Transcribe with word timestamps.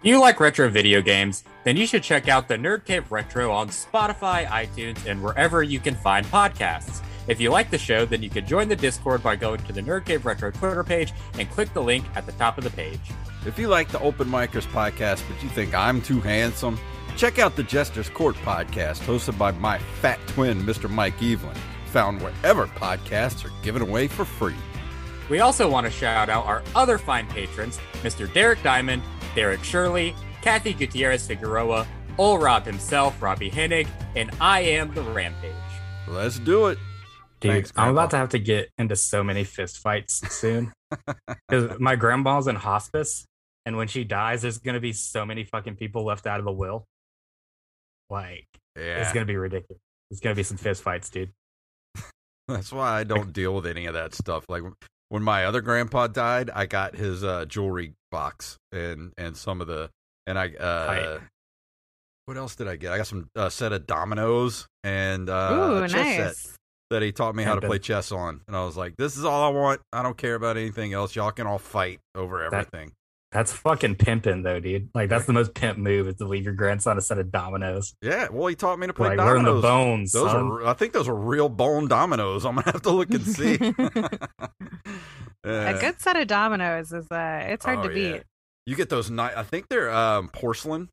If 0.00 0.10
you 0.10 0.20
like 0.20 0.38
retro 0.40 0.68
video 0.68 1.00
games, 1.00 1.42
then 1.64 1.76
you 1.76 1.86
should 1.86 2.02
check 2.02 2.28
out 2.28 2.48
the 2.48 2.56
Nerd 2.56 2.84
Cave 2.84 3.10
Retro 3.10 3.50
on 3.50 3.70
Spotify, 3.70 4.46
iTunes, 4.46 5.04
and 5.06 5.22
wherever 5.22 5.62
you 5.62 5.80
can 5.80 5.94
find 5.94 6.24
podcasts. 6.26 7.02
If 7.28 7.40
you 7.40 7.50
like 7.50 7.70
the 7.70 7.78
show, 7.78 8.04
then 8.04 8.22
you 8.22 8.28
can 8.28 8.46
join 8.46 8.68
the 8.68 8.76
Discord 8.76 9.22
by 9.22 9.36
going 9.36 9.58
to 9.64 9.72
the 9.72 9.80
Nerd 9.80 10.04
Cave 10.04 10.26
Retro 10.26 10.50
Twitter 10.50 10.84
page 10.84 11.12
and 11.38 11.50
click 11.50 11.72
the 11.72 11.82
link 11.82 12.04
at 12.14 12.26
the 12.26 12.32
top 12.32 12.58
of 12.58 12.64
the 12.64 12.70
page. 12.70 13.00
If 13.46 13.58
you 13.58 13.68
like 13.68 13.88
the 13.88 13.98
Open 14.00 14.28
Micers 14.28 14.66
podcast, 14.66 15.22
but 15.28 15.42
you 15.42 15.48
think 15.48 15.74
I'm 15.74 16.02
too 16.02 16.20
handsome, 16.20 16.78
check 17.16 17.38
out 17.38 17.56
the 17.56 17.62
Jester's 17.62 18.10
Court 18.10 18.36
podcast, 18.36 19.00
hosted 19.00 19.38
by 19.38 19.52
my 19.52 19.78
fat 20.00 20.20
twin, 20.28 20.62
Mr. 20.62 20.90
Mike 20.90 21.20
Evelyn, 21.22 21.56
found 21.86 22.20
wherever 22.20 22.66
podcasts 22.66 23.44
are 23.46 23.62
given 23.62 23.80
away 23.80 24.08
for 24.08 24.26
free. 24.26 24.54
We 25.30 25.40
also 25.40 25.68
want 25.68 25.86
to 25.86 25.90
shout 25.90 26.28
out 26.28 26.44
our 26.46 26.62
other 26.76 26.98
fine 26.98 27.26
patrons, 27.26 27.80
Mr. 28.02 28.32
Derek 28.32 28.62
Diamond, 28.62 29.02
Derek 29.36 29.62
Shirley, 29.62 30.14
Kathy 30.40 30.72
Gutierrez 30.72 31.26
Figueroa, 31.26 31.86
Ol 32.16 32.38
Rob 32.38 32.64
himself, 32.64 33.20
Robbie 33.20 33.50
Hennig, 33.50 33.86
and 34.16 34.30
I 34.40 34.60
am 34.60 34.94
the 34.94 35.02
Rampage. 35.02 35.52
Let's 36.08 36.38
do 36.38 36.68
it. 36.68 36.78
Dude, 37.40 37.52
Thanks, 37.52 37.72
I'm 37.76 37.90
about 37.90 38.08
to 38.12 38.16
have 38.16 38.30
to 38.30 38.38
get 38.38 38.70
into 38.78 38.96
so 38.96 39.22
many 39.22 39.44
fist 39.44 39.78
fights 39.78 40.22
soon. 40.34 40.72
Because 41.48 41.78
my 41.80 41.96
grandma's 41.96 42.46
in 42.46 42.56
hospice, 42.56 43.26
and 43.66 43.76
when 43.76 43.88
she 43.88 44.04
dies, 44.04 44.40
there's 44.42 44.56
gonna 44.58 44.80
be 44.80 44.92
so 44.94 45.26
many 45.26 45.44
fucking 45.44 45.76
people 45.76 46.04
left 46.04 46.26
out 46.26 46.38
of 46.38 46.46
the 46.46 46.52
will. 46.52 46.86
Like, 48.08 48.46
Yeah. 48.74 49.02
it's 49.02 49.12
gonna 49.12 49.26
be 49.26 49.36
ridiculous. 49.36 49.80
It's 50.10 50.20
gonna 50.20 50.34
be 50.36 50.44
some 50.44 50.56
fist 50.56 50.82
fights, 50.82 51.10
dude. 51.10 51.32
That's 52.48 52.72
why 52.72 53.00
I 53.00 53.04
don't 53.04 53.32
deal 53.34 53.54
with 53.54 53.66
any 53.66 53.84
of 53.84 53.92
that 53.94 54.14
stuff. 54.14 54.44
Like 54.48 54.62
when 55.10 55.22
my 55.22 55.44
other 55.44 55.60
grandpa 55.60 56.06
died, 56.06 56.48
I 56.54 56.64
got 56.66 56.94
his 56.94 57.22
uh, 57.22 57.44
jewelry 57.44 57.92
box 58.10 58.58
and 58.72 59.12
and 59.16 59.36
some 59.36 59.60
of 59.60 59.66
the 59.66 59.90
and 60.26 60.38
I 60.38 60.54
uh 60.54 61.20
what 62.26 62.36
else 62.36 62.56
did 62.56 62.66
I 62.66 62.76
get? 62.76 62.92
I 62.92 62.96
got 62.96 63.06
some 63.06 63.28
uh, 63.36 63.48
set 63.48 63.72
of 63.72 63.86
dominoes 63.86 64.66
and 64.82 65.30
uh 65.30 65.50
Ooh, 65.52 65.84
a 65.84 65.88
chess 65.88 66.16
set 66.16 66.26
nice. 66.26 66.56
that 66.90 67.02
he 67.02 67.12
taught 67.12 67.36
me 67.36 67.44
how 67.44 67.54
to 67.54 67.66
play 67.66 67.78
chess 67.78 68.10
on. 68.10 68.40
And 68.48 68.56
I 68.56 68.64
was 68.64 68.76
like, 68.76 68.96
this 68.96 69.16
is 69.16 69.24
all 69.24 69.44
I 69.44 69.48
want. 69.56 69.80
I 69.92 70.02
don't 70.02 70.16
care 70.16 70.34
about 70.34 70.56
anything 70.56 70.92
else. 70.92 71.14
Y'all 71.14 71.30
can 71.30 71.46
all 71.46 71.58
fight 71.58 72.00
over 72.16 72.42
everything. 72.42 72.92
That's 73.32 73.52
fucking 73.52 73.96
pimping, 73.96 74.42
though, 74.44 74.60
dude. 74.60 74.88
Like, 74.94 75.08
that's 75.08 75.26
the 75.26 75.32
most 75.32 75.52
pimp 75.54 75.78
move 75.78 76.06
is 76.08 76.14
to 76.16 76.24
leave 76.26 76.44
your 76.44 76.54
grandson 76.54 76.96
a 76.96 77.00
set 77.00 77.18
of 77.18 77.30
dominoes. 77.32 77.94
yeah, 78.00 78.28
well, 78.30 78.46
he 78.46 78.54
taught 78.54 78.78
me 78.78 78.86
to 78.86 78.92
play 78.94 79.08
Like, 79.10 79.18
learn 79.18 79.42
the 79.42 79.60
dominoes. 79.60 79.62
bones. 79.62 80.12
Those 80.12 80.30
son. 80.30 80.46
are, 80.46 80.66
I 80.66 80.72
think 80.74 80.92
those 80.92 81.08
are 81.08 81.14
real 81.14 81.48
bone 81.48 81.88
dominoes. 81.88 82.46
I'm 82.46 82.54
gonna 82.54 82.70
have 82.72 82.82
to 82.82 82.90
look 82.90 83.10
and 83.10 83.26
see. 83.26 83.54
A 85.44 85.78
good 85.80 86.00
set 86.00 86.16
of 86.16 86.26
dominoes 86.26 86.92
is 86.92 87.06
uh 87.10 87.40
it's 87.46 87.64
hard 87.64 87.78
Oh, 87.80 87.88
to 87.88 88.00
yeah. 88.00 88.12
beat. 88.14 88.22
You 88.66 88.74
get 88.74 88.88
those 88.88 89.10
nice. 89.10 89.34
I 89.36 89.42
think 89.44 89.68
they're 89.68 89.90
um, 89.92 90.28
porcelain 90.28 90.88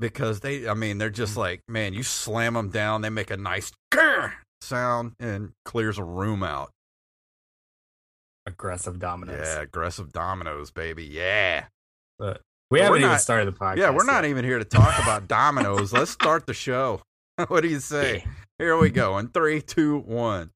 because 0.00 0.40
they. 0.40 0.68
I 0.68 0.74
mean, 0.74 0.98
they're 0.98 1.10
Mm. 1.10 1.14
just 1.14 1.36
like 1.36 1.60
man. 1.68 1.94
You 1.94 2.02
slam 2.02 2.54
them 2.54 2.70
down, 2.70 3.02
they 3.02 3.10
make 3.10 3.30
a 3.30 3.36
nice 3.36 3.70
grr 3.94 4.32
sound 4.60 5.12
and 5.20 5.52
clears 5.64 5.98
a 5.98 6.04
room 6.04 6.42
out. 6.42 6.70
Aggressive 8.46 8.98
dominoes. 8.98 9.40
Yeah, 9.46 9.60
aggressive 9.60 10.12
dominoes, 10.12 10.70
baby. 10.70 11.04
Yeah, 11.04 11.64
But 12.18 12.40
we 12.70 12.78
But 12.78 12.84
haven't 12.84 12.98
even 13.00 13.10
not- 13.10 13.20
started 13.20 13.46
the 13.54 13.58
podcast. 13.58 13.76
yeah. 13.78 13.90
We're 13.90 14.04
not 14.04 14.24
yet. 14.24 14.30
even 14.30 14.44
here 14.44 14.58
to 14.58 14.64
talk 14.64 14.98
about 15.02 15.28
dominoes. 15.28 15.92
Let's 15.92 16.10
start 16.10 16.46
the 16.46 16.54
show. 16.54 17.02
what 17.48 17.60
do 17.62 17.68
you 17.68 17.80
say? 17.80 18.24
Yeah. 18.58 18.64
Here 18.64 18.78
we 18.78 18.88
go. 18.88 19.18
In 19.18 19.28
three, 19.28 19.60
two, 19.60 19.98
one. 19.98 20.50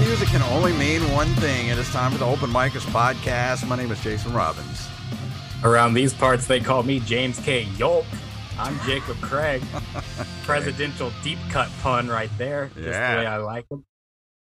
Music 0.00 0.28
can 0.28 0.42
only 0.42 0.72
mean 0.74 1.00
one 1.12 1.28
thing. 1.36 1.68
It 1.68 1.78
is 1.78 1.88
time 1.90 2.12
for 2.12 2.18
the 2.18 2.26
Open 2.26 2.50
Micers 2.50 2.84
podcast. 2.92 3.66
My 3.66 3.76
name 3.76 3.90
is 3.90 4.00
Jason 4.02 4.32
Robbins. 4.32 4.88
Around 5.62 5.94
these 5.94 6.12
parts, 6.12 6.46
they 6.46 6.60
call 6.60 6.82
me 6.82 7.00
James 7.00 7.38
K. 7.40 7.62
Yolk. 7.76 8.04
I'm 8.58 8.78
Jacob 8.86 9.16
Craig. 9.20 9.62
Presidential 10.44 11.10
deep 11.22 11.38
cut 11.50 11.68
pun 11.82 12.08
right 12.08 12.30
there. 12.38 12.70
Just 12.74 12.86
Yeah. 12.88 13.14
the 13.16 13.20
way 13.22 13.26
I 13.26 13.36
like 13.38 13.68
them. 13.68 13.84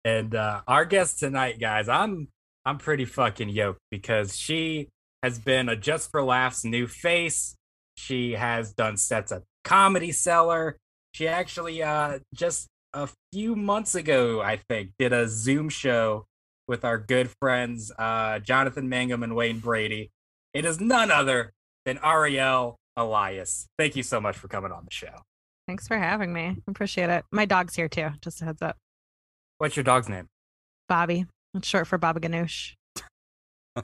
And 0.04 0.34
uh, 0.34 0.60
our 0.68 0.84
guest 0.84 1.18
tonight, 1.20 1.58
guys, 1.58 1.88
I'm 1.88 2.28
I'm 2.64 2.78
pretty 2.78 3.04
fucking 3.04 3.48
yoked 3.48 3.80
because 3.90 4.36
she 4.36 4.88
has 5.22 5.38
been 5.38 5.68
a 5.68 5.76
Just 5.76 6.10
for 6.10 6.22
Laughs 6.22 6.64
new 6.64 6.86
face. 6.86 7.56
She 7.96 8.32
has 8.32 8.72
done 8.72 8.96
sets 8.96 9.32
at 9.32 9.42
Comedy 9.64 10.12
Cellar. 10.12 10.76
She 11.12 11.26
actually 11.26 11.82
uh, 11.82 12.18
just 12.34 12.68
a 12.96 13.08
few 13.32 13.54
months 13.54 13.94
ago, 13.94 14.40
I 14.40 14.56
think, 14.56 14.90
did 14.98 15.12
a 15.12 15.28
Zoom 15.28 15.68
show 15.68 16.26
with 16.66 16.84
our 16.84 16.98
good 16.98 17.30
friends 17.40 17.92
uh, 17.98 18.38
Jonathan 18.40 18.88
Mangum 18.88 19.22
and 19.22 19.36
Wayne 19.36 19.60
Brady. 19.60 20.10
It 20.54 20.64
is 20.64 20.80
none 20.80 21.10
other 21.10 21.52
than 21.84 21.98
Ariel 22.02 22.76
Elias. 22.96 23.68
Thank 23.78 23.94
you 23.96 24.02
so 24.02 24.20
much 24.20 24.36
for 24.36 24.48
coming 24.48 24.72
on 24.72 24.84
the 24.84 24.90
show. 24.94 25.14
Thanks 25.68 25.86
for 25.86 25.98
having 25.98 26.32
me. 26.32 26.56
Appreciate 26.66 27.10
it. 27.10 27.24
My 27.30 27.44
dog's 27.44 27.74
here 27.76 27.88
too. 27.88 28.08
Just 28.22 28.40
a 28.42 28.46
heads 28.46 28.62
up. 28.62 28.76
What's 29.58 29.76
your 29.76 29.84
dog's 29.84 30.08
name? 30.08 30.26
Bobby. 30.88 31.26
It's 31.54 31.68
short 31.68 31.86
for 31.86 31.98
Baba 31.98 32.20
Ganoush. 32.20 32.72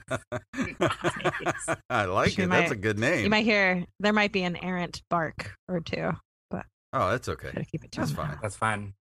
I 1.91 2.05
like 2.07 2.31
She 2.33 2.43
it. 2.43 2.49
might- 2.49 2.61
That's 2.61 2.73
a 2.73 2.77
good 2.77 2.99
name. 2.99 3.25
You 3.25 3.31
might 3.31 3.45
hear 3.45 3.85
there 4.01 4.13
might 4.13 4.33
be 4.33 4.43
an 4.43 4.57
errant 4.57 5.03
bark 5.11 5.55
or 5.69 5.81
two. 5.81 6.13
but 6.51 6.65
Oh, 6.93 7.11
that's 7.11 7.29
okay. 7.29 7.51
Gotta 7.53 7.67
keep 7.67 7.85
it 7.85 7.93
That's 7.93 8.13
fine. 8.13 8.39
That's 8.41 8.57
fine. 8.57 8.95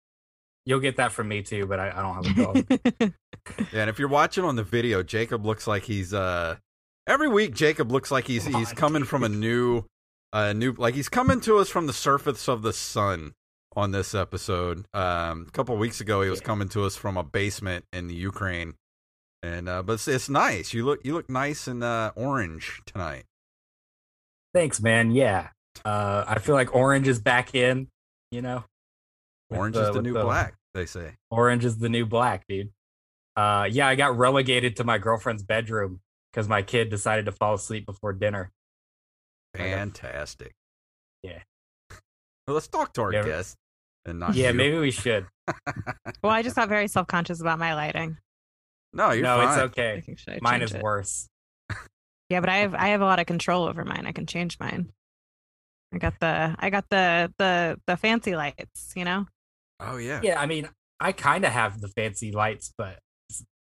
You'll 0.65 0.79
get 0.79 0.97
that 0.97 1.11
from 1.11 1.27
me 1.27 1.41
too, 1.41 1.65
but 1.65 1.79
I, 1.79 1.89
I 1.89 2.01
don't 2.01 2.23
have 2.23 2.37
a 2.37 2.53
dog. 2.99 3.13
Yeah, 3.73 3.81
and 3.81 3.89
if 3.89 3.97
you're 3.97 4.07
watching 4.07 4.43
on 4.43 4.55
the 4.55 4.63
video, 4.63 5.01
Jacob 5.01 5.45
looks 5.45 5.65
like 5.65 5.83
he's 5.83 6.13
uh 6.13 6.57
every 7.07 7.27
week 7.27 7.55
Jacob 7.55 7.91
looks 7.91 8.11
like 8.11 8.27
he's 8.27 8.45
he's 8.45 8.71
coming 8.71 9.03
from 9.03 9.23
a 9.23 9.29
new 9.29 9.83
uh 10.31 10.53
new 10.53 10.73
like 10.73 10.93
he's 10.93 11.09
coming 11.09 11.41
to 11.41 11.57
us 11.57 11.67
from 11.67 11.87
the 11.87 11.93
surface 11.93 12.47
of 12.47 12.61
the 12.61 12.71
sun 12.71 13.33
on 13.75 13.91
this 13.91 14.13
episode. 14.13 14.85
Um 14.93 15.45
a 15.47 15.51
couple 15.51 15.75
weeks 15.77 15.99
ago 16.01 16.21
he 16.21 16.29
was 16.29 16.39
Yeah. 16.39 16.45
coming 16.45 16.69
to 16.69 16.83
us 16.85 16.95
from 16.95 17.17
a 17.17 17.23
basement 17.23 17.85
in 17.91 18.07
the 18.07 18.13
Ukraine. 18.13 18.75
And 19.41 19.67
uh 19.67 19.81
but 19.81 19.93
it's, 19.93 20.07
it's 20.07 20.29
nice. 20.29 20.71
You 20.71 20.85
look 20.85 20.99
you 21.03 21.15
look 21.15 21.27
nice 21.29 21.67
and 21.67 21.83
uh 21.83 22.11
orange 22.15 22.79
tonight. 22.85 23.23
Thanks, 24.53 24.81
man. 24.81 25.11
Yeah. 25.11 25.49
Uh, 25.83 26.25
I 26.27 26.39
feel 26.39 26.53
like 26.55 26.75
orange 26.75 27.07
is 27.07 27.19
back 27.19 27.55
in, 27.55 27.87
you 28.31 28.41
know? 28.41 28.65
With 29.51 29.59
Orange 29.59 29.75
the- 29.75 29.89
is 29.89 29.93
the 29.95 30.01
new 30.01 30.13
the- 30.13 30.23
black, 30.23 30.55
they 30.73 30.85
say. 30.87 31.17
Orange 31.29 31.63
is 31.65 31.77
the 31.77 31.89
new 31.89 32.05
black, 32.07 32.45
dude. 32.47 32.71
Uh, 33.35 33.67
yeah, 33.69 33.87
I 33.87 33.95
got 33.95 34.17
relegated 34.17 34.77
to 34.77 34.83
my 34.83 34.97
girlfriend's 34.97 35.43
bedroom 35.43 36.01
because 36.31 36.47
my 36.47 36.61
kid 36.63 36.89
decided 36.89 37.25
to 37.25 37.31
fall 37.31 37.53
asleep 37.53 37.85
before 37.85 38.13
dinner. 38.13 38.51
I 39.53 39.57
got- 39.59 39.65
Fantastic. 39.69 40.53
Yeah. 41.21 41.39
Well, 42.47 42.55
let's 42.55 42.67
talk 42.67 42.93
to 42.93 43.01
our 43.03 43.13
Yeah. 43.13 43.21
guest 43.23 43.55
and 44.03 44.19
not 44.19 44.33
yeah, 44.33 44.49
you. 44.49 44.55
maybe 44.55 44.77
we 44.79 44.89
should. 44.89 45.27
well, 46.23 46.31
I 46.33 46.41
just 46.41 46.55
got 46.55 46.67
very 46.69 46.87
self 46.87 47.05
conscious 47.07 47.39
about 47.39 47.59
my 47.59 47.75
lighting. 47.75 48.17
No, 48.93 49.11
you're 49.11 49.23
no, 49.23 49.37
fine. 49.37 49.47
it's 49.49 49.57
okay. 49.71 50.01
think 50.03 50.19
I 50.27 50.39
Mine 50.41 50.61
is 50.63 50.73
it? 50.73 50.81
worse. 50.81 51.29
Yeah, 52.29 52.39
but 52.39 52.49
I 52.49 52.57
have 52.57 52.73
I 52.73 52.87
have 52.89 53.01
a 53.01 53.05
lot 53.05 53.19
of 53.19 53.25
control 53.25 53.65
over 53.67 53.83
mine. 53.85 54.05
I 54.07 54.11
can 54.13 54.25
change 54.25 54.57
mine. 54.59 54.91
I 55.93 55.97
got 55.97 56.19
the 56.19 56.55
I 56.57 56.69
got 56.69 56.85
the 56.89 57.31
the 57.37 57.77
the 57.85 57.95
fancy 57.97 58.35
lights, 58.37 58.93
you 58.95 59.03
know? 59.05 59.25
Oh 59.81 59.97
yeah. 59.97 60.21
Yeah, 60.23 60.39
I 60.39 60.45
mean, 60.45 60.69
I 60.99 61.11
kind 61.11 61.43
of 61.45 61.51
have 61.51 61.81
the 61.81 61.87
fancy 61.89 62.31
lights, 62.31 62.71
but 62.77 62.99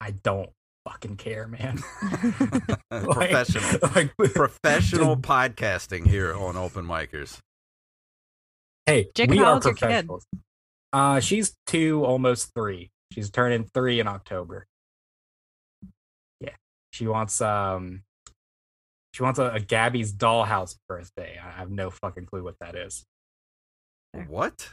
I 0.01 0.13
don't 0.13 0.51
fucking 0.89 1.17
care, 1.17 1.49
man. 1.49 1.83
Like- 2.91 3.31
Professional. 3.31 3.91
like, 3.95 4.17
professional 4.35 5.17
podcasting 5.17 6.07
here 6.07 6.35
on 6.35 6.57
Open 6.57 6.87
Micers. 6.87 7.39
Hey, 8.87 9.09
Jacob, 9.15 9.33
we 9.33 9.39
how 9.39 9.45
are 9.47 9.53
old's 9.55 9.67
your 9.67 9.75
kid? 9.75 9.81
professionals. 9.81 10.27
Uh, 10.93 11.21
she's 11.21 11.55
two, 11.67 12.05
almost 12.05 12.53
three. 12.55 12.91
She's 13.13 13.31
turning 13.31 13.65
three 13.75 13.99
in 14.01 14.07
October. 14.07 14.67
Yeah, 16.41 16.55
she 16.93 17.07
wants 17.09 17.41
um, 17.41 18.03
she 19.13 19.23
wants 19.25 19.39
a, 19.41 19.51
a 19.55 19.61
Gabby's 19.61 20.13
dollhouse 20.15 20.77
birthday. 20.89 21.39
I 21.45 21.51
have 21.51 21.71
no 21.71 21.91
fucking 21.91 22.27
clue 22.27 22.45
what 22.45 22.55
that 22.61 22.77
is. 22.77 23.05
What? 24.29 24.71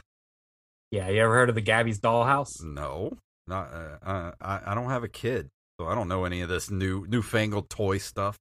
Yeah, 0.94 1.08
you 1.08 1.20
ever 1.22 1.34
heard 1.34 1.48
of 1.48 1.56
the 1.56 1.60
Gabby's 1.60 1.98
dollhouse? 1.98 2.62
No, 2.62 3.16
not. 3.48 3.68
Uh, 3.74 4.08
uh, 4.08 4.32
I 4.40 4.60
I 4.64 4.74
don't 4.76 4.90
have 4.90 5.02
a 5.02 5.08
kid, 5.08 5.50
so 5.80 5.88
I 5.88 5.94
don't 5.96 6.06
know 6.06 6.24
any 6.24 6.40
of 6.40 6.48
this 6.48 6.70
new 6.70 7.04
newfangled 7.08 7.68
toy 7.68 7.98
stuff. 7.98 8.38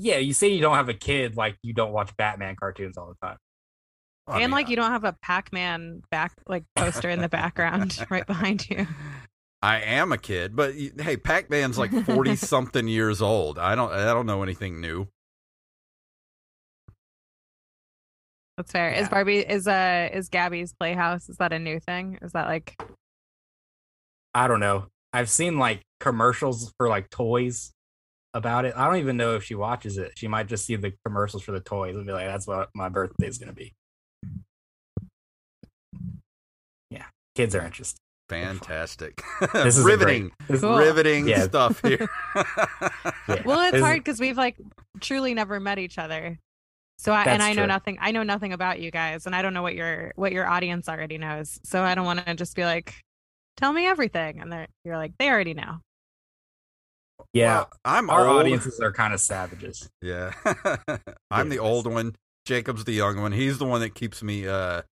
Yeah, 0.00 0.16
you 0.16 0.32
say 0.32 0.48
you 0.48 0.60
don't 0.60 0.74
have 0.74 0.88
a 0.88 0.94
kid, 0.94 1.36
like 1.36 1.58
you 1.62 1.74
don't 1.74 1.92
watch 1.92 2.10
Batman 2.16 2.56
cartoons 2.58 2.98
all 2.98 3.06
the 3.06 3.24
time. 3.24 3.36
I 4.26 4.32
and 4.32 4.40
mean, 4.40 4.50
like 4.50 4.68
you 4.68 4.74
don't 4.74 4.90
have 4.90 5.04
a 5.04 5.12
Pac-Man 5.22 6.02
back 6.10 6.32
like 6.48 6.64
poster 6.74 7.08
in 7.08 7.20
the 7.20 7.28
background 7.28 8.04
right 8.10 8.26
behind 8.26 8.68
you. 8.68 8.88
I 9.62 9.80
am 9.80 10.10
a 10.10 10.18
kid, 10.18 10.56
but 10.56 10.74
hey, 10.74 11.16
Pac 11.16 11.48
Man's 11.50 11.78
like 11.78 11.92
forty 12.04 12.34
something 12.50 12.88
years 12.88 13.22
old. 13.22 13.60
I 13.60 13.76
don't 13.76 13.92
I 13.92 14.12
don't 14.12 14.26
know 14.26 14.42
anything 14.42 14.80
new. 14.80 15.06
That's 18.56 18.70
fair. 18.70 18.90
Yeah. 18.92 19.00
Is 19.02 19.08
Barbie 19.08 19.38
is 19.38 19.66
uh 19.66 20.08
is 20.12 20.28
Gabby's 20.28 20.72
Playhouse? 20.78 21.28
Is 21.28 21.36
that 21.38 21.52
a 21.52 21.58
new 21.58 21.80
thing? 21.80 22.18
Is 22.22 22.32
that 22.32 22.46
like 22.46 22.80
I 24.34 24.48
don't 24.48 24.60
know. 24.60 24.86
I've 25.12 25.28
seen 25.30 25.58
like 25.58 25.82
commercials 26.00 26.72
for 26.78 26.88
like 26.88 27.10
toys 27.10 27.72
about 28.34 28.64
it. 28.64 28.74
I 28.76 28.86
don't 28.86 28.96
even 28.98 29.16
know 29.18 29.34
if 29.34 29.44
she 29.44 29.54
watches 29.54 29.98
it. 29.98 30.12
She 30.16 30.26
might 30.28 30.46
just 30.48 30.64
see 30.64 30.76
the 30.76 30.92
commercials 31.04 31.42
for 31.42 31.52
the 31.52 31.60
toys 31.60 31.96
and 31.96 32.06
be 32.06 32.12
like, 32.12 32.26
"That's 32.26 32.46
what 32.46 32.70
my 32.74 32.88
birthday 32.88 33.26
is 33.26 33.36
gonna 33.38 33.52
be." 33.52 33.74
Yeah, 36.90 37.04
kids 37.34 37.54
are 37.54 37.62
interested. 37.64 37.98
Fantastic. 38.28 39.20
This 39.52 39.76
is 39.76 39.84
riveting, 39.84 40.30
great- 40.48 40.60
Cool. 40.62 40.76
riveting 40.78 41.28
Yeah. 41.28 41.42
stuff 41.44 41.80
here. 41.82 42.08
yeah. 42.36 43.42
Well, 43.44 43.60
it's 43.60 43.72
This 43.72 43.82
hard 43.82 43.98
because 43.98 44.18
we've 44.20 44.38
like 44.38 44.56
truly 45.00 45.34
never 45.34 45.60
met 45.60 45.78
each 45.78 45.98
other. 45.98 46.38
So 46.98 47.12
I 47.12 47.22
and 47.24 47.40
That's 47.40 47.44
I 47.44 47.52
know 47.54 47.62
true. 47.62 47.66
nothing. 47.66 47.98
I 48.00 48.12
know 48.12 48.22
nothing 48.22 48.52
about 48.52 48.80
you 48.80 48.90
guys, 48.90 49.26
and 49.26 49.34
I 49.34 49.42
don't 49.42 49.54
know 49.54 49.62
what 49.62 49.74
your 49.74 50.12
what 50.16 50.32
your 50.32 50.46
audience 50.48 50.88
already 50.88 51.18
knows. 51.18 51.58
So 51.64 51.82
I 51.82 51.94
don't 51.94 52.04
want 52.04 52.24
to 52.24 52.34
just 52.34 52.54
be 52.54 52.64
like, 52.64 52.94
"Tell 53.56 53.72
me 53.72 53.86
everything," 53.86 54.40
and 54.40 54.52
they're 54.52 54.68
you're 54.84 54.96
like, 54.96 55.12
they 55.18 55.28
already 55.28 55.54
know. 55.54 55.78
Yeah, 57.32 57.56
Well, 57.58 57.70
I'm 57.84 58.10
our 58.10 58.26
old. 58.28 58.40
audiences 58.40 58.78
are 58.80 58.92
kind 58.92 59.14
of 59.14 59.20
savages. 59.20 59.88
Yeah. 60.02 60.32
I'm 61.30 61.48
the 61.48 61.58
old 61.58 61.86
one. 61.86 62.14
Jacob's 62.44 62.84
the 62.84 62.92
young 62.92 63.20
one. 63.20 63.32
He's 63.32 63.58
the 63.58 63.64
one 63.64 63.80
that 63.80 63.94
keeps 63.94 64.22
me 64.22 64.46
uh, 64.46 64.82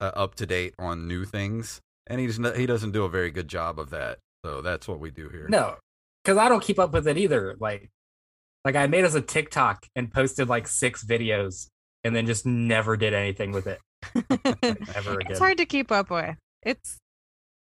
uh, 0.00 0.04
up 0.14 0.34
to 0.36 0.46
date 0.46 0.74
on 0.78 1.06
new 1.08 1.24
things, 1.24 1.80
and 2.06 2.18
he's 2.20 2.38
n- 2.38 2.54
he 2.56 2.64
doesn't 2.66 2.92
do 2.92 3.04
a 3.04 3.08
very 3.10 3.30
good 3.30 3.48
job 3.48 3.78
of 3.78 3.90
that. 3.90 4.18
So 4.44 4.62
that's 4.62 4.88
what 4.88 5.00
we 5.00 5.10
do 5.10 5.28
here. 5.28 5.46
No, 5.48 5.76
because 6.24 6.38
I 6.38 6.48
don't 6.48 6.62
keep 6.62 6.78
up 6.78 6.92
with 6.92 7.06
it 7.08 7.18
either. 7.18 7.56
Like, 7.60 7.90
like 8.64 8.76
I 8.76 8.86
made 8.86 9.04
us 9.04 9.14
a 9.14 9.20
TikTok 9.20 9.86
and 9.96 10.12
posted 10.12 10.48
like 10.48 10.68
six 10.68 11.04
videos, 11.04 11.68
and 12.04 12.14
then 12.14 12.26
just 12.26 12.46
never 12.46 12.96
did 12.96 13.14
anything 13.14 13.52
with 13.52 13.66
it 13.66 13.80
ever 14.94 15.14
again. 15.14 15.30
it's 15.30 15.38
hard 15.38 15.58
to 15.58 15.66
keep 15.66 15.90
up 15.90 16.10
with. 16.10 16.36
It's 16.62 16.98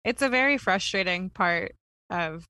it's 0.03 0.21
a 0.21 0.30
very 0.30 0.57
frustrating 0.57 1.30
part 1.30 1.74
of 2.09 2.45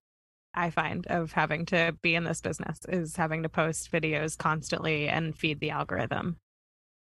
I 0.53 0.69
find 0.69 1.07
of 1.07 1.31
having 1.31 1.65
to 1.68 1.95
be 2.01 2.15
in 2.15 2.24
this 2.24 2.42
business 2.42 2.80
is 2.88 3.15
having 3.15 3.44
to 3.44 3.50
post 3.50 3.92
videos 3.92 4.38
constantly 4.38 5.07
and 5.07 5.38
feed 5.38 5.59
the 5.59 5.69
algorithm. 5.69 6.38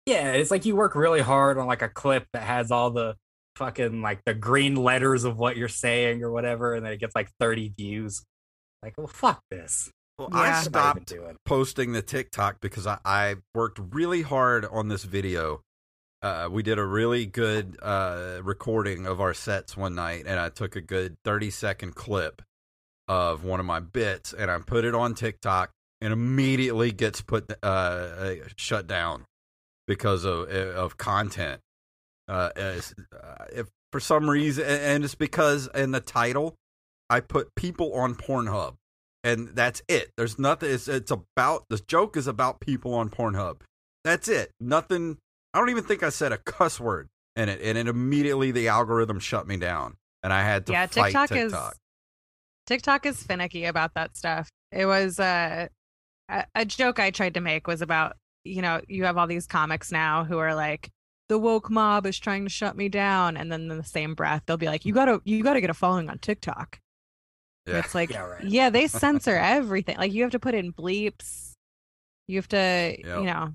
Yeah, 0.05 0.33
it's 0.33 0.51
like 0.51 0.65
you 0.65 0.75
work 0.75 0.95
really 0.95 1.21
hard 1.21 1.57
on 1.57 1.67
like 1.67 1.81
a 1.81 1.89
clip 1.89 2.25
that 2.33 2.43
has 2.43 2.71
all 2.71 2.91
the 2.91 3.15
fucking 3.55 4.01
like 4.01 4.21
the 4.25 4.33
green 4.33 4.75
letters 4.75 5.23
of 5.23 5.37
what 5.37 5.57
you're 5.57 5.67
saying 5.67 6.23
or 6.23 6.31
whatever, 6.31 6.73
and 6.73 6.85
then 6.85 6.93
it 6.93 6.99
gets 6.99 7.15
like 7.15 7.29
30 7.39 7.73
views. 7.77 8.23
Like, 8.83 8.93
well, 8.97 9.07
fuck 9.07 9.41
this. 9.51 9.91
Well, 10.19 10.29
Yeah. 10.31 10.37
I 10.37 10.41
What 10.41 10.49
I 10.49 10.61
stopped 10.61 11.13
posting 11.45 11.93
the 11.93 12.01
TikTok 12.01 12.59
because 12.59 12.85
I, 12.85 12.99
I 13.05 13.35
worked 13.55 13.79
really 13.91 14.21
hard 14.21 14.65
on 14.65 14.89
this 14.89 15.05
video. 15.05 15.61
Uh, 16.21 16.49
we 16.51 16.61
did 16.61 16.77
a 16.77 16.85
really 16.85 17.25
good 17.25 17.77
uh, 17.81 18.41
recording 18.43 19.05
of 19.05 19.21
our 19.21 19.33
sets 19.33 19.77
one 19.77 19.95
night, 19.95 20.25
and 20.27 20.37
I 20.37 20.49
took 20.49 20.75
a 20.75 20.81
good 20.81 21.15
30 21.23 21.49
second 21.49 21.95
clip 21.95 22.41
of 23.07 23.45
one 23.45 23.61
of 23.61 23.65
my 23.65 23.79
bits 23.79 24.33
and 24.33 24.51
I 24.51 24.59
put 24.59 24.85
it 24.85 24.93
on 24.93 25.15
TikTok 25.15 25.71
and 26.01 26.13
immediately 26.13 26.91
gets 26.91 27.21
put 27.21 27.51
uh, 27.63 27.65
uh, 27.65 28.35
shut 28.55 28.87
down 28.87 29.25
because 29.87 30.25
of 30.25 30.49
of 30.49 30.97
content. 30.97 31.61
Uh, 32.27 32.51
as, 32.55 32.93
uh, 33.11 33.45
if 33.51 33.67
for 33.91 33.99
some 33.99 34.29
reason, 34.29 34.63
and 34.65 35.03
it's 35.03 35.15
because 35.15 35.67
in 35.73 35.91
the 35.91 36.01
title 36.01 36.55
I 37.09 37.21
put 37.21 37.55
people 37.55 37.93
on 37.95 38.13
Pornhub 38.13 38.75
and 39.23 39.49
that's 39.49 39.81
it. 39.87 40.11
There's 40.17 40.39
nothing. 40.39 40.71
It's, 40.71 40.87
it's 40.87 41.11
about 41.11 41.65
the 41.69 41.79
joke 41.87 42.17
is 42.17 42.27
about 42.27 42.59
people 42.59 42.93
on 42.93 43.09
Pornhub. 43.09 43.61
That's 44.03 44.27
it. 44.27 44.51
Nothing. 44.59 45.17
I 45.53 45.59
don't 45.59 45.69
even 45.69 45.83
think 45.83 46.03
I 46.03 46.09
said 46.09 46.31
a 46.31 46.37
cuss 46.37 46.79
word 46.79 47.09
in 47.35 47.49
it, 47.49 47.59
and 47.61 47.77
it 47.77 47.87
immediately 47.87 48.51
the 48.51 48.67
algorithm 48.67 49.19
shut 49.19 49.47
me 49.47 49.57
down, 49.57 49.95
and 50.23 50.31
I 50.31 50.43
had 50.43 50.65
to 50.67 50.73
yeah, 50.73 50.87
fight 50.87 51.05
TikTok, 51.05 51.29
TikTok. 51.29 51.71
is 51.73 51.79
TikTok 52.67 53.05
is 53.05 53.23
finicky 53.23 53.65
about 53.65 53.93
that 53.95 54.15
stuff. 54.15 54.49
It 54.71 54.85
was 54.85 55.19
uh, 55.19 55.67
a 56.29 56.45
a 56.55 56.65
joke 56.65 56.99
I 56.99 57.11
tried 57.11 57.33
to 57.33 57.41
make 57.41 57.67
was 57.67 57.81
about 57.81 58.15
you 58.43 58.61
know 58.61 58.81
you 58.87 59.05
have 59.05 59.17
all 59.17 59.27
these 59.27 59.47
comics 59.47 59.91
now 59.91 60.23
who 60.23 60.37
are 60.37 60.55
like 60.55 60.89
the 61.27 61.37
woke 61.37 61.69
mob 61.69 62.05
is 62.05 62.17
trying 62.17 62.43
to 62.43 62.49
shut 62.49 62.77
me 62.77 62.89
down, 62.89 63.37
and 63.37 63.51
then 63.51 63.69
in 63.69 63.77
the 63.77 63.83
same 63.83 64.15
breath 64.15 64.43
they'll 64.45 64.57
be 64.57 64.67
like 64.67 64.85
you 64.85 64.93
gotta 64.93 65.21
you 65.25 65.43
gotta 65.43 65.61
get 65.61 65.69
a 65.69 65.75
following 65.75 66.09
on 66.09 66.19
TikTok. 66.19 66.79
And 67.69 67.77
Yeah. 67.77 67.85
It's 67.85 67.95
like 67.95 68.09
Yeah, 68.11 68.21
right. 68.25 68.43
yeah, 68.43 68.69
they 68.69 68.87
censor 69.05 69.35
everything. 69.37 69.97
Like 69.97 70.13
you 70.13 70.23
have 70.23 70.31
to 70.31 70.39
put 70.39 70.53
in 70.55 70.73
bleeps. 70.73 71.53
You 72.27 72.37
have 72.37 72.47
to, 72.49 72.57
Yep. 72.57 73.03
you 73.03 73.23
know, 73.23 73.53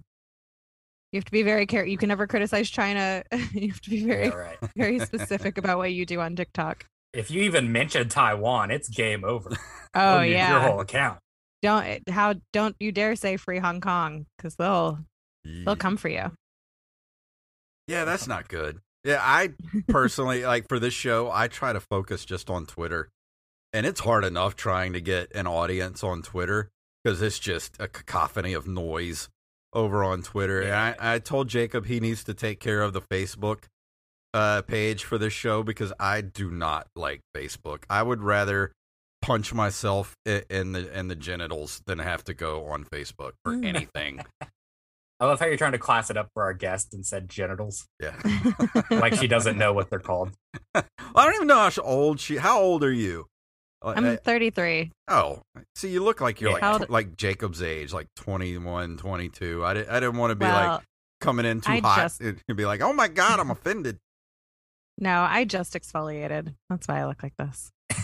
you 1.12 1.19
have 1.19 1.25
to 1.26 1.32
be 1.32 1.43
very 1.43 1.66
careful. 1.66 1.90
You 1.90 1.96
can 1.99 2.08
never 2.08 2.26
criticize 2.26 2.69
China. 2.70 3.22
you 3.52 3.69
have 3.69 3.81
to 3.82 3.90
be 3.90 4.05
very, 4.05 4.26
Yeah, 4.26 4.34
right. 4.34 4.58
very 4.76 4.99
specific 5.00 5.58
about 5.58 5.78
what 5.78 5.93
you 5.93 6.05
do 6.06 6.20
on 6.20 6.34
TikTok. 6.34 6.87
If 7.12 7.31
you 7.31 7.43
even 7.43 7.70
mention 7.70 8.08
Taiwan, 8.08 8.70
it's 8.72 8.88
game 8.88 9.25
over. 9.25 9.50
Oh 9.94 10.19
They'll 10.19 10.25
yeah, 10.25 10.50
your 10.50 10.60
whole 10.60 10.81
account. 10.81 11.20
don't 11.62 11.84
eh, 11.84 11.99
how 12.10 12.34
don't 12.52 12.75
you 12.81 12.90
dare 12.90 13.14
say 13.14 13.37
free 13.37 13.58
Hong 13.60 13.81
Kong 13.81 14.26
because 14.37 14.56
they'll 14.56 14.99
Yeah. 15.44 15.62
they'll 15.67 15.76
come 15.76 15.96
for 15.96 16.08
you. 16.08 16.32
Yeah, 17.87 18.05
that's 18.05 18.26
not 18.26 18.49
good. 18.49 18.81
Yeah, 19.05 19.19
I 19.20 19.50
personally 19.88 20.44
like 20.44 20.67
for 20.69 20.78
this 20.81 20.94
show, 20.94 21.31
I 21.31 21.46
try 21.49 21.72
to 21.72 21.81
focus 21.81 22.25
just 22.25 22.49
on 22.50 22.67
Twitter, 22.67 23.10
and 23.74 23.84
it's 23.84 24.00
hard 24.00 24.24
enough 24.24 24.56
trying 24.56 24.94
to 24.94 25.00
get 25.02 25.30
an 25.34 25.46
audience 25.46 26.02
on 26.02 26.22
Twitter 26.22 26.70
because 27.02 27.20
it's 27.20 27.38
just 27.38 27.76
a 27.78 27.88
cacophony 27.88 28.54
of 28.54 28.66
noise 28.66 29.28
over 29.74 30.02
on 30.02 30.22
Twitter. 30.22 30.62
Yeah. 30.62 30.66
And 30.92 30.96
I, 31.00 31.14
I 31.14 31.18
told 31.18 31.48
Jacob 31.48 31.84
he 31.86 32.00
needs 32.00 32.24
to 32.24 32.32
take 32.34 32.60
care 32.60 32.80
of 32.80 32.92
the 32.94 33.02
Facebook 33.02 33.64
uh, 34.32 34.62
page 34.62 35.04
for 35.04 35.18
this 35.18 35.32
show 35.32 35.62
because 35.62 35.92
I 36.00 36.20
do 36.22 36.50
not 36.50 36.86
like 36.96 37.20
Facebook. 37.36 37.82
I 37.90 38.02
would 38.02 38.22
rather 38.22 38.72
punch 39.22 39.52
myself 39.54 40.14
in 40.26 40.72
the 40.72 40.98
in 40.98 41.08
the 41.08 41.16
genitals 41.16 41.80
than 41.86 41.98
have 41.98 42.24
to 42.24 42.34
go 42.34 42.66
on 42.66 42.84
Facebook 42.84 43.32
for 43.44 43.52
Mm. 43.54 43.64
anything. 43.76 44.20
I 45.20 45.26
love 45.26 45.38
how 45.40 45.46
you're 45.46 45.56
trying 45.56 45.72
to 45.72 45.78
class 45.78 46.10
it 46.10 46.16
up 46.16 46.28
for 46.34 46.42
our 46.42 46.52
guest 46.54 46.92
and 46.92 47.06
said 47.06 47.28
genitals, 47.28 47.86
Yeah. 48.00 48.14
like 48.90 49.14
she 49.14 49.26
doesn't 49.28 49.56
know 49.56 49.72
what 49.72 49.88
they're 49.88 49.98
called. 50.00 50.32
I 50.74 50.82
don't 51.14 51.34
even 51.36 51.46
know 51.46 51.56
how 51.70 51.82
old 51.82 52.18
she. 52.20 52.36
How 52.36 52.60
old 52.60 52.82
are 52.84 52.92
you? 52.92 53.26
Like, 53.84 53.96
I'm 53.98 54.06
uh, 54.06 54.16
33. 54.16 54.90
oh, 55.08 55.42
see, 55.76 55.90
you 55.90 56.02
look 56.02 56.20
like 56.20 56.40
you're 56.40 56.50
Yeah. 56.50 56.54
like 56.54 56.62
How 56.62 56.86
like 56.88 57.16
Jacob's 57.16 57.62
age, 57.62 57.92
like 57.92 58.06
21, 58.16 58.96
22. 58.96 59.64
I, 59.64 59.75
di- 59.75 59.86
I 59.86 60.00
didn't 60.00 60.16
want 60.16 60.31
to 60.31 60.36
be 60.36 60.46
Well, 60.46 60.72
like 60.76 60.82
coming 61.20 61.44
in 61.46 61.60
too 61.60 61.72
I 61.72 61.81
hot 61.81 61.98
just- 62.03 62.20
and 62.20 62.41
be 62.56 62.64
like, 62.64 62.81
oh 62.81 62.93
my 62.93 63.08
god, 63.08 63.41
I'm 63.41 63.50
offended. 63.53 63.98
no, 64.98 65.20
I 65.29 65.44
just 65.44 65.74
exfoliated. 65.74 66.55
That's 66.70 66.88
why 66.88 67.00
I 67.00 67.06
look 67.06 67.22
like 67.22 67.34
this. 67.38 67.70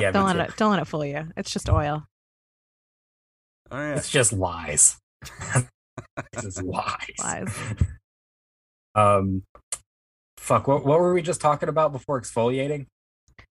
Yeah, 0.00 0.10
Don't 0.10 0.26
let 0.26 0.32
too. 0.34 0.40
it 0.52 0.56
don't 0.56 0.70
let 0.72 0.80
it 0.82 0.86
fool 0.86 1.04
you. 1.04 1.28
It's 1.36 1.50
just 1.52 1.68
oil. 1.70 2.04
Oh 3.70 3.76
yeah, 3.78 3.94
It's 3.94 4.10
just 4.10 4.32
lies. 4.32 4.96
this 6.32 6.44
is 6.44 6.60
lies. 6.60 6.96
Lies. 7.20 7.54
Um, 8.96 9.44
fuck. 10.38 10.66
What 10.66 10.84
what 10.84 10.98
were 10.98 11.14
we 11.14 11.22
just 11.22 11.40
talking 11.40 11.68
about 11.68 11.92
before 11.92 12.20
exfoliating? 12.20 12.86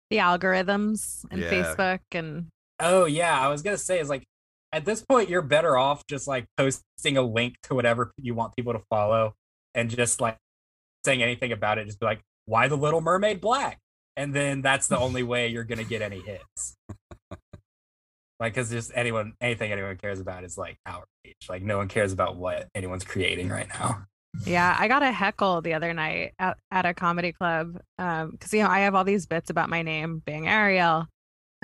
The 0.10 0.18
algorithms 0.18 1.26
and 1.32 1.42
Yeah. 1.42 1.50
Facebook 1.50 2.00
and 2.12 2.48
Oh 2.80 3.06
yeah, 3.06 3.40
I 3.40 3.48
was 3.50 3.62
gonna 3.62 3.78
say 3.78 4.00
is 4.00 4.10
like 4.10 4.24
at 4.72 4.86
this 4.86 5.04
point 5.04 5.30
you're 5.30 5.42
better 5.42 5.78
off 5.78 6.06
just 6.08 6.28
like 6.28 6.46
posting 6.58 7.18
a 7.18 7.22
link 7.22 7.56
to 7.64 7.76
whatever 7.76 8.12
you 8.18 8.34
want 8.34 8.56
people 8.56 8.74
to 8.74 8.82
follow 8.90 9.34
and 9.76 9.90
just 9.90 10.22
like 10.22 10.38
saying 11.06 11.22
anything 11.24 11.52
about 11.52 11.78
it. 11.78 11.86
Just 11.86 12.00
be 12.00 12.06
like, 12.06 12.22
why 12.46 12.68
the 12.68 12.76
Little 12.78 13.02
Mermaid 13.02 13.42
black? 13.42 13.80
And 14.16 14.34
then 14.34 14.62
that's 14.62 14.88
the 14.88 14.98
only 14.98 15.24
way 15.24 15.48
you're 15.48 15.64
gonna 15.64 15.84
get 15.84 16.02
any 16.02 16.20
hits. 16.20 16.76
like, 18.40 18.54
cause 18.54 18.70
just 18.70 18.92
anyone, 18.96 19.34
anything 19.42 19.72
anyone 19.72 19.98
cares 19.98 20.20
about 20.20 20.44
is 20.44 20.58
like 20.58 20.78
outrage. 20.86 21.06
Like, 21.48 21.62
no 21.62 21.78
one 21.78 21.88
cares 21.88 22.14
about 22.14 22.36
what 22.36 22.68
anyone's 22.76 23.04
creating 23.04 23.50
right 23.50 23.68
now. 23.68 24.06
Yeah, 24.46 24.76
I 24.78 24.88
got 24.88 25.04
a 25.04 25.12
heckle 25.12 25.62
the 25.62 25.74
other 25.74 25.94
night 25.94 26.34
at, 26.40 26.58
at 26.72 26.86
a 26.86 26.94
comedy 26.94 27.32
club 27.34 27.80
because 27.98 28.54
you 28.54 28.64
know 28.64 28.70
I 28.70 28.82
have 28.82 28.96
all 28.96 29.04
these 29.04 29.26
bits 29.26 29.50
about 29.50 29.70
my 29.70 29.82
name 29.82 30.22
being 30.26 30.48
Ariel, 30.48 31.08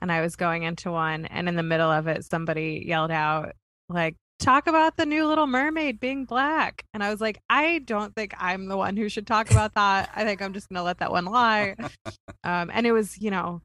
and 0.01 0.11
I 0.11 0.21
was 0.21 0.35
going 0.35 0.63
into 0.63 0.91
one, 0.91 1.25
and 1.25 1.47
in 1.47 1.55
the 1.55 1.63
middle 1.63 1.89
of 1.89 2.07
it, 2.07 2.25
somebody 2.25 2.83
yelled 2.85 3.11
out 3.11 3.53
like, 3.87 4.15
"Talk 4.39 4.67
about 4.67 4.97
the 4.97 5.05
new 5.05 5.27
Little 5.27 5.47
Mermaid 5.47 5.99
being 5.99 6.25
black," 6.25 6.83
and 6.93 7.03
I 7.03 7.11
was 7.11 7.21
like, 7.21 7.39
"I 7.49 7.79
don't 7.79 8.15
think 8.15 8.33
I'm 8.37 8.67
the 8.67 8.77
one 8.77 8.97
who 8.97 9.09
should 9.09 9.27
talk 9.27 9.51
about 9.51 9.75
that. 9.75 10.09
I 10.15 10.23
think 10.23 10.41
I'm 10.41 10.53
just 10.53 10.67
gonna 10.69 10.83
let 10.83 10.99
that 10.99 11.11
one 11.11 11.25
lie." 11.25 11.75
um, 12.43 12.71
and 12.73 12.87
it 12.87 12.91
was 12.91 13.19
you 13.21 13.31
know, 13.31 13.61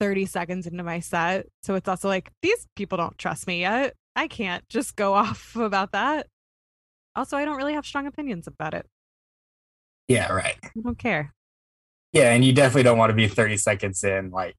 30 0.00 0.26
seconds 0.26 0.66
into 0.66 0.84
my 0.84 1.00
set, 1.00 1.46
so 1.62 1.74
it's 1.74 1.88
also 1.88 2.08
like 2.08 2.30
these 2.42 2.66
people 2.76 2.96
don't 2.96 3.18
trust 3.18 3.46
me 3.46 3.60
yet. 3.60 3.94
I 4.14 4.28
can't 4.28 4.66
just 4.68 4.96
go 4.96 5.14
off 5.22 5.56
about 5.56 5.92
that. 5.92 6.28
Also, 7.16 7.36
I 7.36 7.44
don't 7.44 7.56
really 7.56 7.74
have 7.74 7.86
strong 7.86 8.06
opinions 8.06 8.46
about 8.46 8.74
it. 8.74 8.86
Yeah, 10.06 10.30
right. 10.30 10.56
I 10.62 10.68
don't 10.80 10.98
care. 10.98 11.32
Yeah, 12.12 12.32
and 12.32 12.44
you 12.44 12.52
definitely 12.52 12.84
don't 12.84 12.98
want 12.98 13.10
to 13.10 13.14
be 13.14 13.26
30 13.26 13.56
seconds 13.56 14.04
in, 14.04 14.30
like 14.30 14.56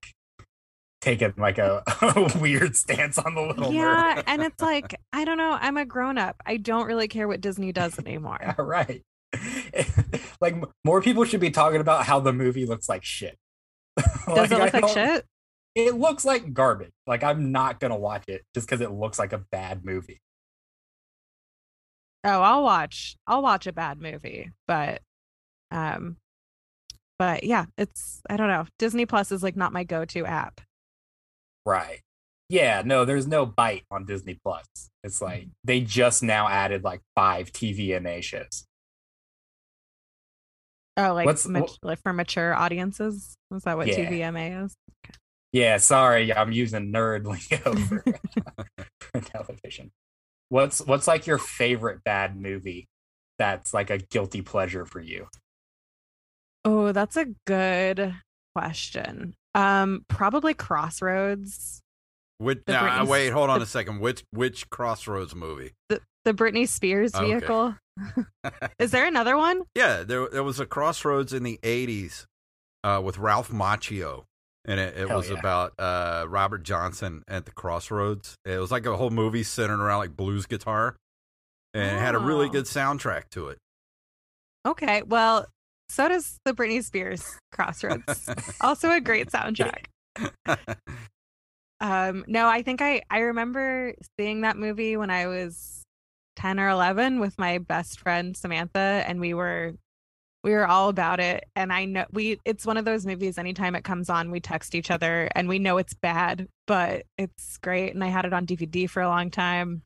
taking 1.02 1.34
like 1.38 1.58
a, 1.58 1.84
a 2.02 2.38
weird 2.40 2.76
stance 2.76 3.18
on 3.18 3.36
the 3.36 3.42
little 3.42 3.72
yeah, 3.72 4.22
and 4.28 4.42
it's 4.42 4.62
like 4.62 5.00
I 5.14 5.26
don't 5.26 5.38
know. 5.38 5.58
I'm 5.60 5.78
a 5.78 5.86
grown 5.86 6.18
up. 6.18 6.36
I 6.46 6.58
don't 6.58 6.88
really 6.88 7.08
care 7.08 7.28
what 7.28 7.42
Disney 7.42 7.72
does 7.72 7.98
anymore. 8.00 8.40
Yeah, 8.42 8.56
right. 8.58 9.02
like 10.42 10.56
more 10.84 11.02
people 11.02 11.24
should 11.24 11.40
be 11.40 11.52
talking 11.52 11.82
about 11.82 12.06
how 12.06 12.20
the 12.20 12.34
movie 12.34 12.66
looks 12.66 12.90
like 12.90 13.04
shit. 13.04 13.38
Does 14.28 14.52
it 14.52 14.60
I 14.60 14.66
look 14.66 14.74
like 14.74 14.88
shit? 14.90 15.26
It 15.76 15.96
looks 15.96 16.26
like 16.26 16.54
garbage. 16.54 16.92
Like 17.06 17.24
I'm 17.24 17.52
not 17.52 17.80
gonna 17.80 17.98
watch 17.98 18.24
it 18.28 18.44
just 18.54 18.68
because 18.68 18.82
it 18.82 18.92
looks 18.92 19.20
like 19.20 19.34
a 19.34 19.40
bad 19.52 19.86
movie. 19.86 20.20
Oh, 22.28 22.42
I'll 22.42 22.64
watch. 22.64 23.16
I'll 23.26 23.42
watch 23.42 23.68
a 23.68 23.72
bad 23.74 24.02
movie, 24.02 24.52
but 24.68 25.02
um, 25.72 26.18
but 27.18 27.44
yeah, 27.44 27.66
it's 27.78 28.22
I 28.30 28.36
don't 28.38 28.50
know. 28.50 28.66
Disney 28.78 29.06
Plus 29.06 29.32
is 29.32 29.42
like 29.42 29.56
not 29.56 29.72
my 29.74 29.84
go-to 29.84 30.26
app. 30.26 30.60
Right. 31.66 32.02
Yeah, 32.50 32.82
no, 32.86 33.04
there's 33.06 33.28
no 33.28 33.46
bite 33.46 33.84
on 33.92 34.06
Disney 34.06 34.40
Plus. 34.44 34.66
It's 35.04 35.22
like 35.22 35.48
they 35.64 35.82
just 35.82 36.22
now 36.24 36.48
added 36.48 36.84
like 36.84 37.02
five 37.16 37.52
TVMA 37.52 38.22
shows. 38.24 38.66
Oh, 40.98 41.14
like, 41.14 41.26
What's- 41.26 41.48
mat- 41.48 41.78
like 41.84 42.02
for 42.02 42.12
mature 42.14 42.56
audiences. 42.56 43.38
Is 43.54 43.64
that 43.64 43.78
what 43.78 43.88
Yeah. 43.88 43.96
TVMA 44.10 44.66
is? 44.66 44.76
Yeah, 45.54 45.78
sorry, 45.78 46.34
I'm 46.34 46.52
using 46.52 46.92
nerd 46.92 47.26
lingo 47.62 47.76
for, 47.86 48.04
for 49.00 49.22
television. 49.22 49.92
What's 50.50 50.80
what's 50.86 51.08
like 51.08 51.28
your 51.28 51.38
favorite 51.38 52.04
bad 52.04 52.36
movie 52.40 52.88
that's 53.38 53.74
like 53.74 53.90
a 53.90 53.98
guilty 53.98 54.42
pleasure 54.42 54.86
for 54.86 55.00
you? 55.02 55.28
Oh, 56.66 56.92
that's 56.92 57.16
a 57.18 57.26
good 57.46 58.16
question. 58.56 59.34
Um, 59.56 60.06
probably 60.08 60.54
Crossroads, 60.54 61.82
Which 62.40 62.60
The 62.66 62.74
now, 62.74 62.86
uh, 62.86 62.90
Britney- 63.06 63.08
wait, 63.10 63.30
hold 63.32 63.50
on 63.50 63.60
the- 63.60 63.64
a 63.64 63.68
second. 63.68 64.00
Which 64.00 64.24
which 64.32 64.70
Crossroads 64.70 65.34
movie? 65.36 65.74
the 65.90 66.02
the 66.26 66.34
Britney 66.34 66.68
Spears 66.68 67.16
Okay. 67.16 67.26
vehicle. 67.26 67.76
Is 68.80 68.92
there 68.92 69.06
another 69.06 69.38
one? 69.38 69.64
Yeah, 69.76 70.04
there 70.04 70.28
there 70.30 70.44
was 70.44 70.60
a 70.60 70.66
Crossroads 70.66 71.34
in 71.34 71.44
the 71.44 71.60
'80s 71.64 72.26
uh, 72.84 73.02
with 73.04 73.18
Ralph 73.18 73.50
Macchio, 73.50 74.26
and 74.68 74.80
it, 74.80 74.98
it 74.98 75.10
was 75.10 75.30
yeah. 75.30 75.40
about 75.40 75.74
uh, 75.80 76.26
Robert 76.28 76.64
Johnson 76.64 77.24
at 77.28 77.46
the 77.46 77.52
Crossroads. 77.52 78.36
It 78.46 78.58
was 78.60 78.70
like 78.72 78.86
a 78.86 78.96
whole 78.98 79.10
movie 79.10 79.44
centered 79.44 79.82
around 79.82 80.00
like 80.00 80.16
blues 80.18 80.46
guitar, 80.46 80.96
and 81.74 81.84
it 81.98 82.00
had 82.00 82.14
a 82.16 82.20
really 82.20 82.48
Oh. 82.48 82.52
good 82.52 82.66
soundtrack 82.66 83.30
to 83.32 83.48
it. 83.50 83.58
Okay, 84.66 85.02
well, 85.04 85.46
so 85.90 86.10
does 86.10 86.38
the 86.44 86.54
Britney 86.54 86.84
Spears 86.84 87.26
Crossroads. 87.54 88.30
also 88.62 88.92
a 88.92 89.00
great 89.00 89.30
soundtrack. 89.32 89.86
Um, 91.80 92.26
no, 92.28 92.48
I 92.48 92.64
think 92.64 92.82
I 92.82 93.04
I 93.10 93.20
remember 93.20 93.94
seeing 94.20 94.42
that 94.42 94.58
movie 94.58 94.98
when 94.98 95.12
I 95.12 95.28
was 95.28 95.84
10 96.38 96.60
or 96.60 96.70
11 96.70 97.20
with 97.20 97.38
my 97.38 97.60
best 97.60 98.00
friend 98.00 98.36
Samantha 98.36 99.04
and 99.08 99.20
we 99.20 99.36
were 99.36 99.74
we 100.44 100.52
were 100.52 100.68
all 100.68 100.90
about 100.90 101.20
it 101.20 101.46
and 101.56 101.74
I 101.74 101.86
know 101.86 102.06
we 102.12 102.40
it's 102.46 102.66
one 102.66 102.78
of 102.78 102.86
those 102.86 103.06
movies 103.06 103.38
anytime 103.38 103.76
it 103.76 103.84
comes 103.84 104.10
on 104.10 104.32
we 104.32 104.40
text 104.40 104.76
each 104.76 104.92
other 104.92 105.30
and 105.36 105.50
we 105.50 105.60
know 105.60 105.78
it's 105.78 105.94
bad 105.94 106.48
but 106.68 107.04
it's 107.18 107.58
great 107.58 107.94
and 107.94 108.04
I 108.04 108.08
had 108.08 108.26
it 108.26 108.34
on 108.34 108.46
DVD 108.46 108.90
for 108.90 109.02
a 109.02 109.10
long 109.10 109.30
time. 109.32 109.82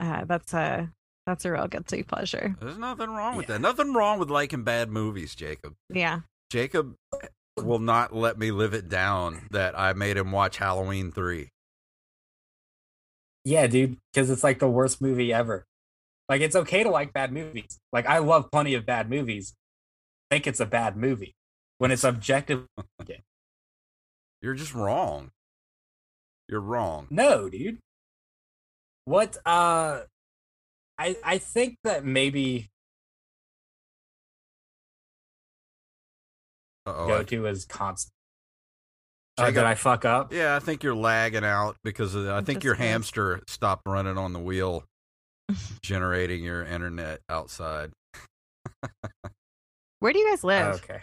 Uh, 0.00 0.24
that's 0.24 0.52
a 0.54 0.90
that's 1.26 1.44
a 1.44 1.50
real 1.52 1.66
guilty 1.68 2.02
pleasure. 2.02 2.54
There's 2.60 2.76
nothing 2.78 3.10
wrong 3.10 3.36
with 3.36 3.48
Yeah. 3.48 3.54
that. 3.54 3.60
Nothing 3.60 3.94
wrong 3.94 4.18
with 4.18 4.28
liking 4.30 4.62
bad 4.64 4.90
movies, 4.90 5.34
Jacob. 5.34 5.74
Yeah. 5.88 6.20
Jacob 6.50 6.94
will 7.62 7.78
not 7.78 8.14
let 8.14 8.38
me 8.38 8.50
live 8.50 8.74
it 8.74 8.88
down 8.88 9.46
that 9.50 9.78
I 9.78 9.92
made 9.92 10.16
him 10.16 10.32
watch 10.32 10.58
Halloween 10.58 11.10
three. 11.12 11.48
Yeah, 13.44 13.66
dude, 13.66 13.98
because 14.12 14.30
it's 14.30 14.44
like 14.44 14.58
the 14.58 14.68
worst 14.68 15.02
movie 15.02 15.32
ever. 15.32 15.64
Like 16.28 16.40
it's 16.40 16.56
okay 16.56 16.82
to 16.82 16.90
like 16.90 17.12
bad 17.12 17.32
movies. 17.32 17.78
Like 17.92 18.06
I 18.06 18.18
love 18.18 18.50
plenty 18.50 18.74
of 18.74 18.86
bad 18.86 19.10
movies. 19.10 19.54
I 20.30 20.36
think 20.36 20.46
it's 20.46 20.60
a 20.60 20.66
bad 20.66 20.96
movie 20.96 21.34
when 21.78 21.90
it's 21.90 22.04
objective. 22.04 22.66
You're 24.42 24.54
just 24.54 24.74
wrong. 24.74 25.30
You're 26.48 26.60
wrong. 26.60 27.06
No, 27.10 27.48
dude. 27.48 27.78
What? 29.06 29.36
Uh, 29.46 30.02
I 30.98 31.16
I 31.24 31.38
think 31.38 31.78
that 31.84 32.04
maybe 32.04 32.68
Uh-oh, 36.86 37.06
go 37.06 37.22
to 37.22 37.46
is 37.46 37.64
constant. 37.64 38.12
Jacob- 39.38 39.54
did 39.54 39.64
I 39.64 39.74
fuck 39.74 40.04
up? 40.04 40.32
Yeah, 40.32 40.54
I 40.54 40.58
think 40.60 40.82
you're 40.84 40.94
lagging 40.94 41.44
out 41.44 41.76
because 41.82 42.14
of, 42.14 42.28
I 42.28 42.42
think 42.42 42.62
your 42.62 42.74
hamster 42.74 43.42
stopped 43.48 43.82
running 43.86 44.16
on 44.16 44.32
the 44.32 44.38
wheel, 44.38 44.84
generating 45.82 46.44
your 46.44 46.62
internet 46.64 47.20
outside. 47.28 47.90
Where 50.04 50.12
do 50.12 50.18
you 50.18 50.28
guys 50.28 50.44
live? 50.44 50.74
Okay. 50.84 51.00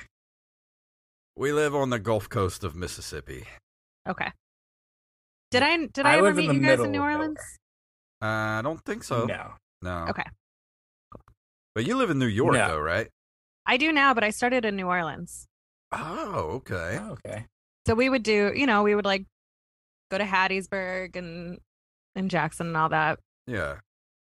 We 1.35 1.51
live 1.53 1.73
on 1.73 1.89
the 1.89 1.97
Gulf 1.97 2.29
Coast 2.29 2.63
of 2.63 2.75
Mississippi. 2.75 3.47
Okay. 4.07 4.31
Did 5.49 5.63
I 5.63 5.75
did 5.87 6.05
I 6.05 6.13
I, 6.13 6.17
ever 6.19 6.31
meet 6.35 6.53
you 6.53 6.59
guys 6.59 6.79
in 6.79 6.91
New. 6.91 7.01
Orleans? 7.01 7.39
Uh, 8.21 8.25
I 8.27 8.61
don't 8.61 8.79
think 8.85 9.03
so. 9.03 9.25
No. 9.25 9.53
No. 9.81 10.05
Okay. 10.11 10.21
But 11.73 11.87
you 11.87 11.95
live 11.95 12.11
in 12.11 12.19
New 12.19 12.27
York, 12.27 12.53
No. 12.53 12.67
though, 12.67 12.79
right? 12.79 13.07
I 13.65 13.77
do 13.77 13.91
now, 13.91 14.13
but 14.13 14.23
I 14.23 14.29
started 14.29 14.65
in 14.65 14.75
New 14.75 14.85
Orleans. 14.85 15.47
Oh, 15.91 16.61
okay. 16.61 16.99
Oh, 17.01 17.17
okay. 17.25 17.47
So 17.87 17.95
we 17.95 18.07
would 18.07 18.21
do, 18.21 18.53
you 18.55 18.67
know, 18.67 18.83
we 18.83 18.93
would 18.93 19.03
like 19.05 19.25
go 20.11 20.19
to 20.19 20.25
Hattiesburg 20.25 21.15
and 21.15 21.57
and 22.13 22.29
Jackson 22.29 22.67
and 22.67 22.77
all 22.77 22.89
that, 22.89 23.17
Yeah. 23.47 23.79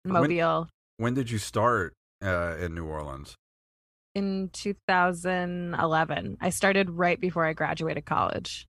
and 0.06 0.14
When- 0.14 0.22
Mobile 0.22 0.70
When 0.98 1.16
did 1.16 1.32
you 1.32 1.40
start 1.40 1.96
uh, 2.24 2.58
in 2.60 2.76
New 2.76 2.86
Orleans? 2.86 3.36
In 4.16 4.50
2011. 4.54 6.38
I 6.42 6.50
started 6.50 6.90
right 6.90 7.20
before 7.20 7.46
I 7.46 7.54
graduated 7.54 8.06
college. 8.06 8.68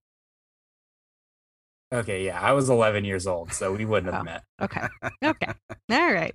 Okay. 1.93 2.25
Yeah, 2.27 2.41
I 2.41 2.53
was 2.53 2.71
11 2.71 3.05
years 3.05 3.27
old, 3.27 3.53
so 3.53 3.73
we 3.73 3.85
wouldn't 3.85 4.13
have 4.13 4.23
Oh. 4.23 4.25
met. 4.25 4.45
Okay. 4.61 4.87
Okay. 5.25 5.53
all 5.91 6.13
right. 6.13 6.35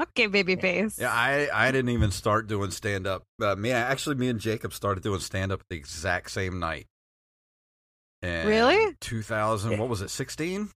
Okay, 0.00 0.26
baby 0.26 0.56
face. 0.56 0.98
Yeah, 0.98 1.12
I, 1.12 1.48
I 1.52 1.70
didn't 1.70 1.90
even 1.90 2.10
start 2.10 2.48
doing 2.48 2.70
stand 2.70 3.06
up. 3.06 3.22
Uh, 3.40 3.54
me 3.54 3.70
actually, 3.70 4.16
me 4.16 4.28
and 4.28 4.40
Jacob 4.40 4.72
started 4.72 5.02
doing 5.04 5.20
stand 5.20 5.52
up 5.52 5.62
the 5.70 5.76
exact 5.76 6.30
same 6.30 6.58
night. 6.58 6.86
And 8.22 8.48
Really? 8.48 8.94
2000, 9.00 9.72
Yeah. 9.72 9.78
what 9.78 9.88
was 9.88 10.00
it, 10.02 10.08
16? 10.10 10.70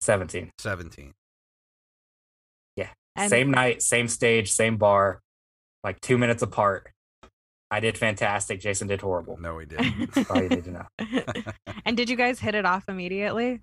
17. 0.00 0.50
17. 0.58 1.12
And- 3.16 3.30
same 3.30 3.50
night, 3.50 3.82
same 3.82 4.06
stage, 4.06 4.52
same 4.52 4.76
bar, 4.76 5.18
like 5.84 6.00
two 6.00 6.18
minutes 6.18 6.42
apart. 6.42 6.90
I 7.70 7.80
did 7.80 7.98
fantastic. 7.98 8.60
Jason 8.60 8.88
did 8.88 9.00
horrible. 9.00 9.36
No, 9.40 9.54
we 9.56 9.66
didn't. 9.66 10.12
That's 10.14 10.30
all 10.30 10.42
you 10.42 10.48
need 10.48 10.64
to 10.64 10.70
know. 10.70 10.86
and 11.84 11.96
did 11.96 12.08
you 12.08 12.16
guys 12.16 12.40
hit 12.40 12.54
it 12.54 12.64
off 12.64 12.88
immediately? 12.88 13.60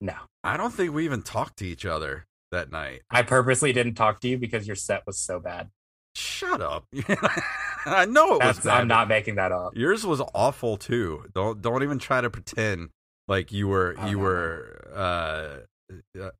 No, 0.00 0.14
I 0.42 0.56
don't 0.56 0.72
think 0.72 0.92
we 0.94 1.04
even 1.04 1.22
talked 1.22 1.58
to 1.58 1.66
each 1.66 1.84
other 1.86 2.26
that 2.50 2.72
night. 2.72 3.02
I 3.10 3.22
purposely 3.22 3.72
didn't 3.72 3.94
talk 3.94 4.20
to 4.20 4.28
you 4.28 4.38
because 4.38 4.66
your 4.66 4.76
set 4.76 5.02
was 5.06 5.18
so 5.18 5.38
bad. 5.38 5.68
Shut 6.14 6.60
up. 6.60 6.84
I 7.86 8.04
know 8.06 8.34
it 8.36 8.44
was 8.44 8.60
bad. 8.60 8.80
I'm 8.82 8.88
not 8.88 9.08
making 9.08 9.36
that 9.36 9.52
up. 9.52 9.76
Yours 9.76 10.04
was 10.06 10.20
awful 10.34 10.76
too. 10.76 11.24
Don't 11.34 11.62
don't 11.62 11.82
even 11.82 11.98
try 11.98 12.20
to 12.20 12.30
pretend 12.30 12.90
like 13.28 13.52
you 13.52 13.68
were 13.68 13.94
Oh, 13.98 14.06
you 14.06 14.16
no, 14.16 14.22
no. 14.22 14.28
were 14.28 14.88
uh 14.94 15.48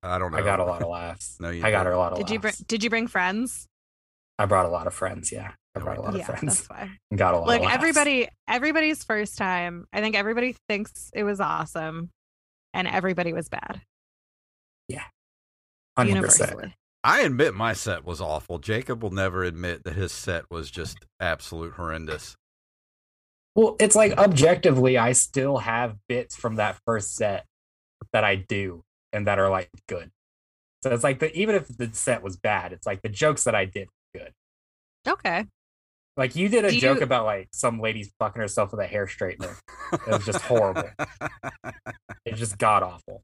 I 0.03 0.19
don't 0.19 0.33
know. 0.33 0.39
I 0.39 0.43
got 0.43 0.61
a 0.61 0.65
lot 0.65 0.83
of 0.83 0.89
laughs. 0.89 1.37
No, 1.41 1.51
you 1.51 1.65
I 1.65 1.71
got 1.71 1.85
didn't. 1.85 1.95
a 1.95 1.99
lot 1.99 2.13
of 2.13 2.19
Did 2.19 2.31
you 2.31 2.39
bring 2.39 2.55
did 2.67 2.85
you 2.85 2.91
bring 2.91 3.07
friends? 3.07 3.67
I 4.43 4.47
brought 4.47 4.67
a 4.67 4.71
lot 4.71 4.87
of 4.87 4.95
friends. 4.95 5.31
Yeah, 5.31 5.53
I 5.75 5.79
oh, 5.79 5.85
brought 5.85 5.99
a 5.99 6.01
we 6.01 6.07
lot 6.07 6.17
of 6.17 6.27
friends. 6.27 6.67
that's 6.67 6.91
and 7.11 7.19
Got 7.19 7.35
a 7.35 7.39
lot. 7.39 7.47
Like 7.47 7.61
of 7.61 7.67
laughs. 7.67 7.77
everybody 7.77 8.29
everybody's 8.49 9.05
first 9.05 9.39
time. 9.39 9.87
I 9.93 10.01
think 10.01 10.17
everybody 10.17 10.57
thinks 10.69 11.11
it 11.15 11.23
was 11.23 11.41
awesome 11.41 12.11
and 12.75 12.89
everybody 12.89 13.33
was 13.33 13.49
bad. 13.49 13.81
100%. 15.99 16.09
Universally. 16.09 16.75
I 17.05 17.21
admit 17.23 17.55
my 17.55 17.73
set 17.73 18.05
was 18.05 18.21
awful. 18.21 18.59
Jacob 18.59 19.03
will 19.03 19.11
never 19.11 19.43
admit 19.43 19.85
that 19.85 19.95
his 19.95 20.13
set 20.13 20.45
was 20.51 20.71
just 20.71 20.99
absolute 21.21 21.75
horrendous. 21.75 22.37
Well, 23.55 23.77
it's 23.81 23.97
like 23.97 24.17
objectively, 24.17 24.97
I 24.97 25.13
still 25.13 25.59
have 25.59 25.97
bits 26.09 26.37
from 26.37 26.57
that 26.57 26.79
first 26.87 27.15
set 27.15 27.45
that 28.13 28.25
I 28.25 28.37
do 28.37 28.83
and 29.13 29.27
that 29.27 29.39
are 29.39 29.51
like 29.51 29.71
good. 29.89 30.11
So 30.83 30.91
it's 30.91 31.05
like 31.05 31.19
the 31.19 31.33
even 31.37 31.55
if 31.55 31.69
the 31.69 31.91
set 31.93 32.23
was 32.23 32.37
bad, 32.37 32.73
it's 32.73 32.87
like 32.87 33.03
the 33.03 33.09
jokes 33.09 33.45
that 33.45 33.55
I 33.55 33.67
did 33.67 33.89
were 33.89 33.93
good. 33.93 34.02
Okay. 35.07 35.47
Like 36.17 36.37
you 36.37 36.49
did 36.49 36.65
a 36.65 36.71
Do 36.71 36.79
joke 36.79 36.99
you- 36.99 37.05
about 37.05 37.25
like 37.25 37.49
some 37.53 37.81
lady's 37.81 38.11
fucking 38.19 38.41
herself 38.41 38.71
with 38.73 38.81
a 38.81 38.87
hair 38.87 39.07
straightener. 39.07 39.57
It 39.93 40.07
was 40.09 40.25
just 40.27 40.43
horrible. 40.43 40.89
it 42.27 42.35
just 42.35 42.59
god 42.59 42.83
awful. 42.83 43.23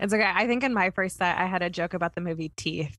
It's 0.00 0.12
okay. 0.12 0.30
I 0.32 0.46
think 0.46 0.62
in 0.62 0.74
my 0.74 0.90
first 0.90 1.16
set 1.16 1.38
I 1.38 1.46
had 1.46 1.62
a 1.62 1.70
joke 1.70 1.94
about 1.94 2.14
the 2.14 2.20
movie 2.20 2.52
Teeth. 2.56 2.96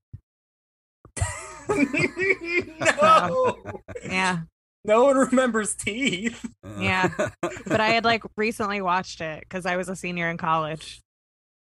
no. 1.70 3.58
Yeah. 4.06 4.40
No 4.86 5.04
one 5.04 5.18
remembers 5.18 5.76
teeth. 5.76 6.46
Yeah. 6.80 7.10
But 7.42 7.82
I 7.82 7.90
had 7.90 8.06
like 8.06 8.24
recently 8.38 8.82
watched 8.82 9.20
it 9.22 9.42
because 9.42 9.66
I 9.66 9.76
was 9.76 9.90
a 9.90 9.96
senior 9.96 10.30
in 10.30 10.38
college. 10.38 11.02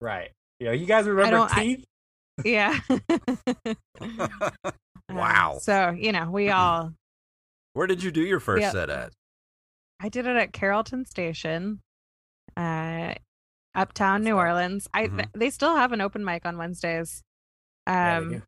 Right. 0.01 0.31
Yeah, 0.61 0.73
you 0.73 0.87
guys 0.87 1.07
remember 1.07 1.37
don't- 1.39 1.57
I- 1.57 1.63
teeth? 1.65 1.85
Yeah. 2.45 2.79
Wow. 5.09 5.55
Um, 5.55 5.61
so, 5.61 5.91
you 5.91 6.13
know, 6.13 6.31
we 6.31 6.51
all, 6.51 6.93
Where 7.75 7.87
did 7.87 8.03
you 8.03 8.11
do 8.11 8.23
your 8.23 8.41
first 8.41 8.63
Yeah. 8.63 8.71
set 8.71 8.91
at? 8.91 9.13
I 10.01 10.09
did 10.09 10.27
it 10.27 10.37
at 10.37 10.53
Carrollton 10.53 11.05
Station, 11.07 11.81
uh, 12.57 13.15
uptown 13.75 14.25
New 14.25 14.35
Orleans. 14.37 14.89
I, 14.95 15.09
Mhm. 15.09 15.31
they 15.35 15.51
still 15.51 15.77
have 15.77 15.93
an 15.93 16.01
open 16.01 16.25
mic 16.25 16.45
on 16.47 16.57
Wednesdays. 16.59 17.23
Um, 17.87 18.29
do. 18.31 18.43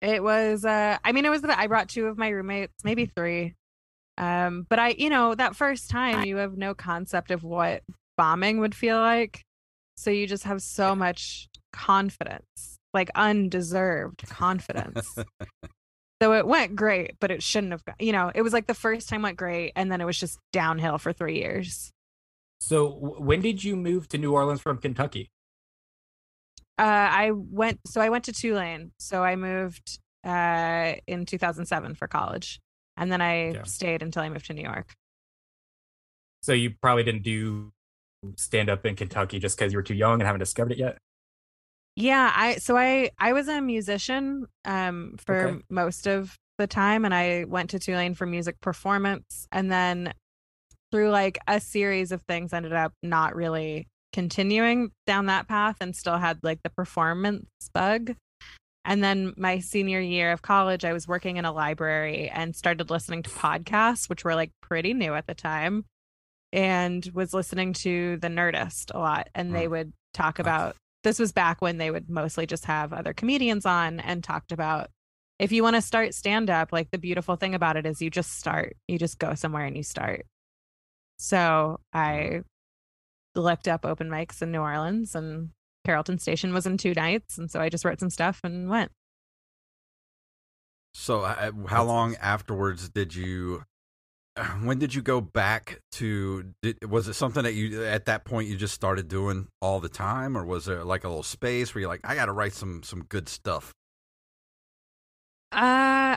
It 0.00 0.20
was 0.22 0.64
uh 0.64 0.98
I 1.04 1.12
mean 1.12 1.24
it 1.24 1.28
was 1.30 1.44
I 1.44 1.68
brought 1.68 1.88
two 1.88 2.06
of 2.06 2.18
my 2.18 2.28
roommates, 2.30 2.82
maybe 2.82 3.06
three. 3.06 3.54
Um 4.18 4.66
but 4.68 4.80
I 4.80 4.88
you 4.98 5.08
know 5.08 5.34
that 5.36 5.54
first 5.54 5.90
time 5.90 6.24
you 6.24 6.36
have 6.38 6.56
no 6.56 6.74
concept 6.74 7.30
of 7.30 7.44
what 7.44 7.84
bombing 8.16 8.58
would 8.58 8.74
feel 8.74 8.96
like. 8.98 9.42
So 9.96 10.10
you 10.10 10.26
just 10.26 10.42
have 10.42 10.60
so 10.60 10.96
much 10.96 11.48
confidence, 11.72 12.71
like 12.94 13.10
undeserved 13.14 14.22
confidence. 14.28 15.14
so 16.22 16.32
it 16.34 16.46
went 16.46 16.76
great, 16.76 17.16
but 17.20 17.30
it 17.30 17.42
shouldn't 17.42 17.72
have 17.72 17.84
got, 17.84 18.00
you 18.00 18.12
know, 18.12 18.30
it 18.34 18.42
was 18.42 18.52
like 18.52 18.66
the 18.66 18.74
first 18.74 19.08
time 19.08 19.22
went 19.22 19.36
great 19.36 19.72
and 19.76 19.90
then 19.90 20.00
it 20.00 20.04
was 20.04 20.18
just 20.18 20.38
downhill 20.52 20.98
for 20.98 21.12
3 21.12 21.36
years. 21.36 21.90
So 22.60 22.88
when 22.88 23.40
did 23.40 23.64
you 23.64 23.74
move 23.76 24.08
to 24.08 24.18
New 24.18 24.32
Orleans 24.32 24.60
from 24.60 24.78
Kentucky? 24.78 25.30
Uh 26.78 26.82
I 26.82 27.30
went 27.32 27.80
so 27.86 28.00
I 28.00 28.08
went 28.08 28.24
to 28.24 28.32
Tulane. 28.32 28.92
So 28.98 29.22
I 29.22 29.36
moved 29.36 29.98
uh 30.24 30.94
in 31.06 31.26
2007 31.26 31.94
for 31.96 32.06
college. 32.08 32.60
And 32.96 33.10
then 33.10 33.20
I 33.20 33.52
Yeah. 33.52 33.62
stayed 33.64 34.02
until 34.02 34.22
I 34.22 34.28
moved 34.28 34.46
to 34.46 34.54
New 34.54 34.62
York. 34.62 34.94
So 36.42 36.52
you 36.52 36.74
probably 36.80 37.04
didn't 37.04 37.22
do 37.22 37.72
stand 38.36 38.68
up 38.68 38.86
in 38.86 38.94
Kentucky 38.96 39.38
just 39.38 39.56
because 39.56 39.72
you 39.72 39.78
were 39.78 39.82
too 39.82 39.94
young 39.94 40.14
and 40.14 40.22
haven't 40.22 40.40
discovered 40.40 40.72
it 40.72 40.78
yet. 40.78 40.98
Yeah, 41.96 42.32
I 42.34 42.56
so 42.56 42.76
I 42.76 43.10
I 43.18 43.32
was 43.32 43.48
a 43.48 43.60
musician 43.60 44.46
um 44.64 45.16
for 45.18 45.52
Okay. 45.52 45.62
most 45.68 46.06
of 46.06 46.36
the 46.58 46.66
time 46.66 47.04
and 47.04 47.14
I 47.14 47.44
went 47.44 47.70
to 47.70 47.78
Tulane 47.78 48.14
for 48.14 48.26
music 48.26 48.60
performance 48.60 49.46
and 49.52 49.70
then 49.70 50.12
through 50.90 51.10
like 51.10 51.38
a 51.48 51.60
series 51.60 52.12
of 52.12 52.22
things 52.22 52.52
ended 52.52 52.72
up 52.72 52.92
not 53.02 53.34
really 53.34 53.88
continuing 54.12 54.92
down 55.06 55.26
that 55.26 55.48
path 55.48 55.76
and 55.80 55.96
still 55.96 56.18
had 56.18 56.38
like 56.42 56.60
the 56.62 56.70
performance 56.70 57.46
bug. 57.74 58.14
And 58.84 59.02
then 59.04 59.34
my 59.36 59.60
senior 59.60 60.00
year 60.00 60.32
of 60.32 60.42
college 60.42 60.84
I 60.84 60.92
was 60.92 61.08
working 61.08 61.36
in 61.38 61.44
a 61.44 61.52
library 61.52 62.28
and 62.30 62.56
started 62.56 62.90
listening 62.90 63.22
to 63.24 63.30
podcasts 63.30 64.08
which 64.08 64.24
were 64.24 64.34
like 64.34 64.52
pretty 64.62 64.94
new 64.94 65.14
at 65.14 65.26
the 65.26 65.34
time 65.34 65.84
and 66.52 67.08
was 67.14 67.34
listening 67.34 67.72
to 67.74 68.16
the 68.18 68.28
Nerdist 68.28 68.94
a 68.94 68.98
lot 68.98 69.28
and 69.34 69.54
they 69.54 69.66
Mm. 69.66 69.70
would 69.70 69.92
talk 70.14 70.38
about 70.38 70.76
this 71.04 71.18
was 71.18 71.32
back 71.32 71.60
when 71.60 71.78
they 71.78 71.90
would 71.90 72.08
mostly 72.08 72.46
just 72.46 72.64
have 72.66 72.92
other 72.92 73.12
comedians 73.12 73.66
on 73.66 74.00
and 74.00 74.22
talked 74.22 74.52
about 74.52 74.88
if 75.38 75.50
you 75.52 75.62
want 75.62 75.76
to 75.76 75.82
start 75.82 76.14
stand 76.14 76.50
up 76.50 76.72
like 76.72 76.90
the 76.90 76.98
beautiful 76.98 77.36
thing 77.36 77.54
about 77.54 77.76
it 77.76 77.86
is 77.86 78.00
you 78.00 78.10
just 78.10 78.38
start 78.38 78.76
you 78.88 78.98
just 78.98 79.18
go 79.18 79.34
somewhere 79.34 79.64
and 79.64 79.76
you 79.76 79.82
start 79.82 80.26
so 81.18 81.80
i 81.92 82.40
looked 83.34 83.68
up 83.68 83.84
open 83.84 84.08
mics 84.08 84.42
in 84.42 84.52
new 84.52 84.60
orleans 84.60 85.14
and 85.14 85.50
carrollton 85.84 86.18
station 86.18 86.52
was 86.52 86.66
in 86.66 86.76
two 86.76 86.94
nights 86.94 87.38
and 87.38 87.50
so 87.50 87.60
i 87.60 87.68
just 87.68 87.84
wrote 87.84 87.98
some 88.00 88.10
stuff 88.10 88.40
and 88.44 88.68
went 88.68 88.90
So, 90.94 91.22
uh, 91.22 91.52
how 91.68 91.84
long 91.84 92.16
afterwards 92.16 92.90
did 92.90 93.14
you? 93.14 93.64
When 94.62 94.78
did 94.78 94.94
you 94.94 95.02
go 95.02 95.20
back 95.20 95.80
to? 95.92 96.52
Did, 96.62 96.90
was 96.90 97.08
it 97.08 97.14
something 97.14 97.42
that 97.42 97.54
you 97.54 97.84
at 97.84 98.06
that 98.06 98.24
point 98.24 98.48
you 98.48 98.56
just 98.56 98.74
started 98.74 99.08
doing 99.08 99.48
all 99.60 99.80
the 99.80 99.88
time, 99.88 100.36
or 100.36 100.44
was 100.44 100.64
there 100.64 100.84
like 100.84 101.04
a 101.04 101.08
little 101.08 101.22
space 101.22 101.74
where 101.74 101.80
you're 101.80 101.90
like, 101.90 102.00
I 102.04 102.14
got 102.14 102.26
to 102.26 102.32
write 102.32 102.52
some 102.52 102.82
some 102.82 103.04
good 103.04 103.28
stuff? 103.28 103.72
Uh, 105.52 106.16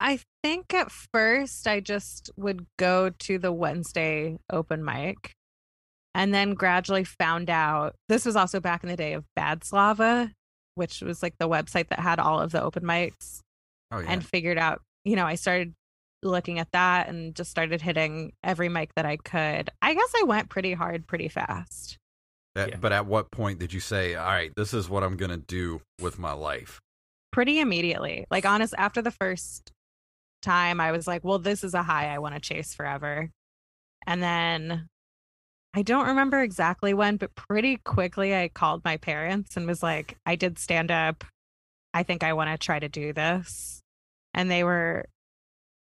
I 0.00 0.20
think 0.42 0.72
at 0.72 0.90
first 0.90 1.66
I 1.66 1.80
just 1.80 2.30
would 2.36 2.66
go 2.78 3.10
to 3.10 3.38
the 3.38 3.52
Wednesday 3.52 4.38
open 4.50 4.84
mic 4.84 5.32
and 6.14 6.32
then 6.32 6.54
gradually 6.54 7.04
found 7.04 7.50
out 7.50 7.94
this 8.08 8.24
was 8.24 8.36
also 8.36 8.60
back 8.60 8.82
in 8.82 8.88
the 8.88 8.96
day 8.96 9.12
of 9.12 9.24
Badslava, 9.38 10.30
which 10.76 11.02
was 11.02 11.22
like 11.22 11.34
the 11.38 11.48
website 11.48 11.88
that 11.88 12.00
had 12.00 12.18
all 12.18 12.40
of 12.40 12.52
the 12.52 12.62
open 12.62 12.84
mics 12.84 13.40
Oh 13.90 13.98
yeah. 13.98 14.06
and 14.08 14.24
figured 14.26 14.58
out, 14.58 14.80
you 15.04 15.16
know, 15.16 15.26
I 15.26 15.34
started 15.34 15.74
looking 16.24 16.58
at 16.58 16.68
that 16.72 17.08
and 17.08 17.34
just 17.34 17.50
started 17.50 17.80
hitting 17.82 18.32
every 18.42 18.68
mic 18.68 18.94
that 18.96 19.06
I 19.06 19.16
could. 19.18 19.70
I 19.82 19.94
guess 19.94 20.12
I 20.20 20.24
went 20.24 20.48
pretty 20.48 20.72
hard 20.72 21.06
pretty 21.06 21.28
fast. 21.28 21.98
At- 22.56 22.70
Yeah. 22.70 22.76
But 22.76 22.92
at 22.92 23.06
what 23.06 23.30
point 23.30 23.58
did 23.58 23.72
you 23.72 23.80
say, 23.80 24.14
"All 24.14 24.26
right, 24.26 24.52
this 24.56 24.72
is 24.74 24.88
what 24.88 25.02
I'm 25.04 25.16
gonna 25.16 25.36
do 25.36 25.80
with 26.00 26.18
my 26.18 26.32
life"? 26.32 26.80
pretty 27.32 27.58
immediately. 27.58 28.24
Like 28.30 28.46
honest 28.46 28.74
after 28.78 29.02
the 29.02 29.10
first 29.10 29.72
time 30.40 30.80
I 30.80 30.92
was 30.92 31.08
like, 31.08 31.24
well 31.24 31.40
this 31.40 31.64
is 31.64 31.74
a 31.74 31.82
high 31.82 32.14
I 32.14 32.18
want 32.20 32.34
to 32.36 32.40
chase 32.40 32.72
forever. 32.74 33.28
And 34.06 34.22
then 34.22 34.86
I 35.74 35.82
don't 35.82 36.06
remember 36.06 36.40
exactly 36.40 36.94
when, 36.94 37.16
but 37.16 37.34
pretty 37.34 37.78
quickly 37.78 38.32
I 38.36 38.46
called 38.46 38.84
my 38.84 38.98
parents 38.98 39.56
and 39.56 39.66
was 39.66 39.82
like, 39.82 40.16
I 40.24 40.36
did 40.36 40.60
stand 40.60 40.92
up. 40.92 41.24
I 41.92 42.04
think 42.04 42.22
I 42.22 42.34
want 42.34 42.50
to 42.50 42.56
try 42.64 42.78
to 42.78 42.88
do 42.88 43.12
this. 43.12 43.80
And 44.32 44.48
they 44.48 44.62
were 44.62 45.06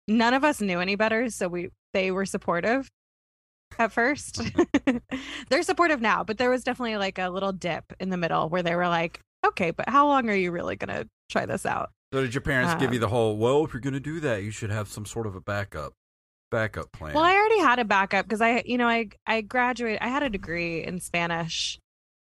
none 0.09 0.33
of 0.33 0.43
us 0.43 0.59
knew 0.61 0.79
any 0.79 0.95
better, 0.95 1.29
so 1.29 1.47
we 1.47 1.69
they 1.93 2.11
were 2.11 2.25
supportive 2.25 2.89
at 3.77 3.91
first. 3.91 4.41
They're 5.49 5.63
supportive 5.63 6.01
now, 6.01 6.23
but 6.23 6.37
there 6.37 6.49
was 6.49 6.63
definitely 6.63 6.97
like 6.97 7.17
a 7.17 7.29
little 7.29 7.51
dip 7.51 7.85
in 7.99 8.09
the 8.09 8.17
middle 8.17 8.49
where 8.49 8.63
they 8.63 8.75
were 8.75 8.87
like, 8.87 9.19
okay, 9.45 9.71
but 9.71 9.87
how 9.89 10.07
long 10.07 10.29
are 10.29 10.35
you 10.35 10.51
really 10.51 10.75
going 10.75 10.95
to 10.95 11.07
try 11.31 11.45
this 11.45 11.65
out? 11.65 11.89
So 12.13 12.21
did 12.21 12.33
your 12.33 12.41
parents 12.41 12.73
give 12.75 12.91
you 12.91 12.97
Um, 12.97 13.01
the 13.01 13.07
whole? 13.09 13.37
Well, 13.37 13.63
if 13.65 13.71
you're 13.73 13.81
gonna 13.81 13.99
do 13.99 14.19
that, 14.21 14.41
you 14.41 14.49
should 14.49 14.71
have 14.71 14.87
some 14.87 15.05
sort 15.05 15.27
of 15.27 15.35
a 15.35 15.41
backup, 15.41 15.93
backup 16.49 16.91
plan. 16.91 17.13
Well, 17.13 17.23
I 17.23 17.35
already 17.35 17.59
had 17.59 17.77
a 17.77 17.85
backup 17.85 18.25
because 18.25 18.41
I, 18.41 18.63
you 18.65 18.79
know, 18.79 18.87
I 18.87 19.09
I 19.27 19.41
graduated. 19.41 19.99
I 20.01 20.07
had 20.07 20.23
a 20.23 20.29
degree 20.29 20.83
in 20.83 20.99
Spanish, 21.01 21.77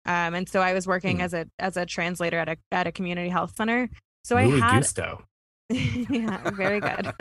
um, 0.08 0.34
and 0.34 0.50
so 0.50 0.60
I 0.60 0.74
was 0.74 0.88
working 0.88 1.18
Hmm. 1.18 1.22
as 1.22 1.34
a 1.36 1.46
as 1.60 1.78
a 1.78 1.86
translator 1.86 2.40
at 2.40 2.50
a 2.50 2.58
at 2.72 2.88
a 2.88 2.92
community 2.92 3.30
health 3.30 3.54
center. 3.56 3.88
So 4.24 4.36
Muy 4.38 4.56
I 4.60 4.72
had, 4.72 4.80
gusto. 4.80 5.24
yeah, 6.10 6.50
very 6.52 6.80
good. 6.80 7.12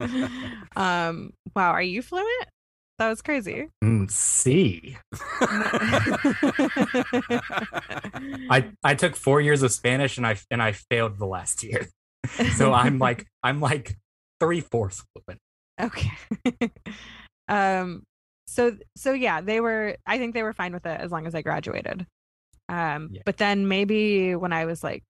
um, 0.76 1.32
wow, 1.56 1.70
are 1.70 1.82
you 1.82 2.02
fluent? 2.02 2.46
That 2.98 3.08
was 3.08 3.22
crazy. 3.22 3.68
Mm, 3.84 4.10
see, 4.10 4.96
I 8.50 8.70
I 8.84 8.94
took 8.94 9.14
four 9.16 9.40
years 9.40 9.62
of 9.62 9.70
Spanish 9.72 10.16
and 10.18 10.26
I 10.26 10.36
and 10.50 10.62
I 10.62 10.72
failed 10.72 11.18
the 11.18 11.26
last 11.26 11.62
year. 11.62 11.86
So 12.56 12.72
I'm 12.72 12.98
like 12.98 13.26
I'm 13.42 13.60
like 13.60 13.96
three 14.40 14.60
fourths 14.60 15.04
fluent. 15.14 15.40
okay. 15.80 16.70
um, 17.48 18.02
so 18.48 18.76
so 18.96 19.12
yeah, 19.12 19.40
they 19.40 19.60
were. 19.60 19.96
I 20.06 20.18
think 20.18 20.34
they 20.34 20.42
were 20.42 20.52
fine 20.52 20.72
with 20.72 20.84
it 20.86 21.00
as 21.00 21.12
long 21.12 21.26
as 21.26 21.34
I 21.34 21.42
graduated. 21.42 22.04
Um, 22.68 23.10
Yeah. 23.12 23.22
but 23.24 23.36
then 23.38 23.68
maybe 23.68 24.34
when 24.34 24.52
I 24.52 24.64
was 24.66 24.82
like 24.84 25.04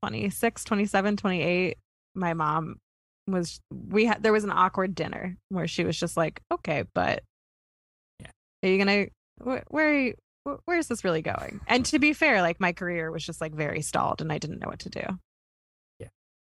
26, 0.00 0.64
27, 0.64 1.16
28, 1.16 1.76
my 2.18 2.34
mom 2.34 2.76
was 3.26 3.60
we 3.70 4.06
had 4.06 4.22
there 4.22 4.32
was 4.32 4.44
an 4.44 4.50
awkward 4.50 4.94
dinner 4.94 5.36
where 5.48 5.68
she 5.68 5.84
was 5.84 5.98
just 5.98 6.16
like, 6.16 6.40
"Okay, 6.52 6.84
but 6.94 7.22
Yeah. 8.20 8.30
are 8.62 8.68
you 8.68 8.78
gonna 8.78 9.06
wh- 9.42 9.70
where 9.72 9.88
are 9.90 9.98
you, 10.00 10.14
wh- 10.46 10.60
where's 10.66 10.88
this 10.88 11.04
really 11.04 11.22
going?" 11.22 11.60
And 11.66 11.84
to 11.86 11.98
be 11.98 12.12
fair, 12.12 12.40
like 12.42 12.60
my 12.60 12.72
career 12.72 13.10
was 13.10 13.24
just 13.24 13.40
like 13.40 13.52
very 13.54 13.82
stalled, 13.82 14.20
and 14.20 14.32
I 14.32 14.38
didn't 14.38 14.60
know 14.60 14.68
what 14.68 14.80
to 14.80 14.90
do. 14.90 15.02
Yeah, 15.98 16.08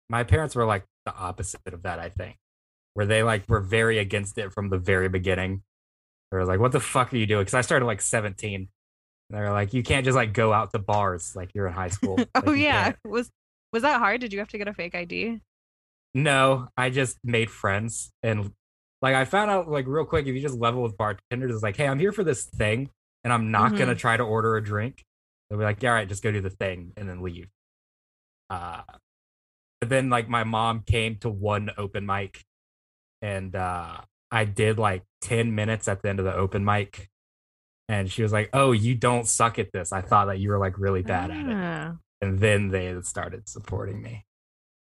my 0.09 0.23
parents 0.25 0.55
were 0.55 0.65
like 0.67 0.85
the 1.07 1.15
opposite 1.15 1.61
of 1.73 1.83
that. 1.83 1.99
I 1.99 2.09
think, 2.11 2.37
where 2.95 3.07
they 3.07 3.23
like 3.23 3.49
were 3.49 3.61
very 3.61 3.99
against 3.99 4.37
it 4.39 4.53
from 4.53 4.69
the 4.69 4.79
very 4.79 5.09
beginning. 5.09 5.63
They 6.31 6.39
were 6.39 6.45
like, 6.45 6.61
"What 6.61 6.73
the 6.73 6.81
fuck 6.81 7.13
are 7.13 7.17
you 7.17 7.27
doing?" 7.27 7.43
Because 7.43 7.55
I 7.55 7.61
started 7.63 7.87
like 7.87 8.03
17. 8.03 8.69
And 9.31 9.39
They're 9.39 9.51
like, 9.53 9.73
"You 9.73 9.83
can't 9.83 10.05
just 10.05 10.15
like 10.17 10.33
go 10.35 10.53
out 10.53 10.73
to 10.73 10.79
bars 10.79 11.35
like 11.35 11.55
you're 11.55 11.67
in 11.69 11.73
high 11.73 11.89
school." 11.89 12.17
Like, 12.35 12.45
oh 12.49 12.53
yeah, 12.53 12.85
can't." 12.85 12.97
was 13.05 13.31
was 13.73 13.83
that 13.83 13.99
hard? 13.99 14.21
Did 14.21 14.33
you 14.33 14.39
have 14.41 14.49
to 14.49 14.59
get 14.59 14.69
a 14.69 14.75
fake 14.75 14.95
ID? 14.95 15.41
No, 16.17 16.69
I 16.79 16.89
just 16.89 17.19
made 17.23 17.51
friends 17.51 18.11
and 18.23 18.51
like 19.03 19.15
I 19.15 19.27
found 19.27 19.51
out 19.51 19.69
like 19.69 19.87
real 19.87 20.07
quick 20.07 20.27
if 20.27 20.35
you 20.35 20.41
just 20.41 20.57
level 20.59 20.83
with 20.83 20.97
bartenders, 20.97 21.53
it's 21.53 21.63
like, 21.63 21.77
hey, 21.77 21.87
I'm 21.87 21.99
here 21.99 22.11
for 22.13 22.25
this 22.25 22.45
thing 22.45 22.89
and 23.23 23.33
I'm 23.35 23.51
not 23.51 23.73
Mhm. 23.73 23.79
gonna 23.79 23.95
try 23.95 24.17
to 24.17 24.23
order 24.23 24.57
a 24.57 24.65
drink. 24.65 25.05
They'll 25.51 25.59
be 25.59 25.65
like, 25.67 25.83
yeah, 25.83 25.91
all 25.91 25.95
right, 25.97 26.09
just 26.09 26.23
go 26.23 26.33
do 26.33 26.41
the 26.41 26.49
thing 26.49 26.95
and 26.97 27.07
then 27.07 27.21
leave. 27.21 27.51
Uh 28.49 28.83
but 29.81 29.91
then 29.91 30.09
like 30.09 30.27
my 30.27 30.43
mom 30.43 30.81
came 30.87 31.17
to 31.17 31.29
one 31.29 31.71
open 31.77 32.07
mic 32.07 32.43
and 33.21 33.55
uh 33.55 34.01
I 34.31 34.47
did 34.47 34.79
like 34.79 35.05
10 35.21 35.55
minutes 35.55 35.87
at 35.87 36.01
the 36.01 36.09
end 36.09 36.19
of 36.19 36.25
the 36.25 36.35
open 36.35 36.65
mic. 36.65 37.11
And 37.91 38.11
she 38.11 38.23
was 38.23 38.33
like, 38.33 38.49
Oh, 38.55 38.73
you 38.73 38.95
don't 38.95 39.29
suck 39.29 39.59
at 39.59 39.71
this. 39.73 39.93
I 39.93 40.01
thought 40.01 40.27
that 40.27 40.39
you 40.41 40.49
were 40.49 40.59
like 40.59 40.79
really 40.79 41.03
bad 41.03 41.31
at 41.31 41.47
it. 41.47 41.55
Ah. 41.55 41.97
And 42.23 42.39
then 42.39 42.69
they 42.71 42.99
started 43.03 43.51
supporting 43.51 44.01
me. 44.01 44.25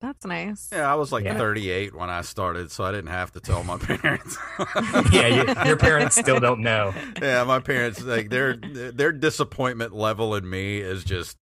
That's 0.02 0.26
nice. 0.26 0.70
Yeah, 0.74 0.92
I 0.92 0.96
was 0.96 1.12
like 1.12 1.26
Yeah. 1.26 1.38
38 1.38 1.96
when 1.96 2.10
I 2.10 2.22
started, 2.22 2.72
so 2.72 2.84
I 2.84 2.92
didn't 2.92 3.12
have 3.12 3.32
to 3.34 3.40
tell 3.40 3.64
my 3.64 3.78
parents. 3.80 4.36
yeah, 5.12 5.28
you, 5.28 5.68
your 5.68 5.78
parents 5.78 6.16
still 6.16 6.40
don't 6.40 6.62
know. 6.62 6.94
yeah, 7.22 7.44
my 7.44 7.60
parents 7.60 8.02
like 8.02 8.30
their 8.30 8.56
their 8.56 9.12
disappointment 9.12 9.94
level 9.94 10.34
in 10.36 10.50
me 10.50 10.80
is 10.80 11.04
just 11.04 11.38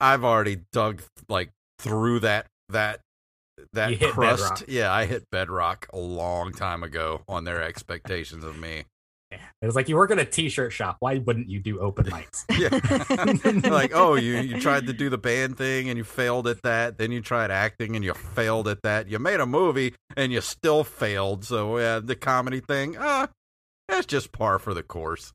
I've 0.00 0.22
already 0.24 0.60
dug 0.72 1.02
like 1.28 1.50
through 1.80 2.20
that 2.20 2.46
that 2.68 3.00
that 3.72 3.98
crust. 3.98 4.42
bedrock. 4.42 4.64
Yeah, 4.68 4.92
I 4.92 5.06
hit 5.06 5.24
bedrock 5.32 5.88
a 5.92 5.98
long 5.98 6.52
time 6.52 6.84
ago 6.84 7.22
on 7.28 7.42
their 7.44 7.60
expectations 7.62 8.44
of 8.44 8.56
me. 8.58 8.84
Yeah. 9.60 9.64
It 9.64 9.66
was 9.66 9.76
like 9.76 9.88
you 9.88 9.96
work 9.96 10.10
at 10.10 10.18
a 10.18 10.24
t-shirt 10.24 10.72
shop. 10.72 10.96
Why 11.00 11.18
wouldn't 11.18 11.48
you 11.48 11.60
do 11.60 11.80
open 11.80 12.06
mics? 12.10 12.44
Yeah. 12.50 13.70
like, 13.70 13.92
oh, 13.94 14.14
you 14.14 14.36
you 14.38 14.60
tried 14.60 14.86
to 14.86 14.92
do 14.92 15.10
the 15.10 15.18
band 15.18 15.58
thing 15.58 15.88
and 15.88 15.98
you 15.98 16.04
failed 16.04 16.46
at 16.46 16.62
that. 16.62 16.98
Then 16.98 17.10
you 17.10 17.20
tried 17.20 17.50
acting 17.50 17.96
and 17.96 18.04
you 18.04 18.14
failed 18.14 18.68
at 18.68 18.82
that. 18.82 19.08
You 19.08 19.18
made 19.18 19.40
a 19.40 19.46
movie 19.46 19.94
and 20.16 20.32
you 20.32 20.40
still 20.40 20.84
failed. 20.84 21.44
So 21.44 21.78
yeah, 21.78 21.98
the 21.98 22.16
comedy 22.16 22.60
thing, 22.60 22.96
ah, 22.98 23.28
that's 23.88 24.06
just 24.06 24.32
par 24.32 24.58
for 24.58 24.74
the 24.74 24.82
course. 24.82 25.32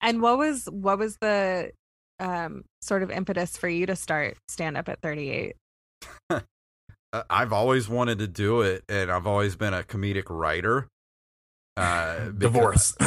And 0.00 0.22
what 0.22 0.38
was 0.38 0.66
what 0.66 0.98
was 0.98 1.16
the 1.20 1.72
um 2.18 2.64
sort 2.80 3.02
of 3.02 3.10
impetus 3.10 3.56
for 3.56 3.68
you 3.68 3.86
to 3.86 3.96
start 3.96 4.36
stand 4.48 4.76
up 4.76 4.88
at 4.88 5.00
38? 5.02 5.56
Uh, 7.12 7.24
I've 7.28 7.52
always 7.52 7.88
wanted 7.88 8.20
to 8.20 8.28
do 8.28 8.60
it, 8.60 8.84
and 8.88 9.10
I've 9.10 9.26
always 9.26 9.56
been 9.56 9.74
a 9.74 9.82
comedic 9.82 10.26
writer. 10.28 10.86
Uh, 11.80 12.30
because- 12.30 12.38
Divorce. 12.38 12.96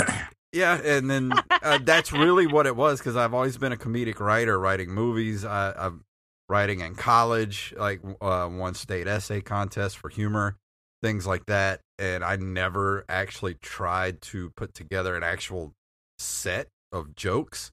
Yeah, 0.54 0.80
and 0.80 1.10
then 1.10 1.34
uh, 1.50 1.80
that's 1.84 2.12
really 2.12 2.46
what 2.46 2.68
it 2.68 2.76
was 2.76 3.00
because 3.00 3.16
I've 3.16 3.34
always 3.34 3.58
been 3.58 3.72
a 3.72 3.76
comedic 3.76 4.20
writer, 4.20 4.60
writing 4.60 4.92
movies. 4.92 5.44
I, 5.44 5.74
I'm 5.76 6.04
writing 6.48 6.82
in 6.82 6.94
college, 6.94 7.74
like 7.76 8.02
uh, 8.22 8.48
one 8.48 8.76
state 8.76 9.08
essay 9.08 9.42
contest 9.42 9.98
for 9.98 10.10
humor, 10.10 10.56
things 11.02 11.26
like 11.26 11.48
that. 11.48 11.82
And 11.98 12.24
I 12.24 12.36
never 12.36 13.04
actually 13.10 13.56
tried 13.56 14.22
to 14.22 14.52
put 14.52 14.76
together 14.76 15.16
an 15.16 15.24
actual 15.24 15.74
set 16.20 16.68
of 16.92 17.16
jokes. 17.16 17.72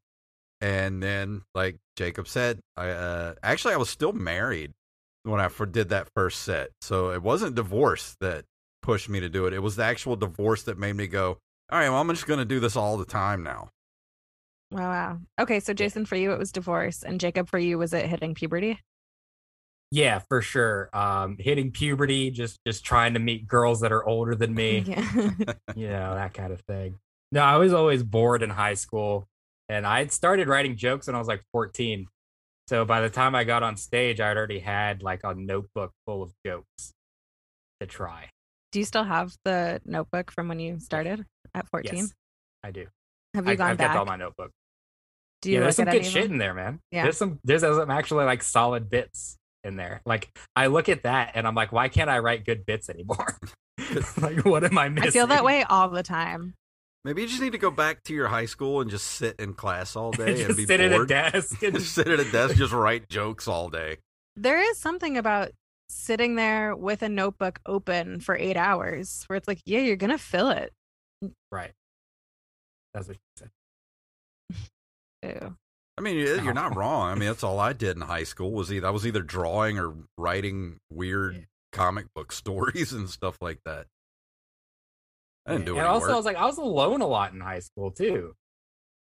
And 0.62 1.02
then, 1.02 1.42
like 1.54 1.76
Jacob 1.96 2.28
said, 2.28 2.60
I 2.78 2.88
uh, 2.88 3.34
actually 3.42 3.74
I 3.74 3.78
was 3.78 3.90
still 3.90 4.12
married 4.12 4.72
when 5.24 5.38
I 5.38 5.50
did 5.70 5.90
that 5.90 6.08
first 6.16 6.40
set, 6.44 6.70
so 6.80 7.10
it 7.12 7.22
wasn't 7.22 7.56
divorce 7.56 8.16
that 8.22 8.46
pushed 8.82 9.08
me 9.08 9.20
to 9.20 9.28
do 9.28 9.46
it. 9.46 9.52
It 9.52 9.62
was 9.62 9.76
the 9.76 9.84
actual 9.84 10.16
divorce 10.16 10.62
that 10.64 10.78
made 10.78 10.94
me 10.96 11.06
go, 11.06 11.38
all 11.70 11.78
right, 11.78 11.88
well, 11.88 12.00
I'm 12.00 12.08
just 12.08 12.26
going 12.26 12.38
to 12.38 12.44
do 12.44 12.60
this 12.60 12.76
all 12.76 12.96
the 12.96 13.04
time 13.04 13.42
now. 13.42 13.70
Wow, 14.72 14.88
wow. 14.90 15.18
Okay, 15.40 15.60
so 15.60 15.72
Jason, 15.72 16.04
for 16.06 16.16
you 16.16 16.32
it 16.32 16.38
was 16.38 16.52
divorce, 16.52 17.02
and 17.02 17.20
Jacob, 17.20 17.48
for 17.48 17.58
you 17.58 17.78
was 17.78 17.92
it 17.92 18.06
hitting 18.06 18.34
puberty? 18.34 18.78
yeah, 19.92 20.20
for 20.28 20.40
sure. 20.40 20.88
Um, 20.92 21.36
hitting 21.40 21.72
puberty, 21.72 22.30
just 22.30 22.60
just 22.64 22.84
trying 22.84 23.14
to 23.14 23.20
meet 23.20 23.48
girls 23.48 23.80
that 23.80 23.90
are 23.90 24.06
older 24.06 24.36
than 24.36 24.54
me. 24.54 24.84
Yeah. 24.86 25.30
you 25.76 25.88
know 25.88 26.14
that 26.14 26.32
kind 26.34 26.52
of 26.52 26.60
thing 26.62 26.98
no 27.32 27.42
i 27.42 27.56
was 27.56 27.72
always 27.72 28.02
bored 28.02 28.42
in 28.42 28.50
high 28.50 28.74
school 28.74 29.28
and 29.68 29.86
i 29.86 29.98
had 29.98 30.12
started 30.12 30.48
writing 30.48 30.76
jokes 30.76 31.06
when 31.06 31.14
i 31.14 31.18
was 31.18 31.28
like 31.28 31.42
14 31.52 32.06
so 32.68 32.84
by 32.84 33.00
the 33.00 33.10
time 33.10 33.34
i 33.34 33.44
got 33.44 33.62
on 33.62 33.76
stage 33.76 34.20
I'd 34.20 34.36
already 34.36 34.58
had 34.58 35.02
like 35.02 35.20
a 35.24 35.34
notebook 35.34 35.92
full 36.06 36.22
of 36.22 36.32
jokes 36.44 36.92
to 37.80 37.86
try 37.86 38.30
Do 38.72 38.78
you 38.78 38.84
still 38.84 39.04
have 39.04 39.34
the 39.44 39.80
notebook 39.84 40.30
from 40.30 40.48
when 40.48 40.60
you 40.60 40.78
started 40.78 41.24
at 41.54 41.68
14? 41.68 41.94
yes 41.96 42.14
i 42.62 42.70
do 42.70 42.86
Have 43.34 43.46
you 43.46 43.52
I, 43.52 43.56
gone 43.56 43.70
i've 43.70 43.78
back? 43.78 43.88
kept 43.88 43.98
all 43.98 44.04
my 44.06 44.16
notebook 44.16 44.50
Do 45.42 45.50
you 45.50 45.56
yeah 45.56 45.60
there's 45.62 45.76
some 45.76 45.86
good 45.86 45.94
any 45.96 46.04
shit 46.04 46.30
in 46.30 46.38
there 46.38 46.54
man 46.54 46.78
Yeah. 46.92 47.04
there's 47.04 47.16
some 47.16 47.38
there's 47.44 47.62
some 47.62 47.90
actually 47.90 48.24
like 48.26 48.42
solid 48.42 48.88
bits 48.90 49.36
in 49.64 49.76
there 49.76 50.00
like 50.06 50.30
i 50.56 50.66
look 50.66 50.88
at 50.88 51.02
that 51.02 51.32
and 51.34 51.46
i'm 51.46 51.54
like 51.54 51.72
why 51.72 51.88
can't 51.88 52.08
i 52.10 52.18
write 52.18 52.44
good 52.46 52.64
bits 52.64 52.88
anymore 52.88 53.36
like 54.20 54.44
what 54.44 54.62
am 54.64 54.78
i 54.78 54.88
missing 54.88 55.08
I 55.08 55.10
feel 55.10 55.26
that 55.28 55.44
way 55.44 55.62
all 55.64 55.88
the 55.88 56.02
time. 56.02 56.54
Maybe 57.02 57.22
you 57.22 57.28
just 57.28 57.40
need 57.40 57.52
to 57.52 57.58
go 57.58 57.70
back 57.70 58.02
to 58.04 58.14
your 58.14 58.28
high 58.28 58.44
school 58.44 58.82
and 58.82 58.90
just 58.90 59.06
sit 59.06 59.36
in 59.40 59.54
class 59.54 59.96
all 59.96 60.10
day 60.22 60.28
and 60.32 60.36
just 60.48 60.56
be 60.58 60.66
sit 60.66 60.80
at 60.80 60.92
a 60.92 61.06
desk 61.06 61.62
and 61.62 61.74
just 61.74 61.94
sit 61.94 62.06
at 62.08 62.20
a 62.20 62.30
desk, 62.30 62.56
just 62.56 62.74
write 62.74 63.08
jokes 63.08 63.48
all 63.48 63.70
day. 63.70 63.96
There 64.36 64.58
is 64.60 64.76
something 64.76 65.16
about 65.16 65.52
sitting 65.90 66.34
there 66.36 66.74
with 66.76 67.02
a 67.02 67.08
notebook 67.08 67.60
open 67.66 68.20
for 68.20 68.36
eight 68.36 68.56
hours 68.56 69.24
where 69.26 69.36
it's 69.36 69.48
like, 69.48 69.60
yeah, 69.66 69.80
you're 69.80 69.96
gonna 69.96 70.18
fill 70.18 70.50
it. 70.50 70.72
right 71.52 71.72
that's 72.94 73.06
what 73.08 73.16
she 73.16 73.22
said 73.36 73.50
Ew. 75.22 75.56
I 75.98 76.00
mean, 76.02 76.16
you- 76.16 76.26
you're 76.36 76.54
No. 76.54 76.68
not 76.68 76.76
wrong. 76.76 77.10
I 77.10 77.14
mean, 77.14 77.28
that's 77.28 77.44
all 77.44 77.60
I 77.60 77.72
did 77.74 77.96
in 77.96 78.02
high 78.02 78.24
school 78.32 78.52
was 78.52 78.72
either 78.72 78.86
I 78.86 78.90
was 78.90 79.06
either 79.06 79.22
drawing 79.22 79.78
or 79.78 79.94
writing 80.16 80.78
weird 80.90 81.34
Yeah. 81.34 81.40
comic 81.72 82.06
book 82.14 82.32
stories 82.42 82.92
and 82.92 83.08
stuff 83.10 83.36
like 83.40 83.60
that. 83.64 83.86
I 85.46 85.52
didn't 85.52 85.66
do 85.66 85.72
it. 85.74 85.78
and 85.78 85.86
any 85.86 85.94
also, 85.94 86.12
I 86.12 86.16
was 86.16 86.24
like, 86.26 86.36
I 86.36 86.46
was 86.46 86.58
alone 86.58 87.00
a 87.00 87.06
lot 87.06 87.32
in 87.32 87.40
high 87.40 87.60
school 87.60 87.90
too. 87.90 88.34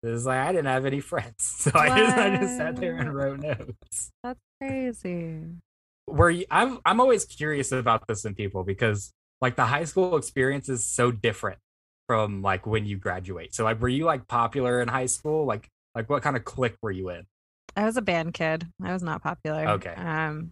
It 0.04 0.08
was 0.08 0.26
like 0.26 0.40
I 0.40 0.52
didn't 0.52 0.66
have 0.68 0.86
any 0.86 1.00
friends, 1.00 1.44
so 1.44 1.72
I 1.74 1.88
just, 1.98 2.18
I 2.18 2.38
just 2.38 2.58
sat 2.58 2.76
there 2.76 2.98
and 2.98 3.14
wrote 3.16 3.40
notes. 3.40 4.12
That's 4.24 4.40
crazy. 4.62 5.40
Were 6.08 6.30
you? 6.30 6.46
I'm 6.52 6.80
I'm 6.86 7.00
always 7.00 7.26
curious 7.26 7.72
about 7.72 8.08
this 8.08 8.26
in 8.26 8.36
people 8.36 8.64
because 8.64 9.14
like 9.42 9.56
the 9.56 9.66
high 9.66 9.86
school 9.86 10.18
experience 10.18 10.70
is 10.70 10.86
so 10.86 11.12
different 11.12 11.60
from 12.08 12.42
like 12.42 12.66
when 12.68 12.86
you 12.86 12.98
graduate. 12.98 13.56
So 13.56 13.64
like, 13.64 13.82
were 13.82 13.90
you 13.90 14.06
like 14.06 14.28
popular 14.28 14.82
in 14.82 14.88
high 14.88 15.06
school? 15.06 15.46
Like 15.46 15.70
like 15.96 16.10
what 16.10 16.24
kind 16.24 16.36
of 16.36 16.44
clique 16.44 16.76
were 16.82 16.92
you 16.92 17.10
in? 17.10 17.26
I 17.76 17.86
was 17.86 17.98
a 17.98 18.02
band 18.02 18.34
kid. 18.34 18.68
I 18.84 18.94
was 18.94 19.04
not 19.04 19.24
popular. 19.24 19.68
Okay. 19.68 19.94
Um, 19.94 20.52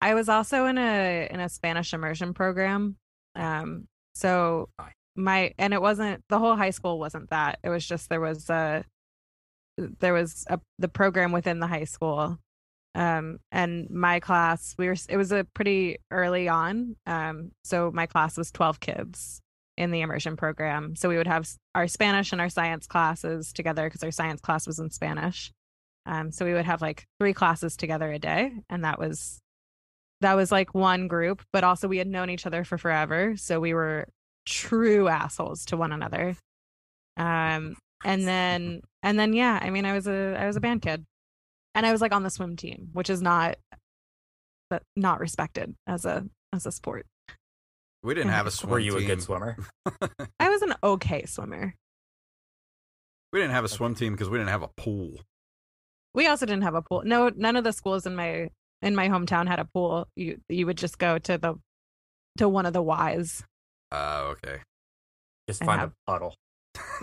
I 0.00 0.14
was 0.14 0.28
also 0.28 0.66
in 0.66 0.78
a 0.78 1.28
in 1.30 1.40
a 1.40 1.48
Spanish 1.48 1.92
immersion 1.92 2.34
program. 2.34 2.96
Um, 3.34 3.86
so 4.14 4.68
my 5.16 5.54
and 5.58 5.74
it 5.74 5.82
wasn't 5.82 6.22
the 6.28 6.38
whole 6.38 6.56
high 6.56 6.70
school 6.70 6.98
wasn't 6.98 7.30
that. 7.30 7.58
It 7.62 7.68
was 7.68 7.86
just 7.86 8.08
there 8.08 8.20
was 8.20 8.48
a 8.50 8.84
there 9.76 10.12
was 10.12 10.44
a 10.48 10.60
the 10.78 10.88
program 10.88 11.32
within 11.32 11.60
the 11.60 11.66
high 11.66 11.84
school. 11.84 12.38
Um, 12.94 13.38
and 13.50 13.88
my 13.88 14.20
class 14.20 14.74
we 14.76 14.86
were 14.86 14.96
it 15.08 15.16
was 15.16 15.32
a 15.32 15.44
pretty 15.54 15.98
early 16.10 16.48
on. 16.48 16.96
Um, 17.06 17.52
so 17.64 17.90
my 17.92 18.06
class 18.06 18.36
was 18.36 18.50
twelve 18.50 18.80
kids 18.80 19.40
in 19.76 19.90
the 19.90 20.02
immersion 20.02 20.36
program. 20.36 20.94
So 20.96 21.08
we 21.08 21.16
would 21.16 21.26
have 21.26 21.48
our 21.74 21.88
Spanish 21.88 22.32
and 22.32 22.40
our 22.40 22.50
science 22.50 22.86
classes 22.86 23.52
together 23.52 23.84
because 23.84 24.02
our 24.02 24.10
science 24.10 24.40
class 24.40 24.66
was 24.66 24.78
in 24.78 24.90
Spanish. 24.90 25.50
Um, 26.04 26.32
so 26.32 26.44
we 26.44 26.52
would 26.52 26.66
have 26.66 26.82
like 26.82 27.06
three 27.20 27.32
classes 27.32 27.76
together 27.76 28.10
a 28.12 28.18
day, 28.18 28.52
and 28.68 28.84
that 28.84 28.98
was 28.98 29.40
that 30.20 30.34
was 30.34 30.52
like 30.52 30.74
one 30.74 31.08
group. 31.08 31.42
But 31.52 31.64
also 31.64 31.88
we 31.88 31.98
had 31.98 32.08
known 32.08 32.30
each 32.30 32.46
other 32.46 32.64
for 32.64 32.76
forever, 32.78 33.36
so 33.36 33.60
we 33.60 33.72
were 33.74 34.08
true 34.44 35.08
assholes 35.08 35.64
to 35.66 35.76
one 35.76 35.92
another. 35.92 36.36
Um, 37.16 37.76
and 38.04 38.26
then 38.26 38.82
and 39.02 39.18
then 39.18 39.32
yeah, 39.32 39.58
I 39.62 39.70
mean, 39.70 39.86
I 39.86 39.92
was 39.92 40.06
a 40.06 40.36
I 40.38 40.46
was 40.46 40.56
a 40.56 40.60
band 40.60 40.82
kid, 40.82 41.04
and 41.74 41.86
I 41.86 41.92
was 41.92 42.00
like 42.00 42.12
on 42.12 42.22
the 42.22 42.30
swim 42.30 42.56
team, 42.56 42.88
which 42.92 43.10
is 43.10 43.22
not 43.22 43.56
but 44.70 44.82
not 44.96 45.20
respected 45.20 45.74
as 45.86 46.04
a 46.04 46.24
as 46.52 46.66
a 46.66 46.72
sport. 46.72 47.06
we 48.02 48.14
didn't 48.14 48.30
have 48.32 48.46
a 48.46 48.50
swim 48.50 48.70
Were 48.70 48.78
you 48.78 48.96
a 48.96 49.04
good 49.04 49.22
swimmer? 49.22 49.56
I 50.40 50.48
was 50.48 50.62
an 50.62 50.74
okay 50.82 51.26
swimmer. 51.26 51.74
We 53.32 53.40
didn't 53.40 53.54
have 53.54 53.64
a 53.64 53.68
swim 53.68 53.94
team 53.94 54.12
because 54.12 54.28
we 54.28 54.38
didn't 54.38 54.50
have 54.50 54.62
a 54.62 54.70
pool. 54.76 55.20
We 56.14 56.26
also 56.26 56.44
didn't 56.44 56.64
have 56.64 56.74
a 56.74 56.82
pool. 56.82 57.02
No, 57.06 57.30
none 57.34 57.56
of 57.56 57.64
the 57.64 57.72
schools 57.72 58.06
in 58.06 58.14
my 58.14 58.48
in 58.82 58.94
my 58.94 59.08
hometown 59.08 59.46
had 59.48 59.58
a 59.58 59.64
pool. 59.64 60.08
You 60.16 60.40
you 60.48 60.66
would 60.66 60.76
just 60.78 60.98
go 60.98 61.18
to 61.18 61.38
the 61.38 61.54
to 62.38 62.48
one 62.48 62.66
of 62.66 62.72
the 62.72 62.82
Y's. 62.82 63.42
Oh, 63.90 64.34
okay. 64.36 64.60
Just 65.48 65.64
find 65.64 65.80
have- 65.80 65.90
a 66.06 66.10
puddle. 66.10 66.34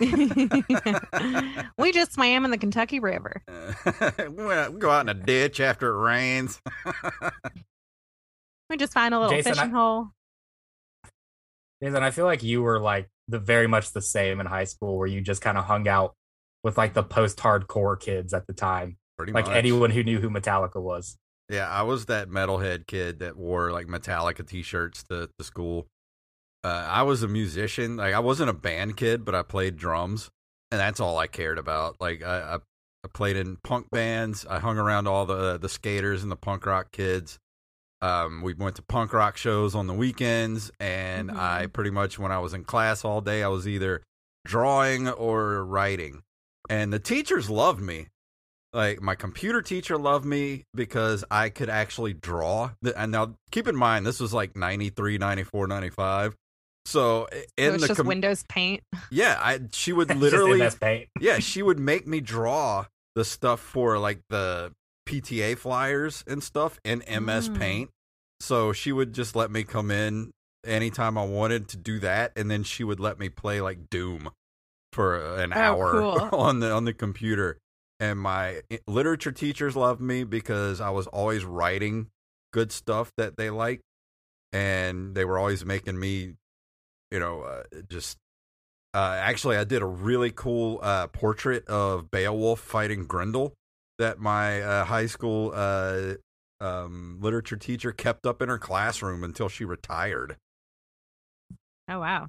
we 1.78 1.92
just 1.92 2.12
swam 2.14 2.44
in 2.44 2.50
the 2.50 2.58
Kentucky 2.58 3.00
River. 3.00 3.42
we 4.18 4.44
went- 4.44 4.72
we 4.74 4.78
go 4.78 4.90
out 4.90 5.02
in 5.02 5.08
a 5.08 5.14
ditch 5.14 5.60
after 5.60 5.88
it 5.94 5.98
rains. 6.02 6.60
We 8.68 8.76
just 8.76 8.92
find 8.92 9.12
a 9.12 9.18
little 9.18 9.34
Jason, 9.36 9.54
fishing 9.54 9.74
I- 9.74 9.76
hole. 9.76 10.10
Jason, 11.82 12.04
I 12.04 12.12
feel 12.12 12.24
like 12.24 12.44
you 12.44 12.62
were 12.62 12.78
like 12.78 13.08
the 13.26 13.40
very 13.40 13.66
much 13.66 13.90
the 13.92 14.00
same 14.00 14.38
in 14.38 14.46
high 14.46 14.62
school, 14.62 14.96
where 14.96 15.08
you 15.08 15.20
just 15.20 15.42
kind 15.42 15.58
of 15.58 15.64
hung 15.64 15.88
out 15.88 16.14
with 16.62 16.78
like 16.78 16.94
the 16.94 17.02
post-hardcore 17.02 17.98
kids 17.98 18.32
at 18.32 18.46
the 18.46 18.52
time, 18.52 18.96
Pretty 19.18 19.32
like 19.32 19.46
much. 19.46 19.56
anyone 19.56 19.90
who 19.90 20.04
knew 20.04 20.20
who 20.20 20.30
Metallica 20.30 20.80
was. 20.80 21.18
Yeah, 21.48 21.68
I 21.68 21.82
was 21.82 22.06
that 22.06 22.28
metalhead 22.28 22.86
kid 22.86 23.18
that 23.18 23.36
wore 23.36 23.72
like 23.72 23.88
Metallica 23.88 24.46
t-shirts 24.46 25.02
to, 25.10 25.28
to 25.36 25.44
school. 25.44 25.88
Uh, 26.62 26.68
I 26.88 27.02
was 27.02 27.22
a 27.22 27.28
musician. 27.28 27.96
Like 27.96 28.14
I 28.14 28.18
wasn't 28.20 28.50
a 28.50 28.54
band 28.54 28.96
kid, 28.96 29.24
but 29.24 29.34
I 29.34 29.42
played 29.42 29.76
drums, 29.76 30.30
and 30.70 30.80
that's 30.80 31.00
all 31.00 31.18
I 31.18 31.26
cared 31.26 31.58
about. 31.58 31.96
Like 32.00 32.22
I, 32.22 32.40
I, 32.40 32.54
I 32.56 33.08
played 33.14 33.36
in 33.36 33.56
punk 33.56 33.88
bands. 33.90 34.44
I 34.48 34.58
hung 34.58 34.78
around 34.78 35.06
all 35.08 35.26
the 35.26 35.58
the 35.58 35.68
skaters 35.68 36.22
and 36.22 36.30
the 36.30 36.36
punk 36.36 36.66
rock 36.66 36.92
kids. 36.92 37.38
Um, 38.02 38.42
we 38.42 38.54
went 38.54 38.76
to 38.76 38.82
punk 38.82 39.12
rock 39.12 39.36
shows 39.36 39.74
on 39.74 39.86
the 39.86 39.94
weekends, 39.94 40.70
and 40.80 41.30
Mhm. 41.30 41.36
I 41.38 41.66
pretty 41.66 41.90
much 41.90 42.18
when 42.18 42.32
I 42.32 42.38
was 42.38 42.54
in 42.54 42.64
class 42.64 43.04
all 43.04 43.20
day, 43.20 43.42
I 43.42 43.48
was 43.48 43.66
either 43.68 44.02
drawing 44.46 45.08
or 45.08 45.64
writing. 45.64 46.22
And 46.68 46.92
the 46.92 46.98
teachers 46.98 47.50
loved 47.50 47.80
me 47.80 48.06
like 48.72 49.02
my 49.02 49.14
computer 49.16 49.60
teacher 49.60 49.98
loved 49.98 50.24
me 50.24 50.62
because 50.74 51.24
I 51.30 51.48
could 51.48 51.68
actually 51.68 52.12
draw. 52.14 52.70
And 52.96 53.10
now 53.12 53.34
keep 53.50 53.66
in 53.66 53.74
mind 53.76 54.06
this 54.06 54.20
was 54.20 54.32
like 54.32 54.56
93, 54.56 55.18
94, 55.18 55.66
95. 55.66 56.36
So 56.90 57.28
i- 57.32 57.36
So 57.36 57.44
in 57.56 57.72
the 57.80 57.86
just 57.88 57.96
com- 57.98 58.06
Windows 58.06 58.44
Paint. 58.48 58.82
yeah, 59.10 59.38
I 59.40 59.60
she 59.72 59.92
would 59.92 60.08
Just 60.08 60.16
in 60.16 60.20
literally 60.20 60.70
paint. 60.80 61.08
yeah, 61.20 61.38
she 61.38 61.62
would 61.62 61.78
make 61.78 62.06
me 62.06 62.20
draw 62.20 62.86
the 63.14 63.24
stuff 63.24 63.60
for 63.60 63.98
like 63.98 64.20
the 64.28 64.72
PTA 65.08 65.56
flyers 65.58 66.22
and 66.26 66.42
stuff 66.42 66.78
in 66.84 66.98
MS 67.08 67.48
Mm. 67.50 67.58
Paint. 67.58 67.90
So 68.40 68.72
she 68.72 68.90
would 68.92 69.12
just 69.12 69.36
let 69.36 69.50
me 69.50 69.64
come 69.64 69.90
in 69.90 70.32
anytime 70.66 71.16
I 71.18 71.24
wanted 71.24 71.68
to 71.68 71.76
do 71.76 71.98
that, 72.00 72.32
and 72.36 72.50
then 72.50 72.62
she 72.64 72.84
would 72.84 73.00
let 73.00 73.18
me 73.18 73.28
play 73.28 73.60
like 73.60 73.88
Doom 73.90 74.30
for 74.92 75.36
an 75.38 75.52
Oh, 75.52 75.56
hour 75.58 75.92
cool. 75.92 76.20
on 76.40 76.60
the 76.60 76.70
on 76.72 76.84
the 76.84 76.92
computer. 76.94 77.58
And 78.00 78.18
my 78.18 78.62
literature 78.86 79.30
teachers 79.32 79.76
loved 79.76 80.00
me 80.00 80.24
because 80.24 80.80
I 80.80 80.88
was 80.90 81.06
always 81.06 81.44
writing 81.44 82.06
good 82.52 82.72
stuff 82.72 83.12
that 83.18 83.36
they 83.36 83.50
liked, 83.50 83.82
and 84.52 85.14
they 85.14 85.24
were 85.24 85.38
always 85.38 85.64
making 85.64 85.98
me, 86.00 86.34
you 87.10 87.18
know, 87.20 87.42
uh, 87.42 87.62
just 87.88 88.16
uh, 88.94 89.16
actually, 89.20 89.56
I 89.56 89.64
did 89.64 89.82
a 89.82 89.86
really 89.86 90.30
cool 90.30 90.80
uh, 90.82 91.06
portrait 91.08 91.66
of 91.68 92.10
Beowulf 92.10 92.60
fighting 92.60 93.06
Grendel 93.06 93.54
that 93.98 94.18
my 94.18 94.60
uh, 94.62 94.84
high 94.84 95.06
school 95.06 95.52
uh, 95.54 96.14
um, 96.60 97.18
literature 97.20 97.56
teacher 97.56 97.92
kept 97.92 98.26
up 98.26 98.42
in 98.42 98.48
her 98.48 98.58
classroom 98.58 99.22
until 99.22 99.48
she 99.48 99.64
retired. 99.64 100.36
Oh 101.88 102.00
wow. 102.00 102.28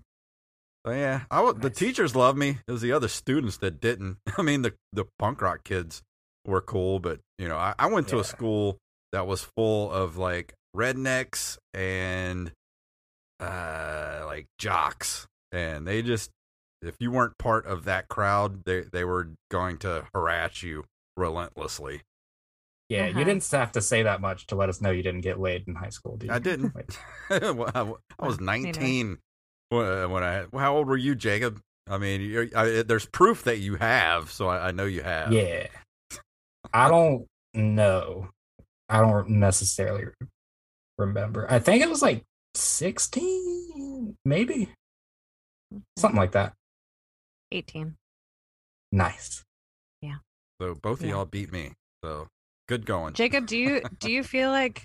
So 0.85 0.93
yeah, 0.93 1.21
I 1.29 1.37
w- 1.37 1.57
the 1.59 1.69
teachers 1.69 2.15
loved 2.15 2.37
me. 2.37 2.57
It 2.67 2.71
was 2.71 2.81
the 2.81 2.91
other 2.91 3.07
students 3.07 3.57
that 3.57 3.79
didn't. 3.79 4.17
I 4.37 4.41
mean, 4.41 4.61
the 4.63 4.73
the 4.93 5.05
punk 5.19 5.41
rock 5.41 5.63
kids 5.63 6.01
were 6.45 6.61
cool, 6.61 6.99
but 6.99 7.19
you 7.37 7.47
know, 7.47 7.57
I, 7.57 7.73
I 7.77 7.87
went 7.87 8.07
to 8.09 8.15
Yeah. 8.15 8.21
a 8.21 8.25
school 8.25 8.77
that 9.11 9.27
was 9.27 9.43
full 9.55 9.91
of 9.91 10.17
like 10.17 10.53
rednecks 10.75 11.57
and 11.73 12.51
uh 13.41 14.23
like 14.25 14.47
jocks, 14.57 15.27
and 15.51 15.87
they 15.87 16.01
just 16.01 16.29
if 16.81 16.95
you 16.99 17.11
weren't 17.11 17.37
part 17.37 17.65
of 17.65 17.85
that 17.85 18.07
crowd, 18.07 18.63
they 18.65 18.81
they 18.81 19.03
were 19.03 19.29
going 19.49 19.77
to 19.79 20.05
harass 20.13 20.63
you 20.63 20.85
relentlessly. 21.17 22.01
Yeah, 22.89 23.05
Uh-huh. 23.07 23.19
you 23.19 23.25
didn't 23.25 23.47
have 23.51 23.71
to 23.73 23.81
say 23.81 24.03
that 24.03 24.19
much 24.21 24.47
to 24.47 24.55
let 24.55 24.67
us 24.69 24.81
know 24.81 24.91
you 24.91 25.03
didn't 25.03 25.21
get 25.21 25.39
laid 25.39 25.65
in 25.67 25.75
high 25.75 25.89
school, 25.89 26.17
did 26.17 26.27
you? 26.27 26.33
I 26.33 26.39
didn't. 26.39 26.73
Wait. 26.75 26.97
Well, 27.55 27.69
I, 27.73 27.79
w- 27.79 27.97
I 28.19 28.25
was 28.27 28.39
19 28.41 29.17
when 29.69 30.11
when 30.11 30.23
I. 30.23 30.45
How 30.53 30.75
old 30.75 30.87
were 30.87 30.97
you, 30.97 31.15
Jacob? 31.15 31.59
I 31.89 31.97
mean, 31.97 32.19
you're, 32.21 32.47
I, 32.55 32.81
there's 32.83 33.05
proof 33.05 33.43
that 33.45 33.59
you 33.59 33.75
have, 33.75 34.29
so 34.31 34.47
I, 34.49 34.67
I 34.67 34.71
know 34.71 34.85
you 34.85 35.01
have. 35.03 35.31
Yeah. 35.31 35.67
I 36.73 36.89
don't 36.89 37.25
know. 37.53 38.29
I 38.89 38.99
don't 38.99 39.29
necessarily 39.29 40.05
remember. 40.97 41.49
I 41.49 41.59
think 41.59 41.81
it 41.83 41.89
was 41.89 42.01
like 42.01 42.23
16, 42.53 44.17
maybe. 44.25 44.69
Something 45.97 46.17
like 46.19 46.31
that. 46.33 46.53
18. 47.51 47.95
Nice. 48.91 49.43
Yeah. 50.01 50.17
So 50.61 50.75
both 50.75 50.99
of 51.01 51.05
Yeah. 51.05 51.11
y'all 51.13 51.25
beat 51.25 51.51
me. 51.51 51.73
So 52.03 52.27
good 52.67 52.85
going. 52.85 53.13
Jacob, 53.13 53.45
do 53.45 53.57
you 53.57 53.81
do 53.99 54.11
you 54.11 54.23
feel 54.23 54.49
like 54.49 54.83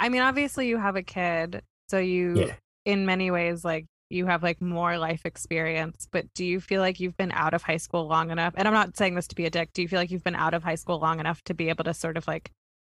I 0.00 0.08
mean 0.08 0.22
obviously 0.22 0.68
you 0.68 0.78
have 0.78 0.96
a 0.96 1.02
kid, 1.02 1.62
so 1.88 1.98
you 1.98 2.34
Yeah. 2.46 2.54
in 2.84 3.06
many 3.06 3.30
ways 3.30 3.64
like 3.64 3.86
you 4.10 4.26
have 4.26 4.42
like 4.42 4.60
more 4.60 4.98
life 4.98 5.22
experience, 5.26 6.06
but 6.12 6.26
do 6.34 6.44
you 6.44 6.60
feel 6.60 6.80
like 6.80 7.00
you've 7.00 7.16
been 7.16 7.32
out 7.32 7.54
of 7.54 7.62
high 7.62 7.76
school 7.76 8.06
long 8.06 8.30
enough? 8.30 8.54
And 8.56 8.68
I'm 8.68 8.74
not 8.74 8.96
saying 8.96 9.14
this 9.16 9.26
to 9.28 9.34
be 9.34 9.46
a 9.46 9.50
dick. 9.50 9.70
Do 9.72 9.82
you 9.82 9.88
feel 9.88 9.98
like 9.98 10.10
you've 10.12 10.22
been 10.24 10.36
out 10.36 10.54
of 10.54 10.62
high 10.62 10.76
school 10.76 10.98
long 11.00 11.18
enough 11.18 11.42
to 11.44 11.54
be 11.54 11.68
able 11.70 11.84
to 11.84 11.94
sort 11.94 12.16
of 12.16 12.26
like 12.28 12.50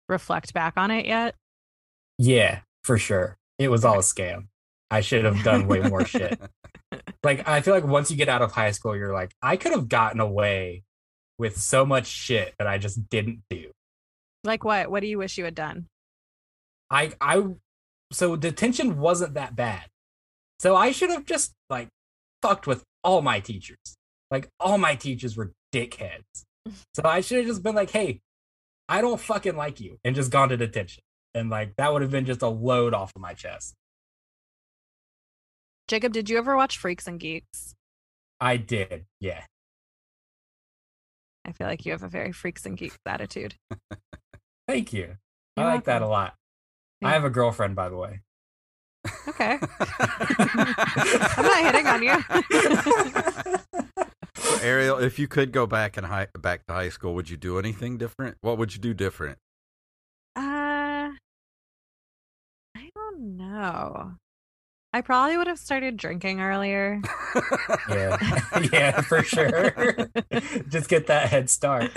reflect 0.09 0.53
back 0.53 0.73
on 0.77 0.91
it 0.91 1.05
yet? 1.05 1.35
Yeah, 2.17 2.59
for 2.83 2.97
sure. 2.97 3.37
It 3.59 3.69
was 3.69 3.83
all 3.85 3.95
a 3.95 4.03
scam. 4.03 4.47
I 4.89 5.01
should 5.01 5.25
have 5.25 5.43
done 5.43 5.67
way 5.67 5.81
more 5.81 6.05
shit. 6.05 6.39
Like, 7.23 7.45
I 7.45 7.59
feel 7.59 7.73
like 7.73 7.83
once 7.83 8.09
you 8.09 8.15
get 8.15 8.29
out 8.29 8.41
of 8.41 8.53
high 8.53 8.71
school, 8.71 8.95
you're 8.95 9.11
like, 9.11 9.33
I 9.41 9.57
could 9.57 9.73
have 9.73 9.89
gotten 9.89 10.21
away 10.21 10.83
with 11.37 11.57
so 11.57 11.85
much 11.85 12.05
shit 12.07 12.53
that 12.57 12.67
I 12.67 12.77
just 12.77 13.09
didn't 13.09 13.41
do. 13.49 13.71
Like 14.43 14.63
what? 14.63 14.89
What 14.89 15.01
do 15.01 15.07
you 15.07 15.17
wish 15.17 15.37
you 15.37 15.45
had 15.45 15.55
done? 15.55 15.87
I 16.89 17.11
I 17.19 17.43
so 18.11 18.35
detention 18.35 18.97
wasn't 18.97 19.33
that 19.33 19.55
bad. 19.55 19.87
So 20.59 20.75
I 20.75 20.91
should 20.91 21.09
have 21.09 21.25
just 21.25 21.53
like 21.69 21.89
fucked 22.41 22.65
with 22.65 22.83
all 23.03 23.21
my 23.21 23.39
teachers. 23.39 23.97
Like 24.31 24.47
all 24.59 24.77
my 24.77 24.95
teachers 24.95 25.35
were 25.35 25.51
dickheads. 25.73 26.23
So 26.93 27.03
I 27.05 27.21
should 27.21 27.37
have 27.37 27.47
just 27.47 27.63
been 27.63 27.75
like, 27.75 27.91
"Hey, 27.91 28.19
I 28.89 28.99
don't 28.99 29.21
fucking 29.21 29.55
like 29.55 29.79
you," 29.79 29.99
and 30.03 30.13
just 30.15 30.31
gone 30.31 30.49
to 30.49 30.57
detention. 30.57 31.01
And 31.37 31.49
like 31.51 31.75
that 31.77 31.93
would 31.93 32.01
have 32.01 32.11
been 32.11 32.25
just 32.25 32.41
a 32.41 32.47
load 32.47 32.93
off 32.93 33.11
of 33.15 33.21
my 33.21 33.33
chest. 33.33 33.75
Jacob, 35.87 36.11
did 36.11 36.29
you 36.29 36.37
ever 36.37 36.57
watch 36.57 36.77
Freaks 36.77 37.07
and 37.07 37.19
Geeks? 37.19 37.75
I 38.41 38.57
did. 38.57 39.05
Yeah. 39.19 39.43
I 41.45 41.51
feel 41.53 41.67
like 41.67 41.85
you 41.85 41.93
have 41.93 42.03
a 42.03 42.09
very 42.09 42.31
Freaks 42.33 42.65
and 42.65 42.75
Geeks 42.75 42.97
attitude. 43.05 43.55
Thank 44.67 44.91
you. 44.91 45.17
I 45.55 45.61
You're 45.61 45.69
like 45.71 45.85
that 45.85 46.01
a 46.01 46.07
lot. 46.07 46.33
Yeah. 47.01 47.09
I 47.09 47.11
have 47.13 47.23
a 47.23 47.29
girlfriend, 47.29 47.75
by 47.75 47.87
the 47.89 47.95
way. 47.95 48.21
Okay. 49.29 49.59
I'm 49.79 51.45
not 51.45 51.63
hitting 51.63 51.87
on 51.87 52.03
you. 52.03 52.17
Ariel, 54.61 54.97
if 54.97 55.19
you 55.19 55.27
could 55.27 55.51
go 55.51 55.65
back 55.65 55.95
and 55.95 56.05
high, 56.05 56.27
back 56.37 56.65
to 56.65 56.73
high 56.73 56.89
school, 56.89 57.13
would 57.15 57.29
you 57.29 57.37
do 57.37 57.59
anything 57.59 57.97
different? 57.97 58.37
What 58.41 58.57
would 58.57 58.73
you 58.73 58.81
do 58.81 58.93
different? 58.93 59.37
Uh, 60.35 61.11
I 62.75 62.89
don't. 63.57 64.17
I 64.93 65.01
probably 65.01 65.37
would 65.37 65.47
have 65.47 65.59
started 65.59 65.97
drinking 65.97 66.41
earlier. 66.41 67.01
yeah. 67.89 68.17
yeah, 68.73 69.01
for 69.01 69.21
sure. 69.21 70.09
just 70.69 70.89
get 70.89 71.07
that 71.07 71.29
head 71.29 71.49
start. 71.49 71.91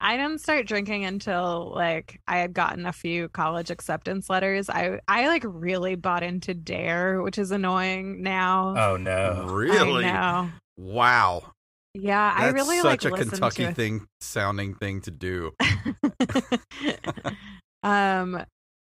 I 0.00 0.16
didn't 0.16 0.40
start 0.40 0.66
drinking 0.66 1.04
until 1.04 1.72
like 1.74 2.20
I 2.28 2.38
had 2.38 2.52
gotten 2.52 2.86
a 2.86 2.92
few 2.92 3.28
college 3.28 3.70
acceptance 3.70 4.30
letters. 4.30 4.70
I 4.70 5.00
I 5.08 5.28
like 5.28 5.42
really 5.46 5.96
bought 5.96 6.22
into 6.22 6.54
Dare, 6.54 7.22
which 7.22 7.38
is 7.38 7.50
annoying 7.50 8.22
now. 8.22 8.74
Oh 8.76 8.96
no. 8.96 9.46
really? 9.46 10.04
I 10.04 10.12
know. 10.12 10.50
Wow. 10.76 11.52
Yeah, 11.94 12.34
I 12.36 12.48
really 12.48 12.80
such 12.80 13.04
like 13.04 13.12
a 13.12 13.24
Kentucky 13.24 13.64
to 13.66 13.72
thing 13.72 14.06
sounding 14.20 14.74
thing 14.74 15.00
to 15.02 15.10
do. 15.10 15.52
um 17.82 18.44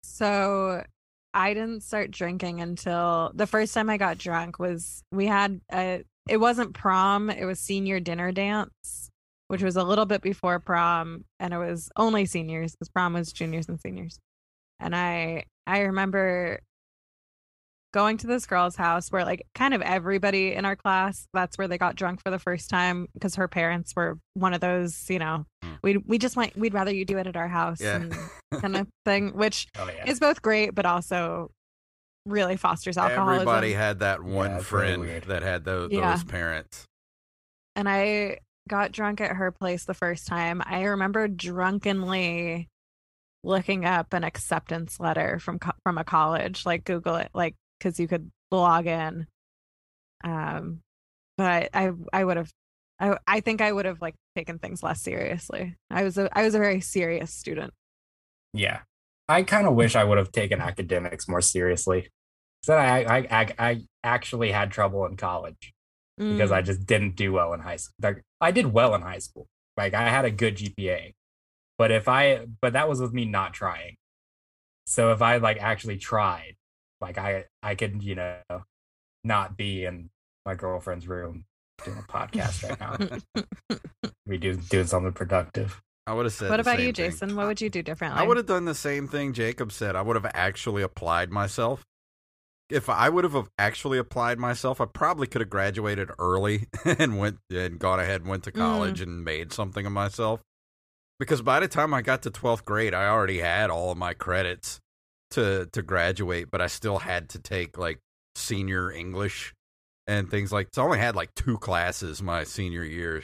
so 0.04 0.84
I 1.34 1.54
didn't 1.54 1.82
start 1.82 2.12
drinking 2.12 2.62
until 2.62 3.32
the 3.34 3.48
first 3.48 3.74
time 3.74 3.90
I 3.90 3.98
got 3.98 4.18
drunk 4.18 4.60
was 4.60 5.04
we 5.12 5.26
had 5.26 5.62
a 5.72 6.04
it 6.30 6.38
wasn't 6.38 6.74
prom, 6.74 7.30
it 7.30 7.46
was 7.46 7.60
senior 7.60 8.00
dinner 8.00 8.32
dance, 8.32 9.10
which 9.48 9.64
was 9.64 9.76
a 9.76 9.84
little 9.84 10.06
bit 10.06 10.22
before 10.22 10.60
prom 10.60 11.26
and 11.40 11.54
it 11.54 11.58
was 11.58 11.90
only 11.98 12.26
seniors 12.26 12.74
because 12.74 12.90
prom 12.90 13.14
was 13.14 13.34
juniors 13.34 13.68
and 13.68 13.80
seniors. 13.80 14.20
And 14.80 14.96
I 14.96 15.46
I 15.66 15.80
remember 15.82 16.60
going 17.94 18.18
to 18.18 18.28
this 18.28 18.46
girl's 18.46 18.76
house 18.76 19.12
where 19.12 19.24
like 19.24 19.46
kind 19.56 19.74
of 19.74 19.82
everybody 19.82 20.52
in 20.54 20.66
our 20.66 20.76
class 20.76 21.28
that's 21.34 21.58
where 21.58 21.68
they 21.68 21.78
got 21.78 21.96
drunk 21.96 22.22
for 22.24 22.32
the 22.32 22.40
first 22.40 22.70
time 22.70 23.08
because 23.14 23.36
her 23.36 23.48
parents 23.48 23.94
were 23.96 24.18
one 24.34 24.54
of 24.54 24.60
those 24.62 25.10
you 25.10 25.20
know 25.20 25.46
Hmm. 25.64 25.74
we 25.84 25.98
we 25.98 26.18
just 26.18 26.36
want 26.36 26.58
we'd 26.58 26.74
rather 26.74 26.92
you 26.94 27.06
do 27.06 27.18
it 27.18 27.28
at 27.28 27.38
our 27.38 27.48
house 27.48 27.80
Yeah. 27.80 27.96
and 27.98 28.14
kind 28.62 28.76
of 28.76 28.88
thing 29.06 29.34
which 29.38 29.68
Oh 29.78 29.88
yeah. 29.88 30.06
is 30.10 30.20
both 30.20 30.42
great 30.42 30.74
but 30.76 30.86
also 30.86 31.52
really 32.26 32.58
fosters 32.58 32.98
alcoholism 32.98 33.48
Everybody 33.48 33.74
had 33.74 34.00
that 34.00 34.24
one 34.24 34.52
it's 34.54 34.72
really 34.72 35.20
friend 35.20 35.24
that 35.26 35.44
had 35.44 35.64
tho- 35.66 35.88
Yeah. 35.92 36.12
those 36.12 36.24
parents. 36.24 36.86
and 37.76 37.88
I 37.90 38.40
got 38.70 38.92
drunk 38.94 39.20
at 39.22 39.36
her 39.36 39.52
place 39.52 39.84
the 39.84 39.94
first 39.94 40.26
time. 40.26 40.62
I 40.66 40.84
remember 40.84 41.28
drunkenly 41.28 42.70
looking 43.44 43.84
up 43.84 44.14
an 44.14 44.24
acceptance 44.24 45.02
letter 45.02 45.38
from 45.40 45.60
co- 45.60 45.72
from 45.84 45.98
a 45.98 46.04
college, 46.06 46.66
like 46.66 46.86
Google 46.86 47.18
it, 47.18 47.30
like 47.34 47.56
because 47.84 48.00
you 48.00 48.08
could 48.08 48.32
log 48.52 48.88
in. 48.88 49.28
Um, 50.24 50.80
but 51.38 51.70
I 51.74 51.92
I 52.14 52.24
would 52.24 52.38
have, 52.38 52.52
I 53.00 53.18
I 53.28 53.40
think 53.42 53.62
I 53.62 53.72
would 53.72 53.86
have 53.86 54.02
like 54.02 54.16
taken 54.36 54.60
things 54.60 54.82
less 54.82 55.02
seriously. 55.02 55.76
I 55.90 56.04
was 56.04 56.18
a 56.18 56.30
I 56.38 56.44
was 56.44 56.56
a 56.56 56.60
very 56.60 56.80
serious 56.80 57.34
student. 57.34 57.74
Yeah. 58.54 58.82
I 59.28 59.44
kind 59.44 59.68
of 59.68 59.74
wish 59.74 59.96
I 59.96 60.04
would 60.04 60.18
have 60.18 60.32
taken 60.32 60.62
academics 60.62 61.28
more 61.28 61.42
seriously. 61.42 62.10
So 62.62 62.76
I, 62.76 63.18
I, 63.20 63.28
I, 63.32 63.48
I 63.58 63.82
actually 64.04 64.52
had 64.52 64.72
trouble 64.72 65.06
in 65.06 65.18
college 65.18 65.74
because 66.18 66.52
Mm. 66.52 66.56
I 66.56 66.62
just 66.62 66.86
didn't 66.86 67.16
do 67.16 67.34
well 67.34 67.54
in 67.54 67.62
high 67.62 67.78
school. 67.78 67.96
Like, 68.02 68.22
I 68.40 68.52
did 68.52 68.68
well 68.68 68.94
in 68.96 69.02
high 69.02 69.20
school. 69.20 69.48
Like 69.76 69.94
I 69.94 70.10
had 70.10 70.26
a 70.26 70.32
good 70.32 70.58
GPA. 70.58 71.14
But 71.78 71.90
if 71.92 72.08
I, 72.08 72.46
but 72.62 72.74
that 72.74 72.88
was 72.88 73.02
with 73.02 73.14
me 73.14 73.26
not 73.26 73.54
trying. 73.54 73.96
So 74.86 75.12
if 75.14 75.22
I 75.22 75.38
like 75.38 75.58
actually 75.62 75.98
tried, 75.98 76.56
like 77.04 77.18
I, 77.18 77.46
I 77.62 77.76
could, 77.76 78.02
you 78.02 78.16
know, 78.16 78.38
not 79.24 79.58
be 79.58 79.84
in 79.86 80.10
my 80.46 80.56
girlfriend's 80.56 81.08
room 81.08 81.46
doing 81.84 81.98
a 81.98 82.02
podcast 82.02 82.68
right 82.68 82.80
now. 82.80 83.78
we 84.26 84.38
do 84.38 84.56
doing 84.56 84.88
something 84.88 85.12
productive. 85.12 85.82
I 86.08 86.14
would 86.14 86.26
have 86.26 86.34
said. 86.34 86.50
What 86.50 86.60
about 86.60 86.78
same 86.78 86.88
you, 86.88 86.94
thing. 86.94 87.12
Jason? 87.12 87.36
What 87.36 87.48
would 87.48 87.62
you 87.62 87.70
do 87.70 87.84
differently? 87.84 88.20
I 88.20 88.26
would 88.26 88.38
have 88.38 88.46
done 88.46 88.66
the 88.66 88.76
same 88.76 89.08
thing 89.08 89.34
Jacob 89.34 89.72
said. 89.72 89.96
I 89.96 90.02
would 90.02 90.16
have 90.16 90.30
actually 90.34 90.82
applied 90.82 91.30
myself. 91.30 91.84
If 92.70 92.90
I 92.90 93.10
would 93.10 93.26
have 93.26 93.50
actually 93.58 93.98
applied 93.98 94.40
myself, 94.40 94.80
I 94.80 94.86
probably 94.86 95.28
could 95.28 95.42
have 95.42 95.50
graduated 95.50 96.10
early 96.18 96.68
and 96.86 97.20
went 97.20 97.40
and 97.50 97.78
gone 97.78 98.00
ahead 98.00 98.22
and 98.22 98.30
went 98.30 98.44
to 98.44 98.52
mm. 98.52 98.58
college 98.58 99.02
and 99.02 99.26
made 99.26 99.52
something 99.52 99.86
of 99.86 99.92
myself. 99.92 100.42
Because 101.20 101.42
by 101.42 101.60
the 101.60 101.68
time 101.68 101.94
I 101.94 102.02
got 102.02 102.22
to 102.24 102.32
12th 102.32 102.64
grade, 102.64 102.94
I 102.94 103.08
already 103.08 103.40
had 103.40 103.70
all 103.70 103.92
of 103.92 103.98
my 103.98 104.14
credits 104.14 104.80
to 105.34 105.68
to 105.74 105.82
graduate, 105.82 106.50
but 106.52 106.62
I 106.62 106.68
still 106.68 107.00
had 107.00 107.30
to 107.30 107.40
take 107.40 107.78
like 107.78 108.00
senior 108.36 108.92
English 108.92 109.54
and 110.08 110.30
things 110.30 110.52
like 110.52 110.70
so 110.74 110.82
I 110.84 110.86
only 110.86 111.00
had 111.00 111.16
like 111.16 111.34
two 111.36 111.58
classes 111.60 112.22
my 112.22 112.44
senior 112.44 112.84
year. 112.84 113.24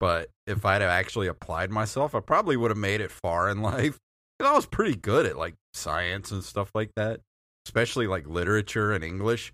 But 0.00 0.30
if 0.46 0.64
I'd 0.64 0.80
have 0.82 0.90
actually 0.90 1.26
applied 1.26 1.70
myself, 1.70 2.14
I 2.14 2.20
probably 2.20 2.56
would 2.56 2.70
have 2.70 2.78
made 2.78 3.00
it 3.02 3.10
far 3.10 3.48
in 3.50 3.62
life. 3.62 3.98
'Cause 4.38 4.48
I 4.48 4.54
was 4.54 4.66
pretty 4.66 4.96
good 4.96 5.26
at 5.26 5.36
like 5.36 5.54
science 5.74 6.30
and 6.30 6.42
stuff 6.42 6.70
like 6.74 6.90
that, 6.96 7.20
especially 7.66 8.06
like 8.06 8.26
literature 8.26 8.92
and 8.92 9.04
English. 9.04 9.52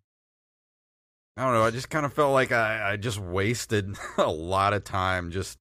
I 1.36 1.44
don't 1.44 1.54
know. 1.54 1.64
I 1.64 1.70
just 1.70 1.90
kind 1.90 2.06
of 2.06 2.12
felt 2.12 2.32
like 2.32 2.52
I, 2.52 2.92
I 2.92 2.96
just 2.96 3.18
wasted 3.18 3.94
a 4.18 4.30
lot 4.30 4.72
of 4.72 4.84
time 4.84 5.30
just, 5.30 5.58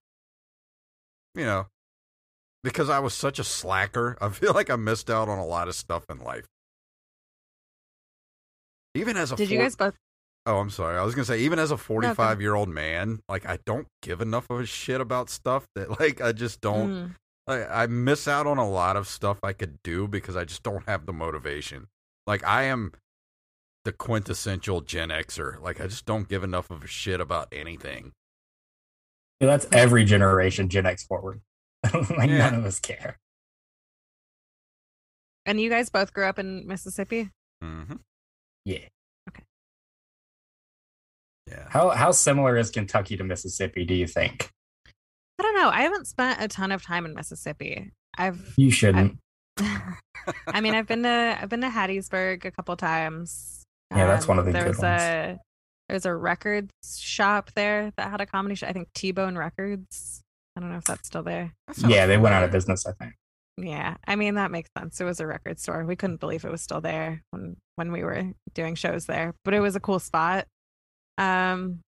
you 1.33 1.45
know, 1.45 1.65
because 2.65 2.89
I 2.89 2.97
was 2.97 3.13
such 3.13 3.37
a 3.37 3.43
slacker. 3.43 4.17
I 4.19 4.29
feel 4.29 4.51
like 4.53 4.71
I 4.71 4.75
missed 4.75 5.11
out 5.11 5.29
on 5.29 5.37
a 5.37 5.45
lot 5.45 5.67
of 5.67 5.75
stuff 5.75 6.03
in 6.09 6.17
life. 6.17 6.47
Even 8.95 9.15
as 9.15 9.31
a 9.31 9.35
Did 9.35 9.51
you 9.51 9.59
guys 9.59 9.75
both? 9.75 9.93
Oh, 10.47 10.57
I'm 10.57 10.71
sorry. 10.71 10.97
I 10.97 11.03
was 11.03 11.13
gonna 11.13 11.25
say, 11.25 11.41
even 11.41 11.59
as 11.59 11.69
a 11.69 11.77
45 11.77 12.41
year 12.41 12.55
old 12.55 12.69
man, 12.69 13.19
like 13.29 13.47
I 13.47 13.59
don't 13.65 13.87
give 14.01 14.19
enough 14.19 14.49
of 14.49 14.61
a 14.61 14.65
shit 14.65 14.99
about 14.99 15.29
stuff 15.29 15.67
that, 15.75 15.99
like, 15.99 16.21
I 16.21 16.31
just 16.31 16.59
don't. 16.59 16.89
Mm. 16.89 17.15
I, 17.47 17.83
I 17.83 17.87
miss 17.87 18.27
out 18.27 18.47
on 18.47 18.57
a 18.57 18.67
lot 18.67 18.95
of 18.95 19.07
stuff 19.07 19.37
I 19.43 19.53
could 19.53 19.77
do 19.83 20.07
because 20.07 20.35
I 20.35 20.45
just 20.45 20.63
don't 20.63 20.87
have 20.87 21.05
the 21.05 21.13
motivation. 21.13 21.87
Like 22.25 22.43
I 22.43 22.63
am 22.63 22.93
the 23.83 23.91
quintessential 23.91 24.81
Gen 24.81 25.09
Xer. 25.09 25.61
Like 25.61 25.79
I 25.79 25.85
just 25.85 26.07
don't 26.07 26.27
give 26.27 26.43
enough 26.43 26.71
of 26.71 26.83
a 26.83 26.87
shit 26.87 27.21
about 27.21 27.47
anything. 27.51 28.13
Yeah, 29.39 29.47
that's 29.47 29.67
every 29.71 30.03
generation 30.05 30.67
Gen 30.69 30.87
X 30.87 31.05
forward. 31.05 31.41
like 32.17 32.29
Yeah. 32.29 32.37
none 32.37 32.55
of 32.55 32.65
us 32.65 32.79
care. 32.79 33.17
And 35.45 35.59
you 35.61 35.69
guys 35.69 35.89
both 35.89 36.13
grew 36.13 36.25
up 36.25 36.39
in 36.39 36.65
Mississippi. 36.67 37.29
Mm-hmm. 37.63 37.95
Yeah. 38.65 38.79
Okay. 39.29 39.43
Yeah. 41.47 41.65
How 41.69 41.89
how 41.91 42.11
similar 42.11 42.57
is 42.57 42.71
Kentucky 42.71 43.15
to 43.17 43.23
Mississippi? 43.23 43.85
Do 43.85 43.93
you 43.93 44.07
think? 44.07 44.49
I 45.39 45.43
don't 45.43 45.55
know. 45.55 45.69
I 45.69 45.81
haven't 45.81 46.07
spent 46.07 46.41
a 46.41 46.47
ton 46.47 46.71
of 46.71 46.81
time 46.83 47.05
in 47.05 47.13
Mississippi. 47.13 47.91
I've 48.17 48.53
You 48.57 48.71
shouldn't. 48.71 49.17
I 49.59 50.61
mean, 50.61 50.73
I've 50.73 50.87
been 50.87 51.03
to 51.03 51.37
I've 51.39 51.49
been 51.49 51.61
to 51.61 51.69
Hattiesburg 51.69 52.45
a 52.45 52.51
couple 52.51 52.75
times. 52.77 53.63
Yeah, 53.95 54.07
that's 54.07 54.27
one 54.27 54.39
of 54.39 54.45
the 54.45 54.51
there 54.51 54.63
good 54.63 54.69
was 54.75 54.83
a 54.83 55.39
there's 55.89 56.05
a 56.07 56.15
records 56.15 56.71
shop 56.99 57.51
there 57.53 57.91
that 57.97 58.09
had 58.09 58.21
a 58.21 58.25
comedy 58.25 58.55
show. 58.55 58.65
I 58.67 58.73
think 58.73 58.87
T 58.95 59.11
Bone 59.11 59.37
Records. 59.37 60.21
I 60.55 60.61
don't 60.61 60.71
know 60.71 60.77
if 60.77 60.85
that's 60.85 61.07
still 61.07 61.23
there. 61.23 61.53
That 61.67 61.75
sounds 61.75 61.93
yeah, 61.93 62.05
they 62.05 62.17
went 62.17 62.33
out 62.35 62.43
of 62.43 62.51
business. 62.51 62.85
I 62.85 62.91
think. 62.93 63.13
Yeah, 63.57 63.95
I 64.07 64.15
mean 64.15 64.35
that 64.35 64.51
makes 64.51 64.69
sense. 64.77 64.99
It 64.99 65.05
was 65.05 65.19
a 65.19 65.27
record 65.27 65.59
store. 65.59 65.85
We 65.85 65.95
couldn't 65.95 66.19
believe 66.19 66.43
it 66.45 66.51
was 66.51 66.61
still 66.61 66.81
there 66.81 67.21
when 67.31 67.55
when 67.75 67.91
we 67.91 68.03
were 68.03 68.23
doing 68.53 68.75
shows 68.75 69.05
there, 69.05 69.33
but 69.43 69.53
it 69.53 69.59
was 69.59 69.75
a 69.75 69.79
cool 69.79 69.99
spot. 69.99 70.45
Um, 71.17 71.79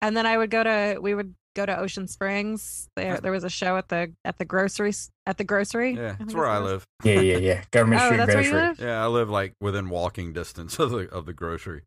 and 0.00 0.16
then 0.16 0.26
I 0.26 0.36
would 0.38 0.50
go 0.50 0.62
to 0.64 0.98
we 1.00 1.14
would 1.14 1.34
go 1.54 1.66
to 1.66 1.78
Ocean 1.78 2.08
Springs. 2.08 2.88
There 2.96 3.18
there 3.18 3.32
was 3.32 3.44
a 3.44 3.50
show 3.50 3.76
at 3.76 3.88
the 3.88 4.12
at 4.24 4.38
the 4.38 4.44
grocery 4.44 4.92
at 5.26 5.36
the 5.38 5.44
grocery. 5.44 5.94
Yeah, 5.94 6.16
that's 6.18 6.34
where 6.34 6.46
I 6.48 6.58
live. 6.58 6.84
Yeah, 7.04 7.20
yeah, 7.20 7.36
yeah. 7.36 7.62
Government 7.70 8.00
Oh, 8.02 8.06
Street 8.06 8.16
that's 8.18 8.28
where 8.28 8.42
Grocery. 8.42 8.58
you 8.60 8.66
live. 8.68 8.80
Yeah, 8.80 9.04
I 9.04 9.06
live 9.08 9.28
like 9.28 9.52
within 9.60 9.90
walking 9.90 10.32
distance 10.32 10.78
of 10.78 10.90
the 10.90 11.08
of 11.10 11.26
the 11.26 11.32
grocery. 11.34 11.82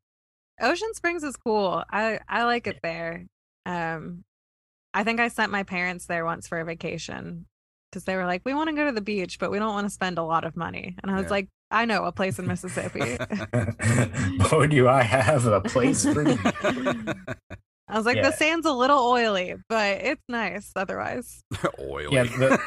Ocean 0.61 0.93
Springs 0.93 1.23
is 1.23 1.35
cool. 1.35 1.83
I 1.91 2.19
I 2.29 2.43
like 2.43 2.67
it 2.67 2.77
there. 2.83 3.25
Um, 3.65 4.23
I 4.95 5.03
think 5.03 5.19
I 5.19 5.27
sent 5.27 5.51
my 5.51 5.63
parents 5.63 6.05
there 6.08 6.25
once 6.25 6.47
for 6.47 6.60
a 6.60 6.65
vacation 6.65 7.45
because 7.91 8.05
they 8.05 8.15
were 8.15 8.25
like, 8.25 8.41
"We 8.45 8.53
want 8.53 8.69
to 8.69 8.75
go 8.75 8.86
to 8.86 8.91
the 8.91 9.01
beach, 9.01 9.38
but 9.39 9.51
we 9.51 9.60
don't 9.60 9.73
want 9.73 9.86
to 9.86 9.91
spend 9.91 10.17
a 10.17 10.23
lot 10.23 10.43
of 10.45 10.55
money." 10.55 10.95
And 11.03 11.12
I 11.12 11.15
was 11.15 11.25
Yeah. 11.25 11.29
like, 11.31 11.49
"I 11.69 11.86
know 11.86 12.05
a 12.05 12.12
place 12.12 12.39
in 12.39 12.47
Mississippi." 12.53 13.17
Boy, 14.49 14.67
do 14.67 14.88
I 14.88 15.03
have 15.03 15.45
a 15.45 15.62
place 15.62 16.03
for 16.05 16.23
you. 16.29 16.38
I 17.87 17.97
was 17.97 18.05
like, 18.05 18.15
Yeah. 18.17 18.29
"The 18.29 18.35
sand's 18.35 18.65
a 18.65 18.71
little 18.73 18.97
oily, 18.99 19.55
but 19.69 19.99
it's 20.01 20.23
nice 20.27 20.71
otherwise." 20.75 21.43
Oily. 21.79 22.15
Yeah, 22.15 22.57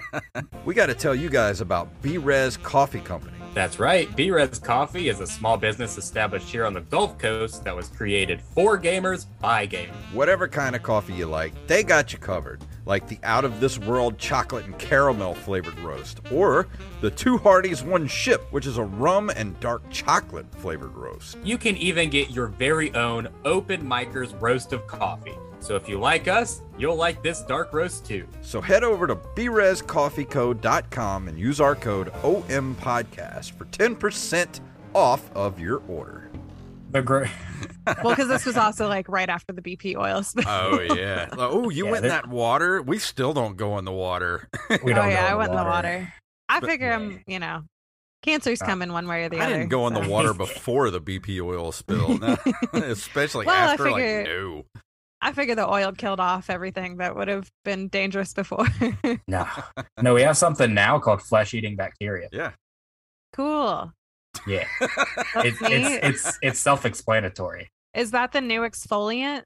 we 0.64 0.74
got 0.74 0.86
to 0.86 0.94
tell 0.94 1.14
you 1.14 1.28
guys 1.28 1.60
about 1.60 1.88
B-Res 2.02 2.56
Coffee 2.56 3.00
Company. 3.00 3.36
That's 3.54 3.78
right. 3.78 4.14
B-Res 4.16 4.58
Coffee 4.58 5.08
is 5.08 5.20
a 5.20 5.26
small 5.26 5.56
business 5.56 5.98
established 5.98 6.48
here 6.48 6.64
on 6.64 6.72
the 6.72 6.80
Gulf 6.80 7.18
Coast 7.18 7.64
that 7.64 7.74
was 7.76 7.88
created 7.88 8.40
for 8.40 8.78
gamers 8.80 9.26
by 9.40 9.66
gamers. 9.66 9.94
Whatever 10.12 10.48
kind 10.48 10.74
of 10.76 10.82
coffee 10.82 11.14
you 11.14 11.26
like, 11.26 11.52
they 11.66 11.82
got 11.82 12.12
you 12.12 12.18
covered. 12.18 12.62
Like 12.88 13.06
the 13.06 13.18
out 13.22 13.44
of 13.44 13.60
this 13.60 13.78
world 13.78 14.16
chocolate 14.16 14.64
and 14.64 14.78
caramel 14.78 15.34
flavored 15.34 15.78
roast, 15.80 16.20
or 16.32 16.68
the 17.02 17.10
Two 17.10 17.36
Hardies 17.36 17.82
One 17.82 18.06
Ship, 18.06 18.42
which 18.50 18.66
is 18.66 18.78
a 18.78 18.82
rum 18.82 19.28
and 19.28 19.60
dark 19.60 19.82
chocolate 19.90 20.46
flavored 20.56 20.96
roast. 20.96 21.36
You 21.44 21.58
can 21.58 21.76
even 21.76 22.08
get 22.08 22.30
your 22.30 22.46
very 22.46 22.94
own 22.94 23.28
Open 23.44 23.82
Micers 23.82 24.34
roast 24.40 24.72
of 24.72 24.86
coffee. 24.86 25.36
So 25.60 25.76
if 25.76 25.86
you 25.86 26.00
like 26.00 26.28
us, 26.28 26.62
you'll 26.78 26.96
like 26.96 27.22
this 27.22 27.42
dark 27.42 27.74
roast 27.74 28.06
too. 28.06 28.26
So 28.40 28.62
head 28.62 28.84
over 28.84 29.06
to 29.06 29.16
brescoffeeco.com 29.16 31.28
and 31.28 31.38
use 31.38 31.60
our 31.60 31.74
code 31.74 32.10
OMPodcast 32.22 33.52
for 33.52 33.66
10% 33.66 34.60
off 34.94 35.30
of 35.36 35.60
your 35.60 35.82
order. 35.88 36.27
The 36.90 37.02
gr- 37.02 37.26
Well, 38.02 38.14
because 38.14 38.28
this 38.28 38.46
was 38.46 38.56
also 38.56 38.88
like 38.88 39.08
right 39.08 39.28
after 39.28 39.52
the 39.52 39.62
BP 39.62 39.96
oil 39.96 40.22
spill. 40.22 40.44
Oh, 40.48 40.80
yeah. 40.80 41.28
oh, 41.32 41.68
you 41.68 41.84
Yeah, 41.86 41.90
went 41.92 42.04
in 42.04 42.10
that 42.10 42.28
water? 42.28 42.80
We 42.82 42.98
still 42.98 43.32
don't 43.34 43.56
go 43.56 43.78
in 43.78 43.84
the 43.84 43.92
water. 43.92 44.48
we 44.70 44.76
oh 44.92 44.96
don't 44.96 45.10
yeah, 45.10 45.26
I 45.26 45.32
in 45.32 45.38
went 45.38 45.50
in 45.50 45.56
the 45.56 45.64
water. 45.64 46.12
I 46.48 46.60
But- 46.60 46.70
figure 46.70 46.88
Yeah. 46.88 46.96
I'm, 46.96 47.22
you 47.26 47.38
know, 47.38 47.62
cancer's 48.22 48.62
Uh, 48.62 48.66
coming 48.66 48.92
one 48.92 49.06
way 49.06 49.24
or 49.24 49.28
the 49.28 49.38
I 49.38 49.44
other. 49.44 49.54
I 49.54 49.58
didn't 49.58 49.68
go 49.70 49.86
in 49.86 49.94
the 49.94 50.08
water 50.08 50.32
before 50.46 50.90
the 50.90 51.00
BP 51.00 51.40
oil 51.42 51.72
spill, 51.72 52.18
No, 52.18 52.36
especially 52.72 53.46
Well, 53.46 53.54
I 53.54 53.72
after. 53.72 53.84
figure- 53.84 54.18
Like, 54.18 54.26
no. 54.26 54.64
I 55.20 55.32
figure 55.32 55.56
the 55.56 55.68
oil 55.68 55.90
killed 55.92 56.20
off 56.20 56.48
everything 56.48 56.98
that 56.98 57.16
would 57.16 57.26
have 57.28 57.50
been 57.64 57.88
dangerous 57.88 58.32
before. 58.32 58.66
No, 59.26 59.46
no, 60.00 60.14
we 60.14 60.22
have 60.22 60.36
something 60.36 60.72
now 60.72 61.00
called 61.00 61.22
flesh-eating 61.22 61.74
bacteria. 61.76 62.28
Yeah. 62.32 62.52
cool. 63.34 63.92
Yeah, 64.46 64.66
it, 65.36 65.60
neat. 65.60 66.00
it's 66.02 66.26
it's 66.26 66.38
it's 66.42 66.60
self-explanatory. 66.60 67.70
Is 67.94 68.10
that 68.12 68.32
the 68.32 68.40
new 68.40 68.60
exfoliant? 68.60 69.42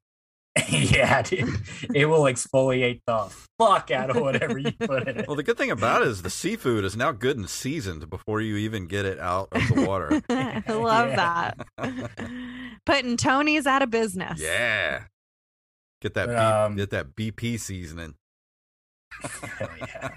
yeah, 0.69 1.23
dude. 1.23 1.49
it 1.95 2.05
will 2.07 2.25
exfoliate 2.25 3.01
the 3.07 3.33
fuck 3.59 3.91
out 3.91 4.11
of 4.11 4.17
whatever 4.17 4.59
you 4.59 4.71
put 4.73 5.09
in 5.09 5.21
it. 5.21 5.27
Well, 5.27 5.37
the 5.37 5.43
good 5.43 5.57
thing 5.57 5.71
about 5.71 6.03
it 6.03 6.09
is 6.09 6.21
the 6.21 6.29
seafood 6.29 6.85
is 6.85 6.95
now 6.95 7.11
good 7.13 7.39
and 7.39 7.49
seasoned 7.49 8.11
before 8.11 8.43
you 8.43 8.57
even 8.59 8.87
get 8.87 9.07
it 9.07 9.19
out 9.19 9.49
of 9.53 9.67
the 9.69 9.87
water. 9.87 10.21
I 10.29 10.63
love 10.75 11.09
Yeah. 11.09 11.53
that. 11.79 12.11
Putting 12.85 13.17
Tony's 13.17 13.67
out 13.67 13.81
of 13.81 13.89
business. 13.91 14.39
yeah. 14.43 15.05
Get 16.03 16.13
that 16.15 16.27
But, 16.27 16.33
B- 16.35 16.39
um, 16.39 16.77
get 16.77 16.91
that 16.91 17.17
BP 17.17 17.59
seasoning. 17.59 18.15
Hell 19.23 19.71
yeah. 19.79 20.11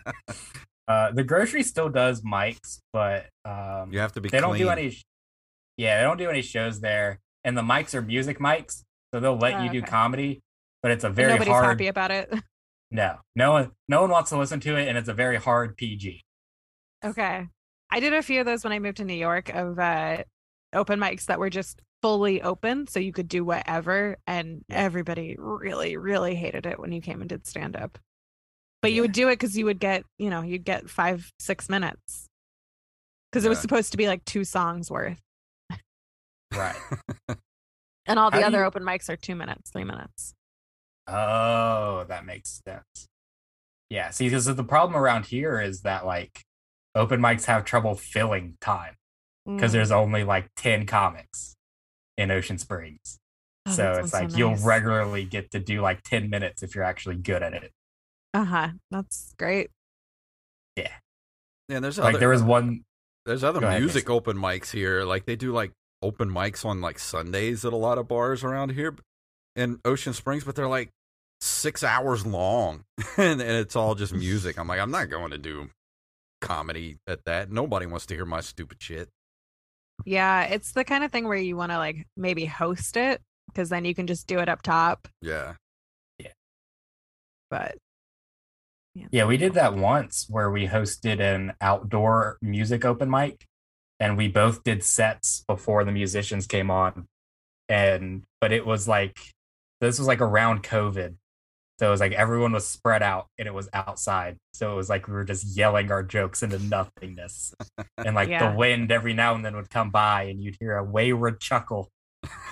Uh, 0.87 1.11
the 1.11 1.23
grocery 1.23 1.63
still 1.63 1.89
does 1.89 2.21
mics, 2.21 2.79
but 2.93 3.27
um, 3.43 3.91
You 3.91 3.99
have 3.99 4.13
to 4.13 4.21
be 4.21 4.29
they 4.29 4.39
don't 4.39 4.57
do 4.57 4.69
any. 4.69 4.91
sh- 4.91 5.03
Yeah, 5.77 5.97
they 5.97 6.03
don't 6.03 6.17
do 6.17 6.29
any 6.29 6.41
shows 6.41 6.79
there, 6.79 7.19
and 7.43 7.57
the 7.57 7.61
mics 7.63 7.93
are 7.95 8.01
music 8.01 8.39
mics, 8.39 8.83
so 9.13 9.19
they'll 9.19 9.37
let 9.37 9.55
Oh, 9.55 9.63
you 9.63 9.69
do 9.71 9.81
comedy, 9.81 10.41
but 10.83 10.91
it's 10.91 11.03
a 11.03 11.07
And 11.07 11.15
very 11.15 11.31
Nobody's 11.33 11.53
hard. 11.53 11.65
happy 11.65 11.87
about 11.87 12.11
it. 12.11 12.33
No, 12.91 13.17
no 13.35 13.51
one, 13.51 13.71
no 13.89 14.01
one 14.01 14.11
wants 14.11 14.29
to 14.29 14.37
listen 14.37 14.59
to 14.61 14.77
it, 14.77 14.87
and 14.87 14.95
it's 14.97 15.09
a 15.09 15.13
very 15.13 15.37
hard 15.37 15.75
PG. 15.75 16.21
Okay. 17.03 17.47
I 17.89 17.99
did 17.99 18.13
a 18.13 18.21
few 18.21 18.39
of 18.39 18.45
those 18.45 18.63
when 18.63 18.71
I 18.71 18.79
moved 18.79 18.97
to 18.97 19.03
New 19.05 19.15
York 19.15 19.49
of 19.49 19.77
uh, 19.79 20.23
open 20.71 20.99
mics 20.99 21.25
that 21.25 21.39
were 21.39 21.49
just 21.49 21.81
fully 22.03 22.41
open. 22.43 22.85
So 22.87 22.99
you 22.99 23.11
could 23.11 23.27
do 23.27 23.43
whatever. 23.43 24.17
And 24.27 24.63
everybody 24.69 25.35
really, 25.37 25.97
really 25.97 26.35
hated 26.35 26.67
it 26.67 26.79
when 26.79 26.91
you 26.91 27.01
came 27.01 27.21
and 27.21 27.27
did 27.29 27.47
stand 27.47 27.75
up. 27.75 27.97
But 28.85 28.93
you 28.93 29.01
would 29.01 29.11
do 29.13 29.27
it 29.29 29.33
because 29.33 29.57
you 29.57 29.65
would 29.65 29.79
get, 29.79 30.03
you 30.17 30.29
know, 30.29 30.41
you'd 30.41 30.63
get 30.63 30.89
five, 30.89 31.31
six 31.39 31.69
minutes. 31.69 32.27
Because 33.31 33.43
it 33.45 33.49
was 33.49 33.59
supposed 33.59 33.91
to 33.91 33.97
be 33.97 34.07
like 34.07 34.23
two 34.25 34.43
songs 34.43 34.89
worth. 34.91 35.19
Right. 36.55 36.75
And 38.07 38.19
all 38.19 38.29
the 38.29 38.39
How 38.41 38.47
other 38.47 38.59
you- 38.59 38.65
open 38.65 38.83
mics 38.83 39.09
are 39.09 39.15
two 39.15 39.33
minutes, 39.33 39.71
three 39.71 39.83
minutes. 39.83 40.35
Oh, 41.07 42.05
that 42.07 42.23
makes 42.23 42.61
sense. 42.63 43.07
Yeah, 43.89 44.11
see, 44.11 44.25
because 44.27 44.45
the 44.45 44.63
problem 44.63 44.95
around 44.95 45.25
here 45.25 45.59
is 45.59 45.81
that 45.81 46.05
like 46.05 46.43
open 46.93 47.19
mics 47.19 47.45
have 47.45 47.65
trouble 47.65 47.95
filling 47.95 48.57
time 48.61 48.93
because 49.47 49.71
Mm. 49.71 49.73
there's 49.73 49.91
only 49.91 50.23
like 50.23 50.49
10 50.55 50.85
comics 50.85 51.55
in 52.15 52.29
Ocean 52.29 52.59
Springs. 52.59 53.17
Oh, 53.65 53.71
so 53.71 53.91
it's 53.93 54.13
like 54.13 54.29
so 54.29 54.37
you'll 54.37 54.55
regularly 54.57 55.25
get 55.25 55.49
to 55.51 55.59
do 55.59 55.81
like 55.81 56.03
10 56.03 56.29
minutes 56.29 56.61
if 56.61 56.75
you're 56.75 56.83
actually 56.83 57.15
good 57.15 57.41
at 57.41 57.53
it. 57.55 57.71
Uh-huh. 58.35 58.69
That's 58.91 59.33
great. 59.37 59.69
Yeah, 60.75 60.91
and 61.69 61.83
there's 61.83 61.97
like 61.97 62.15
other, 62.15 62.19
there 62.19 62.29
was 62.29 62.43
one 62.43 62.83
there's 63.25 63.43
other 63.43 63.61
Go 63.61 63.67
ahead, 63.67 63.81
music 63.81 64.09
open 64.09 64.37
mics 64.37 64.71
here. 64.71 65.03
Like 65.03 65.25
they 65.25 65.37
do 65.37 65.53
like 65.53 65.71
open 66.01 66.29
mics 66.29 66.65
on 66.65 66.81
like 66.81 66.99
Sundays 66.99 67.63
at 67.63 67.71
a 67.71 67.77
lot 67.77 67.97
of 67.97 68.07
bars 68.07 68.43
around 68.43 68.71
here 68.71 68.95
in 69.55 69.79
Ocean 69.85 70.13
Springs, 70.13 70.43
but 70.43 70.55
they're 70.55 70.67
like 70.67 70.89
six 71.39 71.83
hours 71.83 72.25
long, 72.25 72.83
and, 73.17 73.41
and 73.41 73.51
it's 73.51 73.75
all 73.75 73.95
just 73.95 74.13
music. 74.13 74.59
I'm 74.59 74.67
like, 74.67 74.79
I'm 74.79 74.91
not 74.91 75.09
going 75.09 75.31
to 75.31 75.37
do 75.37 75.69
comedy 76.41 76.97
at 77.07 77.23
that. 77.25 77.49
Nobody 77.49 77.85
wants 77.85 78.05
to 78.07 78.15
hear 78.15 78.25
my 78.25 78.41
stupid 78.41 78.81
shit. 78.81 79.09
Yeah, 80.05 80.43
it's 80.43 80.73
the 80.73 80.83
kind 80.83 81.05
of 81.05 81.11
thing 81.11 81.25
where 81.25 81.37
you 81.37 81.55
want 81.55 81.71
to 81.71 81.77
like 81.77 82.05
maybe 82.17 82.45
host 82.45 82.97
it 82.97 83.21
because 83.47 83.69
then 83.69 83.85
you 83.85 83.95
can 83.95 84.07
just 84.07 84.27
do 84.27 84.39
it 84.39 84.49
up 84.49 84.61
top. 84.61 85.07
Yeah. 85.21 85.53
Yeah. 86.19 86.33
But 87.49 87.77
Yeah, 89.11 89.25
we 89.25 89.37
did 89.37 89.53
that 89.55 89.75
once 89.75 90.25
where 90.29 90.49
we 90.49 90.67
hosted 90.67 91.19
an 91.19 91.53
outdoor 91.61 92.37
music 92.41 92.85
open 92.85 93.09
mic 93.09 93.45
and 93.99 94.17
we 94.17 94.27
both 94.27 94.63
did 94.63 94.83
sets 94.83 95.43
before 95.47 95.83
the 95.83 95.91
musicians 95.91 96.47
came 96.47 96.71
on. 96.71 97.05
And 97.67 98.23
but 98.39 98.51
it 98.51 98.65
was 98.65 98.87
like 98.87 99.17
this 99.81 99.99
was 99.99 100.07
like 100.07 100.21
around 100.21 100.63
COVID. 100.63 101.15
So 101.79 101.87
it 101.87 101.91
was 101.91 101.99
like 101.99 102.13
everyone 102.13 102.53
was 102.53 102.65
spread 102.65 103.03
out 103.03 103.27
and 103.37 103.47
it 103.47 103.53
was 103.53 103.67
outside. 103.73 104.37
So 104.53 104.71
it 104.71 104.75
was 104.75 104.89
like 104.89 105.07
we 105.07 105.13
were 105.13 105.25
just 105.25 105.57
yelling 105.57 105.91
our 105.91 106.03
jokes 106.03 106.41
into 106.41 106.57
nothingness. 106.59 107.53
and 107.97 108.15
like 108.15 108.29
Yeah. 108.29 108.51
the 108.51 108.57
wind 108.57 108.91
every 108.91 109.13
now 109.13 109.35
and 109.35 109.43
then 109.43 109.55
would 109.57 109.69
come 109.69 109.89
by 109.91 110.23
and 110.23 110.41
you'd 110.41 110.55
hear 110.59 110.77
a 110.77 110.83
wayward 110.83 111.41
chuckle 111.41 111.89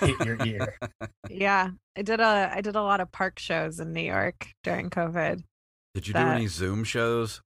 hit 0.00 0.20
your 0.24 0.36
ear. 0.44 0.76
yeah, 1.30 1.70
I 1.96 2.02
did 2.02 2.20
a 2.20 2.50
I 2.54 2.60
did 2.60 2.76
a 2.76 2.82
lot 2.82 3.00
of 3.00 3.10
park 3.12 3.38
shows 3.38 3.80
in 3.80 3.92
New 3.92 4.02
York 4.02 4.48
during 4.62 4.90
COVID. 4.90 5.42
Did 5.94 6.08
you 6.08 6.14
do 6.14 6.20
any 6.20 6.48
Zoom 6.48 6.84
shows? 6.84 7.40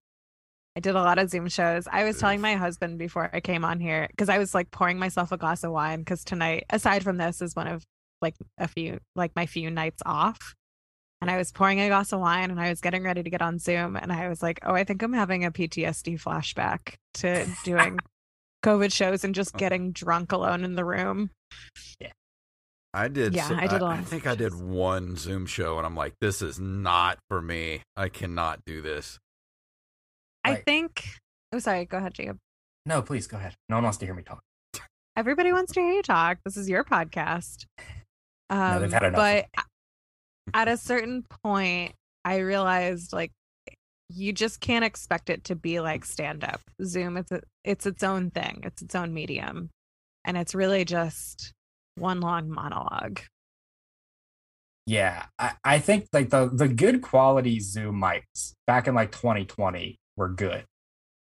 I 0.77 0.81
did 0.81 0.95
a 0.95 1.03
lot 1.03 1.19
of 1.19 1.29
Zoom 1.29 1.49
shows. 1.49 1.89
I 1.91 2.05
was 2.05 2.19
telling 2.19 2.41
my 2.41 2.55
husband 2.55 2.99
before 2.99 3.29
I 3.33 3.41
came 3.41 3.65
on 3.65 3.81
here 3.81 4.07
because 4.11 4.29
I 4.29 4.39
was 4.39 4.55
like 4.55 4.71
pouring 4.71 4.99
myself 4.99 5.33
a 5.33 5.37
glass 5.37 5.65
of 5.65 5.73
wine 5.73 5.99
because 5.99 6.25
tonight, 6.25 6.65
aside 6.71 7.03
from 7.03 7.17
this, 7.17 7.43
is 7.43 7.57
one 7.57 7.67
of 7.67 7.85
like 8.23 8.37
a 8.59 8.69
few 8.69 9.01
like 9.17 9.33
my 9.37 9.47
few 9.47 9.71
nights 9.71 10.03
off. 10.07 10.55
And 11.21 11.31
I 11.31 11.37
was 11.37 11.51
pouring 11.51 11.81
a 11.81 11.89
glass 11.89 12.13
of 12.13 12.21
wine 12.21 12.51
and 12.51 12.61
I 12.61 12.71
was 12.71 12.81
getting 12.81 13.03
ready 13.03 13.25
to 13.25 13.31
get 13.31 13.43
on 13.43 13.59
Zoom 13.59 13.97
and 13.97 14.13
I 14.13 14.29
was 14.29 14.41
like, 14.41 14.61
oh, 14.63 14.73
I 14.73 14.85
think 14.85 15.03
I'm 15.03 15.13
having 15.13 15.45
a 15.45 15.51
PTSD 15.51 16.21
flashback 16.23 16.95
to 17.15 17.45
doing 17.65 17.99
COVID 18.65 18.93
shows 18.93 19.25
and 19.25 19.35
just 19.35 19.57
getting 19.57 19.91
drunk 19.91 20.31
alone 20.31 20.63
in 20.63 20.77
the 20.77 20.85
room. 20.85 21.31
I 22.95 23.09
did. 23.09 23.35
Yeah, 23.35 23.49
so- 23.49 23.55
I 23.57 23.67
did 23.67 23.81
a 23.81 23.85
lot 23.85 23.99
I 23.99 24.03
think 24.03 24.23
Zoom 24.25 24.33
I 24.33 24.35
did 24.35 24.55
one 24.55 25.17
Zoom 25.17 25.47
show, 25.47 25.77
and 25.77 25.87
I'm 25.87 25.95
like, 25.97 26.15
this 26.21 26.41
is 26.43 26.59
not 26.59 27.19
for 27.29 27.43
me. 27.43 27.83
I 27.97 28.09
cannot 28.09 28.61
do 28.65 28.81
this. 28.81 29.19
I 30.45 30.53
Right. 30.53 30.65
think, 30.65 31.05
I'm 31.53 31.57
oh, 31.57 31.59
sorry, 31.59 31.85
go 31.85 31.99
ahead, 31.99 32.15
Jacob. 32.15 32.39
No, 32.87 33.03
please 33.03 33.27
go 33.27 33.37
ahead. 33.37 33.55
No 33.69 33.77
one 33.77 33.85
wants 33.85 33.99
to 33.99 34.07
hear 34.07 34.15
me 34.15 34.23
talk. 34.23 34.41
Everybody 35.17 35.53
wants 35.53 35.73
to 35.73 35.81
hear 35.81 35.93
you 35.93 36.03
talk. 36.03 36.39
This 36.45 36.57
is 36.57 36.69
your 36.69 36.85
podcast. 36.85 37.67
Um, 38.51 38.81
they've 38.81 38.93
had 38.93 39.03
enough. 39.03 39.17
But 39.55 39.65
at 40.55 40.69
a 40.69 40.77
certain 40.77 41.25
point, 41.43 41.93
I 42.25 42.39
realized 42.39 43.13
like 43.13 43.33
you 44.09 44.33
just 44.33 44.61
can't 44.61 44.85
expect 44.85 45.29
it 45.29 45.45
to 45.45 45.55
be 45.55 45.81
like 45.81 46.05
stand 46.05 46.45
up. 46.45 46.61
Zoom, 46.83 47.17
it's 47.19 47.31
a, 47.33 47.43
it's 47.65 47.85
its 47.85 48.03
own 48.03 48.31
thing. 48.31 48.61
It's 48.63 48.81
its 48.81 48.95
own 48.95 49.13
medium, 49.13 49.69
and 50.25 50.39
it's 50.39 50.55
really 50.55 50.85
just 50.87 51.53
one 51.99 52.21
long 52.21 52.51
monologue. 52.51 53.21
Yeah, 54.87 55.27
I, 55.39 55.53
I 55.65 55.79
think 55.81 56.09
like 56.13 56.31
the 56.31 56.49
the 56.53 56.69
good 56.69 57.03
quality 57.03 57.61
Zoom 57.61 58.01
mics 58.01 58.55
back 58.67 58.89
in 58.89 58.95
like 58.95 59.13
2020 59.13 59.99
were 60.17 60.29
good. 60.31 60.65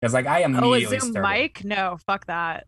Because 0.02 0.14
like 0.14 0.28
I 0.28 0.44
Oh, 0.44 0.74
a 0.74 0.86
Zoom 0.86 1.00
started. 1.02 1.22
mic? 1.22 1.64
No, 1.66 1.98
fuck 2.08 2.26
that. 2.28 2.68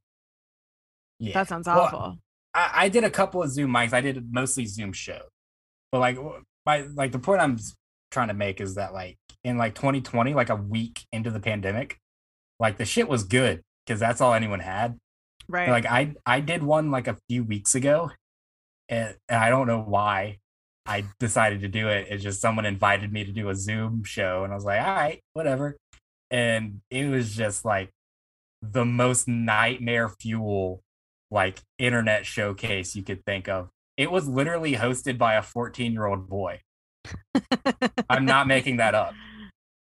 Yeah. 1.19 1.33
That 1.33 1.47
sounds 1.47 1.67
Well, 1.67 1.79
awful. 1.79 2.17
I, 2.53 2.71
I 2.73 2.89
did 2.89 3.05
a 3.05 3.09
couple 3.09 3.41
of 3.41 3.49
Zoom 3.51 3.71
mics. 3.71 3.93
I 3.93 4.01
did 4.01 4.33
mostly 4.33 4.65
Zoom 4.65 4.91
shows. 4.91 5.29
But 5.93 5.99
like 5.99 6.17
my 6.65 6.81
like 6.93 7.13
the 7.13 7.19
point 7.19 7.41
I'm 7.41 7.57
trying 8.11 8.27
to 8.27 8.33
make 8.33 8.59
is 8.59 8.75
that 8.75 8.93
like 8.93 9.17
in 9.45 9.57
like 9.57 9.75
2020, 9.75 10.33
like 10.33 10.49
a 10.49 10.55
week 10.55 11.05
into 11.13 11.31
the 11.31 11.39
pandemic, 11.39 11.99
like 12.59 12.77
the 12.77 12.85
shit 12.85 13.07
was 13.07 13.23
good 13.23 13.61
because 13.85 14.01
that's 14.01 14.19
all 14.19 14.33
anyone 14.33 14.59
had. 14.59 14.97
Right. 15.51 15.69
Like 15.69 15.85
I 15.85 16.15
I 16.25 16.39
did 16.39 16.63
one 16.63 16.91
like 16.91 17.07
a 17.07 17.17
few 17.29 17.43
weeks 17.43 17.75
ago, 17.75 18.11
and, 18.89 19.15
and 19.29 19.39
I 19.39 19.49
don't 19.49 19.67
know 19.67 19.81
why 19.81 20.39
I 20.85 21.05
decided 21.19 21.61
to 21.61 21.67
do 21.67 21.87
it. 21.87 22.07
It's 22.09 22.23
just 22.23 22.41
someone 22.41 22.65
invited 22.65 23.11
me 23.11 23.23
to 23.23 23.31
do 23.31 23.49
a 23.49 23.55
Zoom 23.55 24.03
show, 24.03 24.43
and 24.43 24.51
I 24.51 24.55
was 24.55 24.65
like, 24.65 24.81
all 24.81 24.95
right, 24.95 25.19
whatever. 25.33 25.77
And 26.29 26.81
it 26.89 27.09
was 27.09 27.35
just 27.35 27.65
like 27.65 27.89
the 28.61 28.85
most 28.85 29.27
nightmare 29.27 30.09
fuel 30.09 30.81
like 31.29 31.61
internet 31.77 32.25
showcase 32.25 32.95
you 32.95 33.03
could 33.03 33.25
think 33.25 33.47
of. 33.47 33.69
It 33.97 34.11
was 34.11 34.27
literally 34.27 34.73
hosted 34.75 35.17
by 35.17 35.35
a 35.35 35.41
14 35.41 35.93
year 35.93 36.05
old 36.05 36.27
boy. 36.27 36.61
I'm 38.09 38.25
not 38.25 38.47
making 38.47 38.77
that 38.77 38.95
up. 38.95 39.13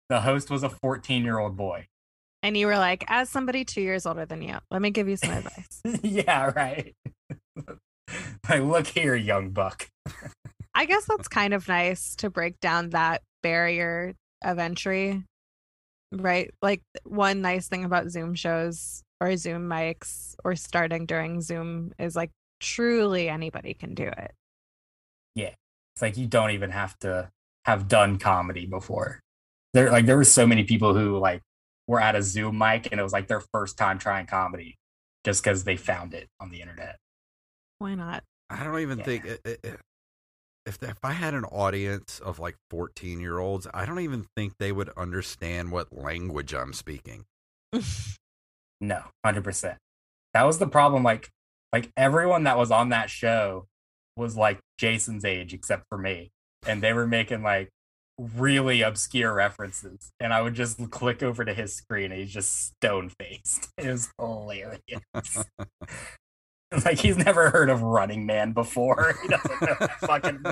The 0.10 0.22
host 0.22 0.52
was 0.52 0.62
a 0.64 0.70
14 0.70 1.24
year 1.24 1.40
old 1.40 1.56
boy. 1.58 1.88
And 2.44 2.58
you 2.58 2.68
were 2.68 2.78
like, 2.78 3.06
as 3.08 3.30
somebody 3.30 3.64
two 3.64 3.82
years 3.82 4.06
older 4.06 4.26
than 4.26 4.42
you, 4.42 4.58
let 4.70 4.82
me 4.82 4.92
give 4.92 5.08
you 5.08 5.16
some 5.16 5.32
advice. 5.32 5.82
yeah, 6.04 6.52
right. 6.54 6.94
like, 8.50 8.62
look 8.62 8.86
here, 8.86 9.16
young 9.16 9.52
buck. 9.52 9.90
I 10.76 10.86
guess 10.86 11.06
that's 11.06 11.30
kind 11.30 11.54
of 11.54 11.68
nice 11.70 12.16
to 12.18 12.30
break 12.30 12.60
down 12.60 12.90
that 12.90 13.22
barrier 13.42 14.14
of 14.44 14.60
entry, 14.60 15.24
right? 16.12 16.54
Like 16.62 16.82
one 17.06 17.42
nice 17.42 17.70
thing 17.70 17.86
about 17.86 18.10
Zoom 18.10 18.36
shows 18.36 19.04
or 19.22 19.38
Zoom 19.38 19.70
mics 19.70 20.36
or 20.44 20.56
starting 20.56 21.06
during 21.06 21.42
Zoom 21.42 21.94
is 21.98 22.16
like 22.16 22.32
truly 22.60 23.30
anybody 23.30 23.74
can 23.74 23.94
do 23.94 24.04
it. 24.04 24.32
Yeah. 25.36 25.54
It's 25.96 26.02
like 26.02 26.18
you 26.18 26.28
don't 26.28 26.52
even 26.52 26.72
have 26.72 26.98
to 27.00 27.30
have 27.66 27.88
done 27.88 28.18
comedy 28.18 28.66
before. 28.66 29.22
There, 29.74 29.92
like, 29.92 30.06
there 30.06 30.18
were 30.18 30.24
so 30.24 30.46
many 30.46 30.64
people 30.66 30.94
who 30.94 31.18
like 31.18 31.42
were 31.88 32.00
at 32.00 32.16
a 32.16 32.22
Zoom 32.24 32.58
mic 32.58 32.88
and 32.92 33.00
it 33.00 33.04
was 33.04 33.14
like 33.14 33.28
their 33.28 33.42
first 33.54 33.78
time 33.78 34.00
trying 34.00 34.26
comedy, 34.26 34.78
just 35.26 35.44
because 35.44 35.64
they 35.64 35.76
found 35.78 36.14
it 36.14 36.28
on 36.40 36.50
the 36.50 36.62
internet. 36.62 36.98
Why 37.80 37.96
not? 37.96 38.24
I 38.50 38.64
don't 38.64 38.80
even 38.80 39.00
Yeah. 39.00 39.04
think 39.06 39.26
i- 39.26 39.40
i- 39.46 39.58
i- 39.66 39.78
if 40.66 40.82
if 40.82 40.98
I 41.04 41.12
had 41.12 41.34
an 41.34 41.44
audience 41.46 42.20
of 42.20 42.40
like 42.40 42.56
14 42.70 43.20
year 43.20 43.38
olds, 43.38 43.68
I 43.74 43.86
don't 43.86 44.00
even 44.00 44.26
think 44.38 44.54
they 44.60 44.72
would 44.72 44.90
understand 44.90 45.72
what 45.72 45.92
language 45.92 46.54
I'm 46.54 46.74
speaking. 46.74 47.26
No, 48.82 49.04
hundred 49.24 49.44
percent. 49.46 49.78
That 50.34 50.44
was 50.44 50.60
the 50.60 50.68
problem. 50.68 51.04
Like, 51.04 51.30
like 51.72 51.90
everyone 51.96 52.44
that 52.44 52.58
was 52.58 52.70
on 52.72 52.90
that 52.90 53.10
show 53.10 53.68
was 54.18 54.36
like 54.36 54.60
Jason's 54.78 55.24
age, 55.24 55.54
except 55.54 55.86
for 55.90 55.98
me, 55.98 56.32
and 56.68 56.84
they 56.84 56.92
were 56.92 57.08
making 57.08 57.44
like 57.44 57.70
really 58.18 58.82
obscure 58.82 59.34
references, 59.34 60.12
and 60.20 60.34
I 60.34 60.42
would 60.42 60.54
just 60.54 60.90
click 60.92 61.24
over 61.24 61.44
to 61.46 61.54
his 61.54 61.76
screen, 61.76 62.12
and 62.12 62.20
he's 62.22 62.34
just 62.34 62.68
stone 62.68 63.10
faced. 63.20 63.70
It 63.78 63.88
was 63.88 64.12
hilarious. 64.20 65.46
like 66.86 67.00
he's 67.00 67.18
never 67.18 67.50
heard 67.50 67.70
of 67.70 67.82
Running 67.82 68.26
Man 68.26 68.52
before. 68.54 69.16
He 69.22 69.28
doesn't 69.30 69.62
know 69.62 69.88
fucking. 70.02 70.44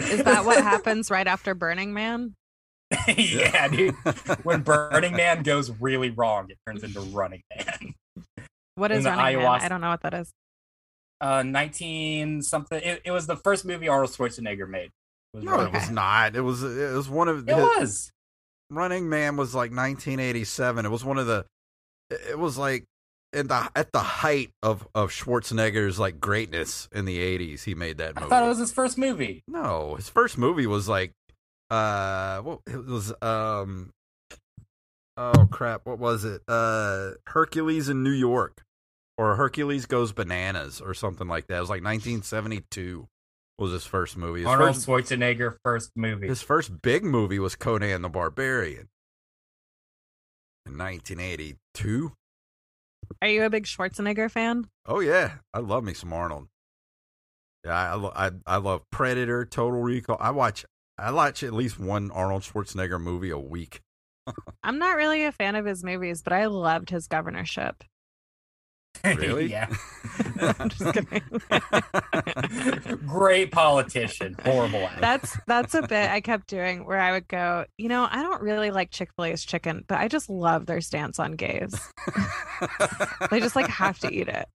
Is 0.00 0.22
that 0.24 0.44
what 0.44 0.62
happens 0.62 1.10
right 1.10 1.26
after 1.26 1.54
Burning 1.54 1.92
Man? 1.92 2.34
yeah, 3.08 3.66
dude. 3.68 3.94
When 4.44 4.62
Burning 4.62 5.14
Man 5.16 5.42
goes 5.42 5.70
really 5.80 6.10
wrong, 6.10 6.46
it 6.50 6.58
turns 6.66 6.84
into 6.84 7.00
Running 7.00 7.42
Man. 7.56 7.94
what 8.76 8.90
is 8.92 8.98
In 9.04 9.12
is 9.12 9.16
Running 9.16 9.38
Man? 9.38 9.60
I 9.62 9.68
don't 9.68 9.80
know 9.80 9.90
what 9.90 10.02
that 10.02 10.14
is. 10.14 10.32
uh 11.20 11.42
19 11.42 12.42
something 12.42 12.80
it, 12.82 13.00
it 13.04 13.10
was 13.10 13.26
the 13.26 13.36
first 13.36 13.64
movie 13.64 13.88
arnold 13.88 14.10
schwarzenegger 14.10 14.68
made 14.68 14.90
was 15.36 15.44
No, 15.44 15.60
it 15.60 15.72
was 15.72 15.90
not. 15.90 16.34
It 16.36 16.40
was 16.40 16.62
it 16.62 16.92
was 16.94 17.08
one 17.08 17.28
of 17.28 17.48
it 17.48 17.54
his- 17.54 17.64
was 17.64 18.12
Running 18.70 19.08
Man 19.08 19.36
was 19.36 19.54
like 19.54 19.70
1987. 19.70 20.84
It 20.84 20.88
was 20.90 21.04
one 21.04 21.18
of 21.18 21.26
the. 21.26 21.44
It 22.10 22.38
was 22.38 22.58
like 22.58 22.84
in 23.32 23.46
the 23.48 23.70
at 23.76 23.92
the 23.92 24.00
height 24.00 24.50
of 24.62 24.86
of 24.94 25.10
Schwarzenegger's 25.10 25.98
like 25.98 26.18
greatness 26.20 26.88
in 26.92 27.04
the 27.04 27.18
80s. 27.18 27.62
He 27.64 27.74
made 27.74 27.98
that 27.98 28.14
movie. 28.16 28.26
i 28.26 28.28
thought 28.28 28.44
it 28.44 28.48
was 28.48 28.58
his 28.58 28.72
first 28.72 28.98
movie 28.98 29.42
No, 29.46 29.94
his 29.96 30.08
first 30.08 30.36
movie 30.38 30.66
was 30.66 30.88
like, 30.88 31.12
uh, 31.70 32.40
what 32.40 32.60
it 32.66 32.84
was, 32.84 33.12
um, 33.22 33.90
oh 35.16 35.46
crap, 35.50 35.86
what 35.86 35.98
was 35.98 36.24
it? 36.24 36.42
Uh, 36.48 37.10
Hercules 37.26 37.88
in 37.88 38.02
New 38.02 38.10
York, 38.12 38.62
or 39.18 39.36
Hercules 39.36 39.86
Goes 39.86 40.12
Bananas, 40.12 40.80
or 40.80 40.94
something 40.94 41.28
like 41.28 41.46
that. 41.48 41.56
It 41.58 41.60
was 41.60 41.70
like 41.70 41.82
1972 41.82 43.06
was 43.58 43.72
his 43.72 43.86
first 43.86 44.16
movie. 44.16 44.40
His 44.40 44.48
arnold 44.48 44.76
first, 44.76 44.86
schwarzenegger 44.86 45.56
first 45.62 45.92
movie 45.96 46.28
his 46.28 46.42
first 46.42 46.82
big 46.82 47.04
movie 47.04 47.38
was 47.38 47.56
Conan 47.56 48.02
the 48.02 48.08
Barbarian 48.08 48.88
in 50.66 50.76
1982. 50.76 52.12
Are 53.22 53.28
you 53.28 53.44
a 53.44 53.50
big 53.50 53.64
Schwarzenegger 53.64 54.30
fan? 54.30 54.66
Oh 54.84 55.00
yeah, 55.00 55.36
I 55.54 55.60
love 55.60 55.84
me 55.84 55.94
some 55.94 56.12
Arnold. 56.12 56.48
Yeah, 57.64 57.94
I 57.94 57.96
I, 57.96 58.26
I, 58.26 58.30
I 58.46 58.56
love 58.56 58.82
Predator, 58.90 59.44
Total 59.44 59.80
Recall. 59.80 60.16
I 60.20 60.30
watch 60.30 60.64
I 60.98 61.12
watch 61.12 61.42
at 61.42 61.52
least 61.52 61.78
one 61.78 62.10
Arnold 62.10 62.42
Schwarzenegger 62.42 63.00
movie 63.00 63.30
a 63.30 63.38
week. 63.38 63.80
I'm 64.62 64.78
not 64.78 64.96
really 64.96 65.24
a 65.24 65.32
fan 65.32 65.54
of 65.54 65.64
his 65.64 65.84
movies, 65.84 66.22
but 66.22 66.32
I 66.32 66.46
loved 66.46 66.90
his 66.90 67.06
governorship. 67.06 67.84
Really? 69.16 69.46
yeah. 69.46 69.68
I'm 70.58 70.68
just 70.68 70.92
kidding. 70.92 71.22
Great 73.06 73.52
politician. 73.52 74.36
Horrible 74.44 74.80
actor. 74.86 75.00
that's 75.00 75.38
that's 75.46 75.74
a 75.74 75.82
bit 75.82 76.10
I 76.10 76.20
kept 76.20 76.48
doing 76.48 76.84
where 76.84 76.98
I 76.98 77.12
would 77.12 77.28
go, 77.28 77.64
you 77.78 77.88
know, 77.88 78.06
I 78.10 78.22
don't 78.22 78.42
really 78.42 78.70
like 78.70 78.90
Chick-fil-A's 78.90 79.44
chicken, 79.44 79.84
but 79.86 79.98
I 79.98 80.08
just 80.08 80.28
love 80.28 80.66
their 80.66 80.80
stance 80.80 81.18
on 81.18 81.32
gays. 81.32 81.74
They 83.30 83.40
just 83.40 83.56
like 83.56 83.68
have 83.68 83.98
to 84.00 84.10
eat 84.12 84.28
it. 84.28 84.48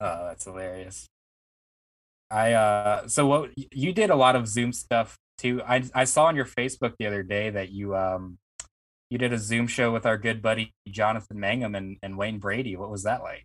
Oh, 0.00 0.26
that's 0.26 0.44
hilarious. 0.44 1.08
I 2.30 2.54
uh 2.54 3.08
so 3.08 3.26
what 3.26 3.50
you 3.56 3.92
did 3.92 4.10
a 4.10 4.16
lot 4.16 4.36
of 4.36 4.48
Zoom 4.48 4.72
stuff 4.72 5.16
too. 5.38 5.62
I 5.62 5.84
I 5.94 6.04
saw 6.04 6.24
on 6.26 6.34
your 6.36 6.46
Facebook 6.46 6.94
the 6.98 7.06
other 7.06 7.22
day 7.22 7.50
that 7.50 7.70
you 7.70 7.94
um 7.94 8.38
you 9.12 9.18
did 9.18 9.34
a 9.34 9.38
Zoom 9.38 9.66
show 9.66 9.92
with 9.92 10.06
our 10.06 10.16
good 10.16 10.40
buddy 10.40 10.72
Jonathan 10.88 11.38
Mangum 11.38 11.74
and, 11.74 11.98
and 12.02 12.16
Wayne 12.16 12.38
Brady. 12.38 12.76
What 12.76 12.90
was 12.90 13.02
that 13.02 13.22
like? 13.22 13.44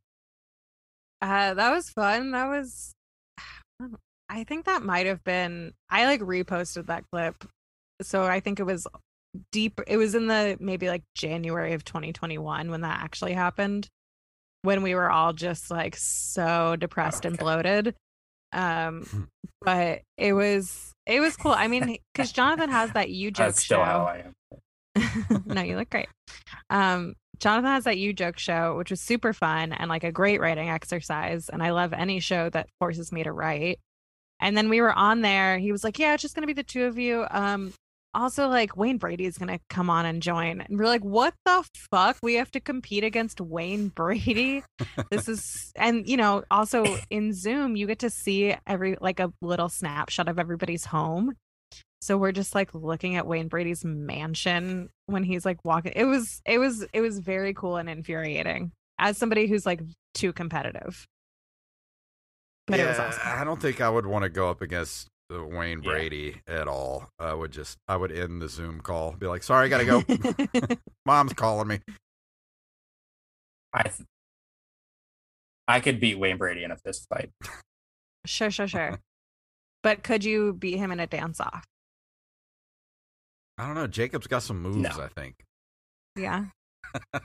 Uh 1.22 1.54
that 1.56 1.72
was 1.72 1.90
fun. 1.90 2.32
That 2.32 2.48
was 2.48 2.94
I 4.30 4.46
think 4.46 4.64
that 4.66 4.82
might 4.82 5.08
have 5.08 5.26
been 5.26 5.74
I 5.90 6.06
like 6.06 6.22
reposted 6.22 6.88
that 6.88 7.04
clip. 7.12 7.44
So 8.02 8.24
I 8.24 8.40
think 8.40 8.62
it 8.62 8.64
was 8.64 8.88
deep 9.52 9.82
it 9.88 9.98
was 9.98 10.16
in 10.16 10.28
the 10.28 10.56
maybe 10.62 10.88
like 10.88 11.04
January 11.16 11.74
of 11.74 11.84
2021 11.84 12.72
when 12.72 12.82
that 12.82 13.02
actually 13.04 13.34
happened. 13.34 13.90
When 14.62 14.84
we 14.84 14.96
were 14.96 15.12
all 15.12 15.34
just 15.34 15.70
like 15.70 15.98
so 15.98 16.78
depressed 16.78 17.26
and 17.26 17.38
bloated. 17.38 17.94
Um 18.54 19.28
but 19.62 20.00
it 20.18 20.32
was 20.32 20.94
it 21.06 21.20
was 21.20 21.36
cool. 21.36 21.52
I 21.52 21.68
mean, 21.68 21.98
because 22.14 22.32
Jonathan 22.32 22.70
has 22.70 22.92
that 22.92 23.10
you 23.10 23.32
joke 23.32 23.48
That's 23.48 23.66
still 23.66 23.80
show. 23.80 23.84
how 23.84 24.06
I 24.06 24.18
am. 24.28 24.36
no, 25.46 25.62
you 25.62 25.76
look 25.76 25.90
great. 25.90 26.08
Um, 26.70 27.16
Jonathan 27.40 27.72
has 27.72 27.84
that 27.84 27.98
you 27.98 28.14
joke 28.14 28.40
show, 28.40 28.76
which 28.78 28.90
was 28.90 29.02
super 29.02 29.34
fun 29.34 29.72
and 29.72 29.90
like 29.90 30.04
a 30.04 30.12
great 30.12 30.40
writing 30.40 30.70
exercise. 30.70 31.50
And 31.50 31.62
I 31.62 31.72
love 31.72 31.94
any 31.94 32.20
show 32.20 32.50
that 32.50 32.70
forces 32.80 33.12
me 33.12 33.24
to 33.24 33.32
write. 33.32 33.80
And 34.40 34.56
then 34.56 34.70
we 34.70 34.82
were 34.82 34.94
on 34.94 35.22
there. 35.22 35.58
He 35.58 35.72
was 35.72 35.84
like, 35.84 36.00
"Yeah, 36.00 36.14
it's 36.14 36.22
just 36.22 36.36
gonna 36.36 36.48
be 36.48 36.54
the 36.54 36.64
two 36.64 36.86
of 36.86 36.98
you." 36.98 37.26
Um, 37.30 37.74
also 38.14 38.48
like 38.48 38.76
Wayne 38.76 38.98
Brady 38.98 39.26
is 39.26 39.38
gonna 39.38 39.60
come 39.70 39.90
on 39.90 40.06
and 40.06 40.22
join. 40.22 40.62
And 40.62 40.78
we're 40.78 40.86
like, 40.86 41.04
"What 41.04 41.34
the 41.46 41.64
fuck? 41.92 42.18
We 42.22 42.36
have 42.36 42.52
to 42.52 42.60
compete 42.60 43.04
against 43.04 43.42
Wayne 43.42 43.90
Brady." 43.90 44.64
this 45.12 45.28
is, 45.28 45.72
and 45.76 46.08
you 46.08 46.18
know, 46.18 46.44
also 46.52 46.86
in 47.10 47.34
Zoom, 47.34 47.76
you 47.76 47.88
get 47.88 48.00
to 48.00 48.10
see 48.10 48.56
every 48.66 48.98
like 49.02 49.20
a 49.20 49.32
little 49.42 49.70
snapshot 49.70 50.28
of 50.28 50.40
everybody's 50.40 50.86
home. 50.86 51.34
So 52.08 52.18
we're 52.18 52.32
just 52.32 52.56
like 52.56 52.74
looking 52.74 53.18
at 53.18 53.28
Wayne 53.28 53.50
Brady's 53.50 53.84
mansion 53.84 54.88
when 55.08 55.26
he's 55.26 55.44
like 55.44 55.66
walking. 55.66 55.92
It 55.94 56.06
was 56.06 56.42
it 56.46 56.58
was 56.58 56.86
it 56.94 57.02
was 57.02 57.20
very 57.20 57.54
cool 57.54 57.76
and 57.76 57.90
infuriating 57.90 58.72
as 58.98 59.18
somebody 59.18 59.46
who's 59.46 59.66
like 59.66 59.82
too 60.14 60.32
competitive. 60.32 61.06
But 62.66 62.80
yeah, 62.80 62.86
it 62.86 62.88
was 62.92 63.00
awesome. 63.00 63.22
I 63.26 63.44
don't 63.44 63.62
think 63.62 63.82
I 63.82 63.90
would 63.90 64.06
want 64.06 64.24
to 64.24 64.30
go 64.30 64.50
up 64.50 64.62
against 64.62 65.10
uh, 65.36 65.44
Wayne 65.44 65.84
Yeah. 65.84 65.92
Brady 65.92 66.42
at 66.48 66.70
all. 66.70 67.10
I 67.20 67.34
would 67.34 67.52
just, 67.52 67.78
I 67.90 67.98
would 67.98 68.14
end 68.14 68.42
the 68.42 68.48
Zoom 68.48 68.80
call, 68.80 69.12
be 69.12 69.28
like, 69.28 69.44
"Sorry, 69.44 69.66
I 69.66 69.68
gotta 69.68 69.84
go. 70.66 70.76
Mom's 71.06 71.34
calling 71.34 71.68
me." 71.68 71.80
I 73.74 73.84
th- 73.84 74.08
I 75.68 75.82
could 75.82 76.00
beat 76.00 76.18
Wayne 76.18 76.38
Brady 76.38 76.64
in 76.64 76.72
a 76.72 76.78
fist 76.78 77.06
fight. 77.10 77.32
sure, 78.26 78.50
sure, 78.50 78.70
sure. 78.70 78.98
But 79.84 80.04
could 80.04 80.24
you 80.24 80.54
beat 80.54 80.78
him 80.78 80.94
in 80.94 81.02
a 81.02 81.08
dance 81.08 81.42
off? 81.42 81.66
I 83.58 83.66
don't 83.66 83.76
know. 83.76 83.88
Jacob's 83.88 84.28
got 84.28 84.44
some 84.44 84.62
moves. 84.62 84.78
No. 84.78 84.90
I 85.04 85.08
think. 85.08 85.36
Yeah. 86.16 86.46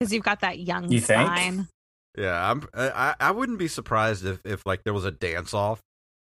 Because 0.00 0.12
you've 0.12 0.24
got 0.24 0.40
that 0.40 0.58
young 0.58 0.90
You 0.90 1.00
think? 1.00 1.66
Yeah, 2.18 2.50
I'm. 2.50 2.66
I 2.74 3.14
I 3.20 3.30
wouldn't 3.30 3.58
be 3.58 3.68
surprised 3.68 4.26
if 4.26 4.40
if 4.44 4.66
like 4.66 4.82
there 4.82 4.92
was 4.92 5.04
a 5.04 5.12
dance 5.12 5.54
off. 5.54 5.80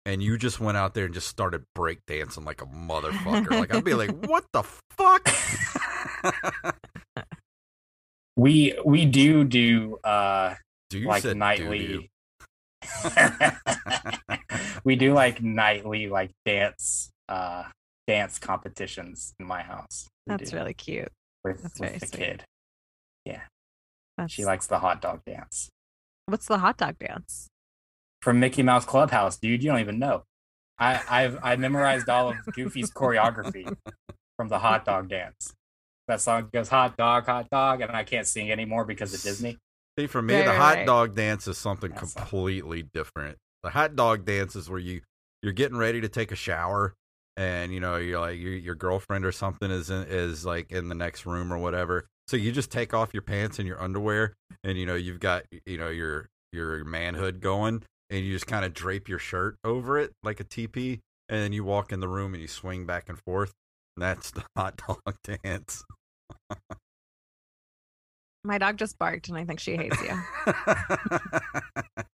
And 0.05 0.21
you 0.21 0.37
just 0.37 0.59
went 0.59 0.77
out 0.77 0.93
there 0.93 1.05
and 1.05 1.13
just 1.15 1.27
started 1.27 1.63
break 1.73 1.97
dancing 2.05 2.45
like 2.45 2.61
a 2.61 2.67
motherfucker. 2.67 3.49
Like 3.49 3.73
I'd 3.73 3.83
be 3.83 3.95
like, 3.95 4.11
"What 4.27 4.45
the 4.53 4.63
fuck?" 4.91 5.27
We 8.37 8.77
we 8.85 9.05
do 9.05 9.43
do 9.45 9.97
uh 10.03 10.55
Do 10.89 10.99
you 10.99 11.07
like 11.07 11.23
nightly 11.23 12.09
we 14.83 14.95
do 14.97 15.13
like 15.13 15.41
nightly 15.41 16.07
like 16.07 16.31
dance 16.45 17.09
uh 17.29 17.63
dance 18.07 18.39
competitions 18.39 19.33
in 19.39 19.45
my 19.45 19.61
house. 19.61 20.07
We 20.27 20.31
That's 20.35 20.51
do, 20.51 20.57
really 20.57 20.73
cute. 20.73 21.11
with, 21.43 21.61
that's 21.63 21.79
with 21.79 21.89
very 21.89 21.99
the 21.99 22.07
sweet. 22.07 22.19
kid. 22.19 22.43
That's, 24.17 24.31
She 24.31 24.45
likes 24.45 24.65
the 24.67 24.79
hot 24.79 25.01
dog 25.01 25.25
dance. 25.25 25.69
what's 26.27 26.45
the 26.45 26.59
hot 26.59 26.77
dog 26.77 26.97
dance? 26.99 27.49
From 28.21 28.39
Mickey 28.39 28.63
Mouse 28.63 28.85
Clubhouse, 28.85 29.35
dude, 29.37 29.61
you 29.61 29.69
don't 29.69 29.81
even 29.81 29.99
know. 29.99 30.23
I, 30.79 31.01
I've 31.09 31.37
I 31.43 31.55
memorized 31.57 32.07
all 32.07 32.29
of 32.29 32.37
Goofy's 32.53 32.91
choreography 32.91 33.75
from 34.37 34.47
the 34.47 34.59
hot 34.59 34.85
dog 34.85 35.09
dance. 35.09 35.53
That 36.07 36.21
song 36.21 36.47
goes 36.53 36.69
hot 36.69 36.95
dog, 36.95 37.25
hot 37.25 37.49
dog, 37.49 37.81
and 37.81 37.91
I 37.91 38.03
can't 38.05 38.25
sing 38.25 38.51
anymore 38.51 38.85
because 38.85 39.13
of 39.13 39.21
Disney. 39.21 39.57
See, 39.99 40.07
for 40.07 40.21
me, 40.21 40.35
Right, 40.35 40.43
the 40.45 40.49
right, 40.51 40.57
hot 40.57 40.75
right. 40.75 40.85
dog 40.85 41.15
dance 41.15 41.47
is 41.47 41.57
something 41.57 41.91
That's 41.91 42.13
a- 42.13 42.19
completely 42.19 42.83
different. 42.93 43.37
The 43.63 43.69
hot 43.71 43.97
dog 43.97 44.23
dance 44.25 44.55
is 44.55 44.69
where 44.69 44.79
you 44.79 45.01
you're 45.43 45.51
getting 45.53 45.77
ready 45.77 45.99
to 46.01 46.07
take 46.07 46.31
a 46.31 46.35
shower, 46.37 46.93
and 47.37 47.73
you 47.73 47.79
know 47.79 47.97
you're 47.97 48.19
like 48.19 48.39
your 48.39 48.53
your 48.53 48.75
girlfriend 48.75 49.25
or 49.25 49.31
something 49.31 49.71
is 49.71 49.89
in, 49.89 50.05
is 50.09 50.45
like 50.45 50.71
in 50.71 50.89
the 50.89 50.95
next 50.95 51.25
room 51.25 51.51
or 51.51 51.57
whatever. 51.57 52.07
So 52.27 52.37
you 52.37 52.51
just 52.51 52.71
take 52.71 52.93
off 52.93 53.13
your 53.13 53.21
pants 53.21 53.59
and 53.59 53.67
your 53.67 53.81
underwear, 53.81 54.33
and 54.63 54.77
you 54.77 54.85
know 54.85 54.95
you've 54.95 55.19
got 55.19 55.43
you 55.65 55.77
know 55.77 55.89
your 55.89 56.29
your 56.51 56.83
manhood 56.83 57.41
going, 57.41 57.83
and 58.09 58.25
you 58.25 58.33
just 58.33 58.47
kind 58.47 58.65
of 58.65 58.73
drape 58.73 59.07
your 59.09 59.19
shirt 59.19 59.57
over 59.63 59.99
it 59.99 60.11
like 60.23 60.39
a 60.39 60.43
teepee, 60.43 61.01
and 61.29 61.39
then 61.39 61.53
you 61.53 61.63
walk 61.63 61.91
in 61.91 61.99
the 61.99 62.07
room 62.07 62.33
and 62.33 62.41
you 62.41 62.47
swing 62.47 62.85
back 62.85 63.09
and 63.09 63.19
forth. 63.19 63.53
And 63.95 64.03
that's 64.03 64.31
the 64.31 64.43
hot 64.55 64.77
dog 64.77 64.99
dance. 65.43 65.83
My 68.43 68.59
dog 68.59 68.77
just 68.77 68.99
barked 68.99 69.27
and 69.27 69.37
I 69.37 69.43
think 69.43 69.59
she 69.59 69.75
hates 69.75 69.99
you. 70.01 70.19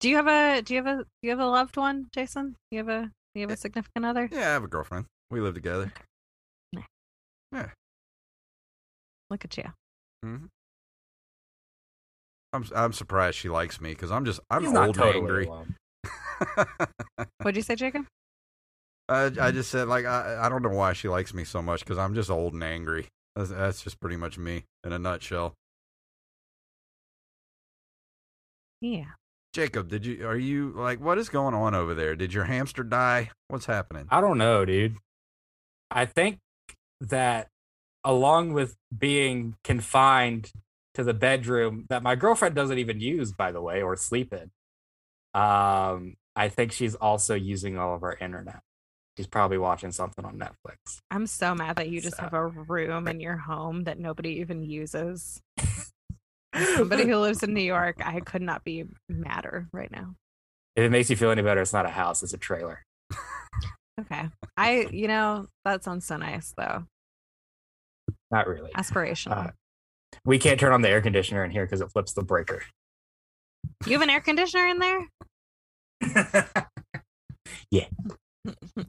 Do 0.00 0.10
you 0.10 0.16
have 0.16 0.26
a 0.26 0.60
do 0.60 0.74
you 0.74 0.84
have 0.84 0.98
a 1.00 1.04
do 1.04 1.06
you 1.22 1.30
have 1.30 1.40
a 1.40 1.46
loved 1.46 1.78
one, 1.78 2.08
Jason? 2.12 2.56
Do 2.70 2.76
you 2.76 2.78
have 2.78 2.88
a 2.90 3.10
you 3.34 3.42
have 3.42 3.50
a 3.50 3.56
significant 3.56 4.04
other? 4.04 4.28
yeah, 4.30 4.50
I 4.50 4.52
have 4.52 4.64
a 4.64 4.68
girlfriend. 4.68 5.06
We 5.30 5.40
live 5.40 5.54
together. 5.54 5.92
Okay. 6.76 6.86
Yeah. 7.52 7.70
Look 9.30 9.44
at 9.44 9.56
you. 9.56 9.64
Mm-hmm. 10.24 10.46
I'm 12.52 12.64
I'm 12.74 12.92
surprised 12.92 13.36
she 13.36 13.48
likes 13.48 13.80
me 13.80 13.90
because 13.90 14.12
I'm 14.12 14.24
just 14.24 14.40
I'm 14.50 14.64
He's 14.64 14.74
old 14.74 14.94
totally 14.94 15.46
and 15.46 15.50
angry. 15.50 16.66
What'd 17.42 17.56
you 17.56 17.62
say, 17.62 17.74
Jacob? 17.74 18.06
I 19.08 19.30
I 19.40 19.50
just 19.50 19.70
said 19.70 19.88
like 19.88 20.04
I 20.04 20.38
I 20.40 20.48
don't 20.48 20.62
know 20.62 20.68
why 20.70 20.92
she 20.92 21.08
likes 21.08 21.34
me 21.34 21.44
so 21.44 21.60
much 21.60 21.80
because 21.80 21.98
I'm 21.98 22.14
just 22.14 22.30
old 22.30 22.54
and 22.54 22.62
angry. 22.62 23.08
That's, 23.34 23.50
that's 23.50 23.82
just 23.82 23.98
pretty 23.98 24.16
much 24.16 24.38
me 24.38 24.64
in 24.84 24.92
a 24.92 24.98
nutshell. 24.98 25.54
Yeah. 28.80 29.12
Jacob, 29.54 29.88
did 29.88 30.04
you 30.04 30.26
are 30.26 30.36
you 30.36 30.72
like 30.76 30.98
what 31.00 31.16
is 31.16 31.28
going 31.28 31.54
on 31.54 31.76
over 31.76 31.94
there? 31.94 32.16
Did 32.16 32.34
your 32.34 32.42
hamster 32.44 32.82
die? 32.82 33.30
What's 33.46 33.66
happening? 33.66 34.06
I 34.10 34.20
don't 34.20 34.36
know, 34.36 34.64
dude. 34.64 34.96
I 35.92 36.06
think 36.06 36.38
that 37.00 37.46
along 38.02 38.52
with 38.52 38.74
being 38.96 39.54
confined 39.62 40.50
to 40.94 41.04
the 41.04 41.14
bedroom 41.14 41.86
that 41.88 42.02
my 42.02 42.16
girlfriend 42.16 42.56
doesn't 42.56 42.78
even 42.78 42.98
use, 42.98 43.32
by 43.32 43.52
the 43.52 43.62
way, 43.62 43.80
or 43.80 43.94
sleep 43.96 44.32
in, 44.32 44.50
um, 45.40 46.16
I 46.34 46.48
think 46.48 46.72
she's 46.72 46.96
also 46.96 47.34
using 47.36 47.78
all 47.78 47.94
of 47.94 48.02
our 48.02 48.16
internet. 48.20 48.60
She's 49.16 49.28
probably 49.28 49.58
watching 49.58 49.92
something 49.92 50.24
on 50.24 50.36
Netflix. 50.36 50.98
I'm 51.12 51.28
so 51.28 51.54
mad 51.54 51.76
that 51.76 51.88
you 51.88 52.00
just 52.00 52.16
So- 52.16 52.24
have 52.24 52.34
a 52.34 52.44
room 52.48 53.06
in 53.06 53.20
your 53.20 53.36
home 53.36 53.84
that 53.84 54.00
nobody 54.00 54.30
even 54.40 54.64
uses. 54.64 55.40
Somebody 56.76 57.04
who 57.08 57.16
lives 57.16 57.42
in 57.42 57.52
New 57.54 57.62
York, 57.62 57.96
I 58.04 58.20
could 58.20 58.42
not 58.42 58.64
be 58.64 58.84
madder 59.08 59.68
right 59.72 59.90
now. 59.90 60.14
if 60.76 60.84
it 60.84 60.90
makes 60.90 61.10
you 61.10 61.16
feel 61.16 61.30
any 61.30 61.42
better, 61.42 61.60
it's 61.60 61.72
not 61.72 61.86
a 61.86 61.90
house; 61.90 62.22
it's 62.22 62.34
a 62.34 62.38
trailer. 62.38 62.82
Okay. 64.00 64.28
I 64.56 64.88
you 64.90 65.06
know, 65.08 65.46
that 65.64 65.84
sounds 65.84 66.04
so 66.06 66.16
nice 66.16 66.52
though. 66.56 66.84
Not 68.30 68.48
really. 68.48 68.70
Aspirational. 68.72 69.48
Uh, 69.48 69.50
we 70.24 70.38
can't 70.38 70.58
turn 70.58 70.72
on 70.72 70.82
the 70.82 70.88
air 70.88 71.00
conditioner 71.00 71.44
in 71.44 71.50
here 71.52 71.64
because 71.64 71.80
it 71.80 71.90
flips 71.92 72.12
the 72.12 72.22
breaker. 72.24 72.62
you 73.86 73.92
have 73.92 74.02
an 74.02 74.10
air 74.10 74.20
conditioner 74.20 74.66
in 74.66 74.78
there? 74.78 75.08
Yeah. 77.70 77.86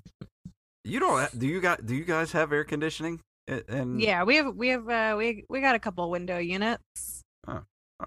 You 0.87 0.99
don't 0.99 1.39
do 1.39 1.47
you 1.47 1.61
got 1.61 1.83
do 1.87 1.95
you 1.95 2.03
guys 2.05 2.31
have 2.33 2.53
air 2.53 2.63
conditioning? 2.63 3.19
And 3.47 3.99
Yeah, 3.99 4.23
we 4.23 4.35
have 4.35 4.55
we 4.55 4.67
have 4.69 4.87
uh 4.87 5.15
we 5.17 5.43
we 5.49 5.59
got 5.59 5.73
a 5.73 5.79
couple 5.79 6.07
window 6.11 6.37
units. 6.37 7.23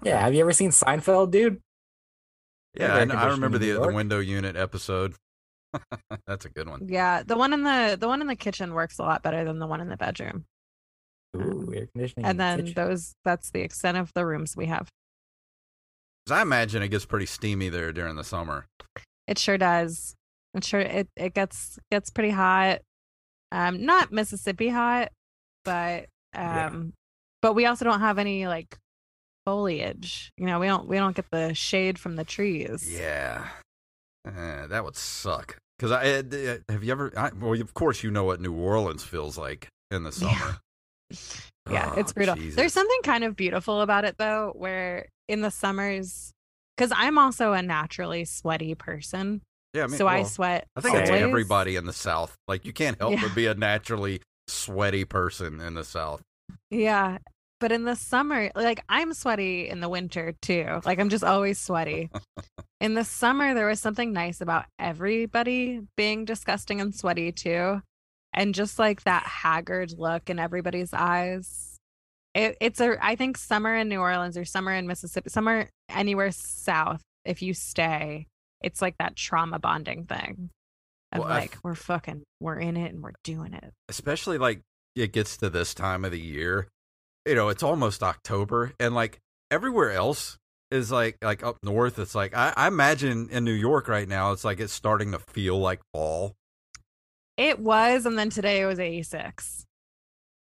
Yeah, 0.03 0.19
have 0.21 0.33
you 0.33 0.41
ever 0.41 0.53
seen 0.53 0.71
Seinfeld, 0.71 1.31
dude? 1.31 1.61
Yeah, 2.75 2.95
air 2.97 3.11
I, 3.11 3.25
I 3.25 3.27
remember 3.29 3.57
the 3.57 3.71
the 3.73 3.91
window 3.93 4.19
unit 4.19 4.55
episode. 4.55 5.15
That's 6.27 6.45
a 6.45 6.49
good 6.49 6.67
one. 6.69 6.87
Yeah, 6.87 7.23
the 7.23 7.37
one 7.37 7.53
in 7.53 7.63
the 7.63 7.97
the 7.99 8.07
one 8.07 8.21
in 8.21 8.27
the 8.27 8.35
kitchen 8.35 8.73
works 8.73 8.99
a 8.99 9.03
lot 9.03 9.23
better 9.23 9.43
than 9.43 9.59
the 9.59 9.67
one 9.67 9.81
in 9.81 9.89
the 9.89 9.97
bedroom. 9.97 10.45
Ooh, 11.35 11.71
air 11.75 11.87
conditioning. 11.93 12.25
And 12.25 12.39
the 12.39 12.43
then 12.43 12.57
kitchen. 12.59 12.73
those 12.75 13.13
that's 13.25 13.51
the 13.51 13.61
extent 13.61 13.97
of 13.97 14.11
the 14.13 14.25
rooms 14.25 14.55
we 14.55 14.65
have. 14.67 14.87
'Cause 16.25 16.37
I 16.37 16.41
imagine 16.41 16.81
it 16.83 16.89
gets 16.89 17.05
pretty 17.05 17.25
steamy 17.25 17.69
there 17.69 17.91
during 17.91 18.15
the 18.15 18.23
summer. 18.23 18.67
It 19.27 19.37
sure 19.37 19.57
does. 19.57 20.15
It 20.53 20.63
sure 20.63 20.79
it, 20.79 21.07
it 21.15 21.33
gets 21.33 21.77
gets 21.91 22.09
pretty 22.09 22.31
hot. 22.31 22.79
Um 23.51 23.85
not 23.85 24.11
Mississippi 24.11 24.69
hot, 24.69 25.11
but 25.65 26.07
Yeah. 26.33 26.67
um 26.67 26.93
but 27.41 27.53
we 27.53 27.65
also 27.65 27.85
don't 27.85 27.99
have 28.01 28.17
any 28.19 28.47
like 28.47 28.77
foliage. 29.49 30.31
You 30.37 30.45
know, 30.45 30.59
we 30.59 30.67
don't 30.67 30.87
we 30.87 30.97
don't 30.97 31.15
get 31.15 31.25
the 31.31 31.53
shade 31.53 31.97
from 31.97 32.15
the 32.15 32.23
trees. 32.23 32.87
Yeah, 32.91 33.47
Uh, 34.25 34.67
that 34.67 34.83
would 34.83 34.95
suck. 34.95 35.57
Because 35.77 35.91
I 35.91 36.03
uh, 36.19 36.57
have 36.71 36.83
you 36.83 36.91
ever? 36.91 37.11
I, 37.17 37.31
well, 37.39 37.59
of 37.59 37.73
course 37.73 38.03
you 38.03 38.11
know 38.11 38.25
what 38.25 38.41
New 38.41 38.53
Orleans 38.53 39.03
feels 39.03 39.37
like 39.37 39.67
in 39.91 40.03
the 40.03 40.11
summer. 40.11 40.57
Yeah, 41.69 41.91
Oh, 41.95 41.99
it's 41.99 42.13
brutal. 42.13 42.35
Jesus. 42.35 42.55
There's 42.55 42.73
something 42.73 42.99
kind 43.03 43.23
of 43.23 43.35
beautiful 43.35 43.81
about 43.81 44.03
it 44.03 44.15
though, 44.17 44.53
where 44.55 45.07
in 45.27 45.41
the 45.41 45.51
summers, 45.51 46.31
because 46.75 46.91
I'm 46.95 47.17
also 47.19 47.53
a 47.53 47.61
naturally 47.61 48.25
sweaty 48.25 48.73
person, 48.73 49.41
Yeah, 49.75 49.83
I 49.83 49.87
mean, 49.87 49.97
so 49.97 50.07
I 50.07 50.23
sweat. 50.23 50.65
I 50.75 50.81
think 50.81 50.95
it's 50.95 51.09
Same. 51.09 51.23
everybody 51.23 51.75
in 51.75 51.85
the 51.85 51.93
South. 51.93 52.35
Like 52.47 52.65
you 52.65 52.73
can't 52.73 52.97
help 52.99 53.13
Yeah. 53.13 53.21
but 53.21 53.35
be 53.35 53.45
a 53.45 53.53
naturally 53.53 54.21
sweaty 54.47 55.05
person 55.05 55.59
in 55.61 55.75
the 55.75 55.83
South. 55.83 56.21
Yeah, 56.71 57.19
but 57.59 57.71
in 57.71 57.83
the 57.83 57.95
summer, 57.95 58.51
like 58.55 58.83
I'm 58.89 59.13
sweaty 59.13 59.67
in 59.69 59.79
the 59.81 59.89
winter 59.89 60.33
too. 60.41 60.81
Like 60.85 60.99
I'm 60.99 61.09
just 61.09 61.23
always 61.23 61.59
sweaty. 61.59 62.09
in 62.81 62.93
the 62.93 63.03
summer, 63.03 63.53
there 63.53 63.67
was 63.67 63.79
something 63.79 64.13
nice 64.13 64.41
about 64.41 64.65
everybody 64.77 65.81
being 65.97 66.25
disgusting 66.25 66.81
and 66.81 66.95
sweaty 66.95 67.31
too, 67.31 67.81
and 68.33 68.55
just 68.55 68.79
like 68.79 69.03
that 69.03 69.23
haggard 69.23 69.91
look 69.97 70.29
in 70.29 70.39
everybody's 70.39 70.93
eyes. 70.93 71.77
It, 72.33 72.57
it's 72.61 72.79
a. 72.79 72.97
I 73.03 73.15
think 73.15 73.37
summer 73.37 73.75
in 73.75 73.89
New 73.89 73.99
Orleans 73.99 74.37
or 74.37 74.45
summer 74.45 74.73
in 74.73 74.87
Mississippi, 74.87 75.29
summer 75.29 75.69
anywhere 75.89 76.31
south, 76.31 77.01
if 77.25 77.41
you 77.41 77.53
stay, 77.53 78.27
it's 78.61 78.81
like 78.81 78.95
that 78.99 79.15
trauma 79.15 79.59
bonding 79.59 80.05
thing. 80.05 80.49
Of 81.11 81.19
Well, 81.19 81.29
like 81.29 81.53
f- 81.53 81.59
we're 81.63 81.75
fucking, 81.75 82.21
we're 82.39 82.59
in 82.59 82.77
it 82.77 82.93
and 82.93 83.01
we're 83.01 83.13
doing 83.23 83.53
it. 83.53 83.73
especially 83.87 84.37
like 84.37 84.61
it 84.95 85.11
gets 85.11 85.37
to 85.37 85.49
this 85.49 85.73
time 85.73 86.05
of 86.05 86.11
the 86.11 86.19
year 86.19 86.67
you 87.29 87.35
know 87.35 87.49
it's 87.49 87.63
almost 87.63 88.01
october 88.03 88.73
and 88.79 88.93
like 88.95 89.19
everywhere 89.51 89.91
else 89.91 90.37
is 90.71 90.91
like 90.91 91.17
like 91.21 91.43
up 91.43 91.57
north 91.63 91.97
it's 91.99 92.13
like 92.15 92.35
I, 92.35 92.53
I 92.57 92.67
imagine 92.67 93.29
in 93.31 93.43
new 93.43 93.51
york 93.53 93.87
right 93.87 94.07
now 94.07 94.31
it's 94.31 94.43
like 94.43 94.59
it's 94.59 94.73
starting 94.73 95.11
to 95.13 95.19
feel 95.19 95.57
like 95.59 95.79
fall 95.93 96.35
It 97.37 97.59
was, 97.59 98.05
and 98.05 98.17
then 98.19 98.29
today 98.29 98.61
it 98.61 98.65
was 98.65 98.79
86. 98.79 99.65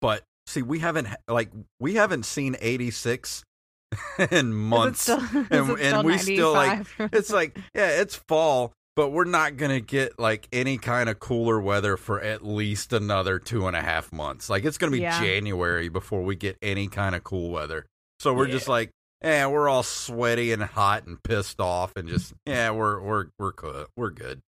but 0.01 0.24
see 0.47 0.61
we 0.63 0.80
haven't 0.80 1.07
like 1.28 1.51
we 1.80 1.93
haven't 1.95 2.24
seen 2.26 2.55
86 2.59 3.43
in 4.32 4.53
months 4.53 5.01
still, 5.03 5.19
and- 5.51 5.80
and 5.80 6.07
we 6.07 6.17
still, 6.17 6.53
like, 6.53 6.88
it's 6.99 7.30
like 7.32 7.57
yeah 7.76 8.01
it's 8.01 8.15
fall 8.28 8.74
but 8.96 9.10
we're 9.10 9.24
not 9.26 9.58
gonna 9.58 9.80
get 9.80 10.20
like 10.20 10.48
any 10.52 10.78
kind 10.78 11.10
of 11.10 11.20
cooler 11.20 11.60
weather 11.60 11.98
for 11.98 12.22
at 12.22 12.46
least 12.46 12.94
another 12.94 13.39
two 13.39 13.68
and 13.68 13.76
a 13.76 13.82
half 13.82 14.12
months 14.12 14.50
like 14.50 14.66
it's 14.66 14.78
gonna 14.78 14.92
be 14.92 15.00
Yeah. 15.02 15.20
january 15.22 15.89
before 15.89 16.24
we 16.24 16.36
get 16.36 16.58
any 16.62 16.88
kind 16.88 17.16
of 17.16 17.24
cool 17.24 17.50
weather 17.50 17.86
so 18.20 18.34
we're 18.34 18.48
Yeah. 18.48 18.54
just 18.54 18.68
like 18.68 18.92
yeah 19.24 19.48
we're 19.48 19.70
all 19.70 19.84
sweaty 19.84 20.52
and 20.52 20.64
hot 20.64 21.06
and 21.06 21.22
pissed 21.24 21.60
off 21.60 21.94
and 21.96 22.08
just 22.10 22.34
yeah 22.46 22.72
we're 22.72 23.00
we're 23.02 23.26
we're 23.39 23.52
good 23.54 23.88
we're 23.96 24.10
good 24.12 24.42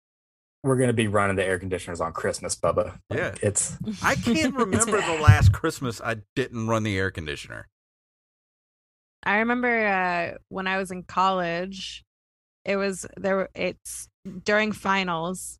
We're 0.65 0.77
gonna 0.77 0.93
be 0.93 1.09
running 1.09 1.37
the 1.37 1.45
air 1.45 1.59
conditioners 1.59 2.01
on 2.01 2.13
Christmas, 2.13 2.55
Bubba. 2.57 2.99
Like, 3.11 3.19
Yeah. 3.19 3.35
it's 3.43 3.77
i 4.03 4.15
can't 4.15 4.55
remember 4.65 5.01
the 5.01 5.19
last 5.21 5.53
christmas 5.53 6.01
i 6.01 6.17
didn't 6.37 6.67
run 6.69 6.83
the 6.85 6.97
air 6.99 7.11
conditioner 7.11 7.69
I 9.25 9.37
remember 9.37 9.87
uh, 9.87 10.39
when 10.49 10.67
I 10.67 10.79
was 10.79 10.91
in 10.91 11.05
college, 11.05 12.03
it 12.65 12.75
was 12.77 13.07
there. 13.17 13.49
It's 13.55 14.09
during 14.45 14.73
finals. 14.73 15.59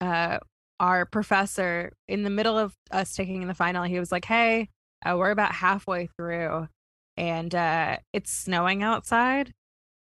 Uh, 0.00 0.38
our 0.78 1.06
professor, 1.06 1.92
in 2.06 2.22
the 2.22 2.30
middle 2.30 2.58
of 2.58 2.74
us 2.90 3.14
taking 3.14 3.46
the 3.46 3.54
final, 3.54 3.84
he 3.84 3.98
was 3.98 4.12
like, 4.12 4.24
"Hey, 4.26 4.68
uh, 5.04 5.16
we're 5.16 5.30
about 5.30 5.52
halfway 5.52 6.06
through, 6.06 6.68
and 7.16 7.54
uh, 7.54 7.98
it's 8.12 8.30
snowing 8.30 8.82
outside. 8.82 9.52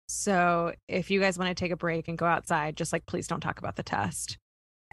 So 0.07 0.73
if 0.87 1.11
you 1.11 1.19
guys 1.19 1.37
want 1.37 1.49
to 1.49 1.55
take 1.55 1.71
a 1.71 1.77
break 1.77 2.07
and 2.07 2.17
go 2.17 2.25
outside, 2.25 2.75
just 2.77 2.93
like 2.93 3.05
please 3.05 3.27
don't 3.27 3.41
talk 3.41 3.59
about 3.59 3.75
the 3.75 3.83
test." 3.83 4.37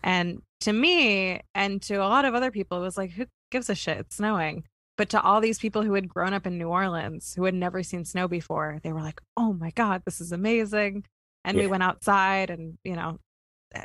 And 0.02 0.42
to 0.60 0.72
me, 0.72 1.40
and 1.54 1.80
to 1.82 1.96
a 1.96 2.08
lot 2.08 2.24
of 2.24 2.34
other 2.34 2.50
people, 2.50 2.78
it 2.78 2.82
was 2.82 2.98
like, 2.98 3.12
"Who 3.12 3.26
gives 3.50 3.70
a 3.70 3.74
shit? 3.74 3.98
It's 3.98 4.16
snowing." 4.16 4.64
But 4.98 5.08
to 5.10 5.22
all 5.22 5.40
these 5.40 5.58
people 5.58 5.82
who 5.82 5.94
had 5.94 6.08
grown 6.10 6.34
up 6.34 6.46
in 6.46 6.58
New 6.58 6.68
Orleans, 6.68 7.34
who 7.34 7.44
had 7.44 7.54
never 7.54 7.82
seen 7.82 8.04
snow 8.04 8.28
before, 8.28 8.80
they 8.82 8.92
were 8.92 9.00
like, 9.00 9.20
"Oh 9.36 9.54
my 9.54 9.70
god, 9.70 10.02
this 10.04 10.20
is 10.20 10.32
amazing!" 10.32 11.04
And 11.44 11.56
we 11.56 11.66
went 11.66 11.82
outside, 11.82 12.50
and 12.50 12.76
you 12.84 12.96
know, 12.96 13.18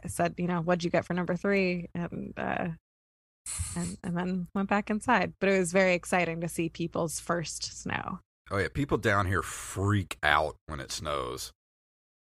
said, 0.08 0.36
"You 0.38 0.48
know, 0.48 0.62
what'd 0.62 0.84
you 0.84 0.90
get 0.90 1.06
for 1.06 1.14
number 1.14 1.36
three? 1.36 1.90
And 1.96 2.34
uh, 2.38 2.68
and 3.76 3.98
and 4.04 4.18
then 4.18 4.48
went 4.54 4.70
back 4.70 4.90
inside. 4.90 5.34
But 5.40 5.50
it 5.50 5.60
was 5.60 5.72
very 5.72 5.94
exciting 5.94 6.42
to 6.42 6.50
see 6.50 6.70
people's 6.70 7.20
first 7.20 7.82
snow. 7.82 8.20
Oh 8.52 8.58
yeah, 8.58 8.68
people 8.74 8.98
down 8.98 9.26
here 9.26 9.42
freak 9.42 10.18
out 10.22 10.56
when 10.68 10.80
it 10.80 10.92
snows. 10.92 11.52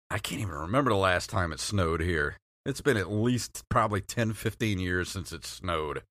I 0.10 0.20
can't 0.20 0.42
even 0.42 0.54
remember 0.54 0.92
the 0.92 0.98
last 0.98 1.30
time 1.30 1.52
it 1.52 1.60
snowed 1.60 2.02
here. 2.02 2.38
It's 2.66 2.82
been 2.82 2.98
at 2.98 3.12
least 3.12 3.64
probably 3.70 4.02
10, 4.02 4.34
15 4.34 4.80
years 4.80 5.10
since 5.10 5.32
it 5.34 5.46
snowed. 5.46 6.04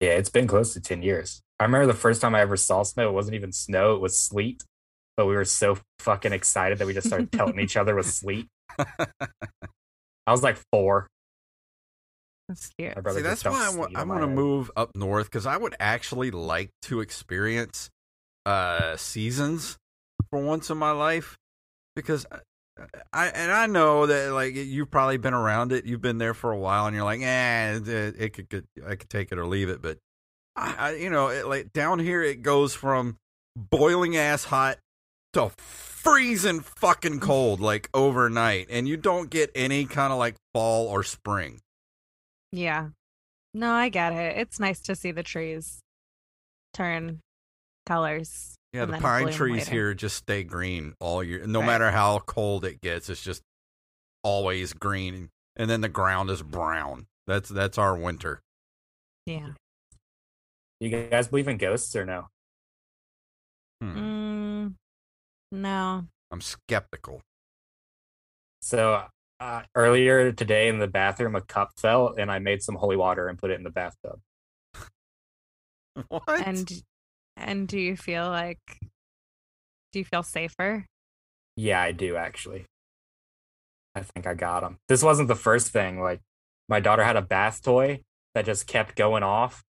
yeah, 0.00 0.10
it's 0.10 0.30
been 0.30 0.46
close 0.46 0.72
to 0.74 0.80
ten 0.80 1.02
years. 1.02 1.42
I 1.58 1.64
remember 1.64 1.86
the 1.86 1.94
first 1.94 2.20
time 2.20 2.34
I 2.34 2.40
ever 2.40 2.56
saw 2.56 2.82
snow. 2.84 3.08
It 3.10 3.14
wasn't 3.14 3.34
even 3.34 3.52
snow; 3.52 3.94
it 3.94 4.00
was 4.00 4.18
sleet. 4.18 4.62
But 5.20 5.26
we 5.26 5.34
were 5.34 5.44
so 5.44 5.76
fucking 5.98 6.32
excited 6.32 6.78
that 6.78 6.86
we 6.86 6.94
just 6.94 7.06
started 7.06 7.30
pelting 7.32 7.60
each 7.60 7.76
other 7.76 7.94
with 7.94 8.06
sleet. 8.06 8.48
I 8.78 10.32
was 10.32 10.42
like 10.42 10.56
four. 10.72 11.08
That's 12.48 12.70
cute. 12.78 12.96
My 12.96 13.02
brother 13.02 13.18
See, 13.18 13.22
that's 13.22 13.44
why 13.44 13.66
I 13.66 13.76
want, 13.76 13.90
sleet 13.90 13.98
I 13.98 14.00
on 14.00 14.08
my 14.08 14.14
want 14.14 14.24
to 14.24 14.34
move 14.34 14.70
up 14.78 14.96
north 14.96 15.26
because 15.26 15.44
I 15.44 15.58
would 15.58 15.76
actually 15.78 16.30
like 16.30 16.70
to 16.84 17.00
experience 17.00 17.90
uh, 18.46 18.96
seasons 18.96 19.76
for 20.30 20.42
once 20.42 20.70
in 20.70 20.78
my 20.78 20.92
life 20.92 21.36
because 21.94 22.24
I, 22.30 22.38
I 23.12 23.26
and 23.26 23.52
I 23.52 23.66
know 23.66 24.06
that 24.06 24.32
like 24.32 24.54
you've 24.54 24.90
probably 24.90 25.18
been 25.18 25.34
around 25.34 25.72
it, 25.72 25.84
you've 25.84 26.00
been 26.00 26.16
there 26.16 26.32
for 26.32 26.50
a 26.50 26.58
while, 26.58 26.86
and 26.86 26.96
you're 26.96 27.04
like, 27.04 27.20
eh, 27.20 27.78
it, 27.84 28.14
it 28.18 28.32
could, 28.32 28.48
could 28.48 28.64
I 28.88 28.96
could 28.96 29.10
take 29.10 29.32
it 29.32 29.38
or 29.38 29.44
leave 29.44 29.68
it, 29.68 29.82
but 29.82 29.98
I, 30.56 30.74
I 30.78 30.94
you 30.94 31.10
know, 31.10 31.28
it, 31.28 31.46
like 31.46 31.74
down 31.74 31.98
here, 31.98 32.22
it 32.22 32.40
goes 32.40 32.72
from 32.72 33.18
boiling 33.54 34.16
ass 34.16 34.44
hot 34.44 34.78
to 35.32 35.50
freezing 35.58 36.60
fucking 36.60 37.20
cold 37.20 37.60
like 37.60 37.88
overnight, 37.94 38.66
and 38.70 38.88
you 38.88 38.96
don't 38.96 39.30
get 39.30 39.50
any 39.54 39.84
kind 39.84 40.12
of 40.12 40.18
like 40.18 40.34
fall 40.54 40.86
or 40.88 41.02
spring. 41.02 41.60
Yeah. 42.52 42.88
No, 43.54 43.72
I 43.72 43.88
get 43.88 44.12
it. 44.12 44.36
It's 44.38 44.60
nice 44.60 44.80
to 44.82 44.94
see 44.94 45.10
the 45.12 45.22
trees 45.22 45.80
turn 46.74 47.20
colors. 47.86 48.54
Yeah, 48.72 48.84
the 48.84 48.98
pine 48.98 49.32
trees 49.32 49.60
later. 49.64 49.70
here 49.70 49.94
just 49.94 50.16
stay 50.16 50.44
green 50.44 50.94
all 51.00 51.24
year. 51.24 51.44
No 51.46 51.58
Right. 51.60 51.66
matter 51.66 51.90
how 51.90 52.20
cold 52.20 52.64
it 52.64 52.80
gets, 52.80 53.08
it's 53.10 53.22
just 53.22 53.42
always 54.22 54.72
green. 54.72 55.30
And 55.56 55.68
then 55.68 55.80
the 55.80 55.88
ground 55.88 56.30
is 56.30 56.42
brown. 56.42 57.06
That's 57.26 57.48
that's 57.48 57.78
our 57.78 57.96
winter. 57.96 58.40
Yeah. 59.26 59.50
You 60.78 60.88
guys 61.10 61.28
believe 61.28 61.48
in 61.48 61.58
ghosts 61.58 61.94
or 61.96 62.06
no? 62.06 62.28
Hmm. 63.80 63.96
Mm, 63.98 64.39
no. 65.50 66.06
I'm 66.30 66.40
skeptical. 66.40 67.22
So 68.62 69.06
uh, 69.40 69.62
earlier 69.74 70.32
today 70.32 70.68
in 70.68 70.78
the 70.78 70.86
bathroom, 70.86 71.34
a 71.34 71.40
cup 71.40 71.70
fell, 71.78 72.14
and 72.16 72.30
I 72.30 72.38
made 72.38 72.62
some 72.62 72.76
holy 72.76 72.96
water 72.96 73.28
and 73.28 73.38
put 73.38 73.50
it 73.50 73.54
in 73.54 73.64
the 73.64 73.70
bathtub. 73.70 74.20
What? 76.08 76.46
And 76.46 76.82
and 77.36 77.68
do 77.68 77.78
you 77.78 77.96
feel 77.96 78.28
like 78.28 78.60
do 79.92 79.98
you 79.98 80.04
feel 80.04 80.22
safer? 80.22 80.86
Yeah, 81.56 81.80
I 81.80 81.92
do 81.92 82.16
actually. 82.16 82.66
I 83.94 84.02
think 84.02 84.26
I 84.26 84.34
got 84.34 84.62
him. 84.62 84.78
This 84.88 85.02
wasn't 85.02 85.28
the 85.28 85.34
first 85.34 85.68
thing. 85.72 86.00
Like, 86.00 86.20
my 86.68 86.80
daughter 86.80 87.02
had 87.02 87.16
a 87.16 87.22
bath 87.22 87.62
toy 87.62 88.02
that 88.34 88.44
just 88.44 88.66
kept 88.66 88.94
going 88.94 89.22
off, 89.22 89.64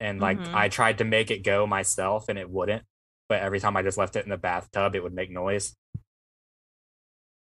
and 0.00 0.20
like 0.20 0.38
Mhm. 0.38 0.54
I 0.54 0.68
tried 0.68 0.98
to 0.98 1.04
make 1.04 1.30
it 1.30 1.44
go 1.44 1.66
myself, 1.66 2.28
and 2.28 2.38
it 2.38 2.50
wouldn't. 2.50 2.84
But 3.30 3.42
every 3.42 3.60
time 3.60 3.76
I 3.76 3.82
just 3.82 3.96
left 3.96 4.16
it 4.16 4.24
in 4.24 4.30
the 4.30 4.36
bathtub, 4.36 4.96
it 4.96 5.02
would 5.04 5.14
make 5.14 5.30
noise. 5.30 5.76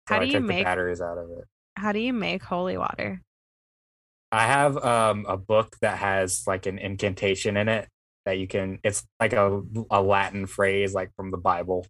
So 0.07 0.13
How 0.15 0.21
I 0.21 0.25
do 0.25 0.31
you 0.31 0.39
make- 0.39 0.59
the 0.59 0.63
batteries 0.63 1.01
out 1.01 1.17
of 1.17 1.31
it. 1.31 1.45
How 1.75 1.91
do 1.93 1.99
you 1.99 2.13
make 2.13 2.43
holy 2.43 2.77
water? 2.77 3.21
I 4.31 4.45
have 4.45 4.77
um, 4.77 5.25
a 5.27 5.35
book 5.35 5.77
that 5.81 5.97
has 5.97 6.43
like 6.45 6.67
an 6.67 6.77
incantation 6.77 7.57
in 7.57 7.67
it 7.67 7.87
that 8.25 8.37
you 8.37 8.47
can. 8.47 8.77
It's 8.83 9.03
like 9.19 9.33
a 9.33 9.61
a 9.89 10.01
Latin 10.01 10.45
phrase, 10.45 10.93
like 10.93 11.09
from 11.15 11.31
the 11.31 11.37
Bible. 11.37 11.87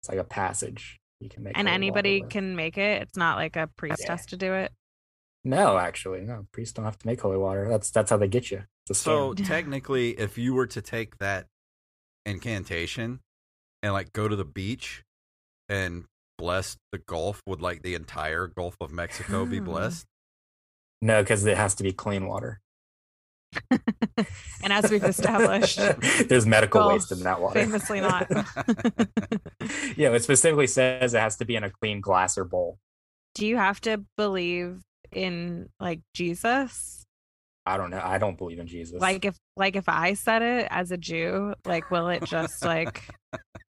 It's 0.00 0.08
like 0.08 0.18
a 0.18 0.24
passage 0.24 0.98
You 1.20 1.28
can 1.28 1.42
make 1.42 1.58
And 1.58 1.68
anybody 1.68 2.22
can 2.22 2.56
make 2.56 2.78
it. 2.78 3.02
It's 3.02 3.16
not 3.16 3.36
like 3.36 3.56
a 3.56 3.66
priest 3.76 4.02
Yeah. 4.04 4.12
has 4.12 4.24
to 4.26 4.36
do 4.38 4.54
it. 4.54 4.72
No, 5.44 5.76
actually, 5.76 6.22
no. 6.22 6.46
Priests 6.52 6.72
don't 6.72 6.86
have 6.86 6.98
to 6.98 7.06
make 7.06 7.20
holy 7.20 7.36
water. 7.36 7.68
That's 7.68 7.90
that's 7.90 8.08
how 8.10 8.16
they 8.16 8.28
get 8.28 8.50
you. 8.50 8.62
So 8.90 9.34
technically, 9.52 10.12
if 10.18 10.38
you 10.38 10.54
were 10.54 10.68
to 10.68 10.80
take 10.80 11.18
that 11.18 11.48
incantation 12.24 13.20
and 13.82 13.92
like 13.92 14.12
go 14.12 14.28
to 14.28 14.36
the 14.36 14.44
beach 14.44 15.02
and 15.68 16.04
bless 16.38 16.76
the 16.92 16.98
Gulf, 16.98 17.40
would 17.46 17.60
like 17.62 17.82
the 17.82 17.94
entire 17.94 18.46
Gulf 18.46 18.76
of 18.80 18.92
Mexico 18.92 19.44
be 19.46 19.58
Hmm. 19.58 19.64
blessed? 19.64 20.06
no, 21.00 21.22
because 21.22 21.44
it 21.46 21.56
has 21.56 21.74
to 21.76 21.82
be 21.82 21.92
clean 21.92 22.26
water. 22.26 22.60
And 24.64 24.72
as 24.72 24.90
we've 24.92 25.02
established, 25.02 25.76
there's 26.28 26.46
medical 26.46 26.80
Well, 26.82 26.90
waste 26.90 27.10
in 27.10 27.20
that 27.24 27.40
water. 27.40 27.58
famously 27.60 28.00
not. 28.00 28.30
yeah, 29.96 30.10
it 30.10 30.22
specifically 30.22 30.68
says 30.68 31.14
it 31.14 31.18
has 31.20 31.36
to 31.38 31.44
be 31.44 31.56
in 31.56 31.64
a 31.64 31.70
clean 31.70 32.00
glass 32.00 32.38
or 32.38 32.44
bowl. 32.44 32.78
do 33.34 33.44
you 33.46 33.56
have 33.56 33.80
to 33.82 34.04
believe 34.16 34.80
in 35.10 35.68
like 35.80 36.00
Jesus? 36.14 37.04
I 37.66 37.76
don't 37.76 37.90
know. 37.90 38.00
I 38.02 38.18
don't 38.18 38.38
believe 38.38 38.58
in 38.60 38.66
Jesus. 38.68 39.00
Like 39.00 39.24
if 39.24 39.36
like 39.56 39.74
if 39.74 39.88
I 39.88 40.14
said 40.14 40.42
it 40.42 40.68
as 40.70 40.92
a 40.92 40.96
Jew, 40.96 41.54
like 41.66 41.90
will 41.90 42.08
it 42.08 42.22
just 42.24 42.64
like 42.64 43.02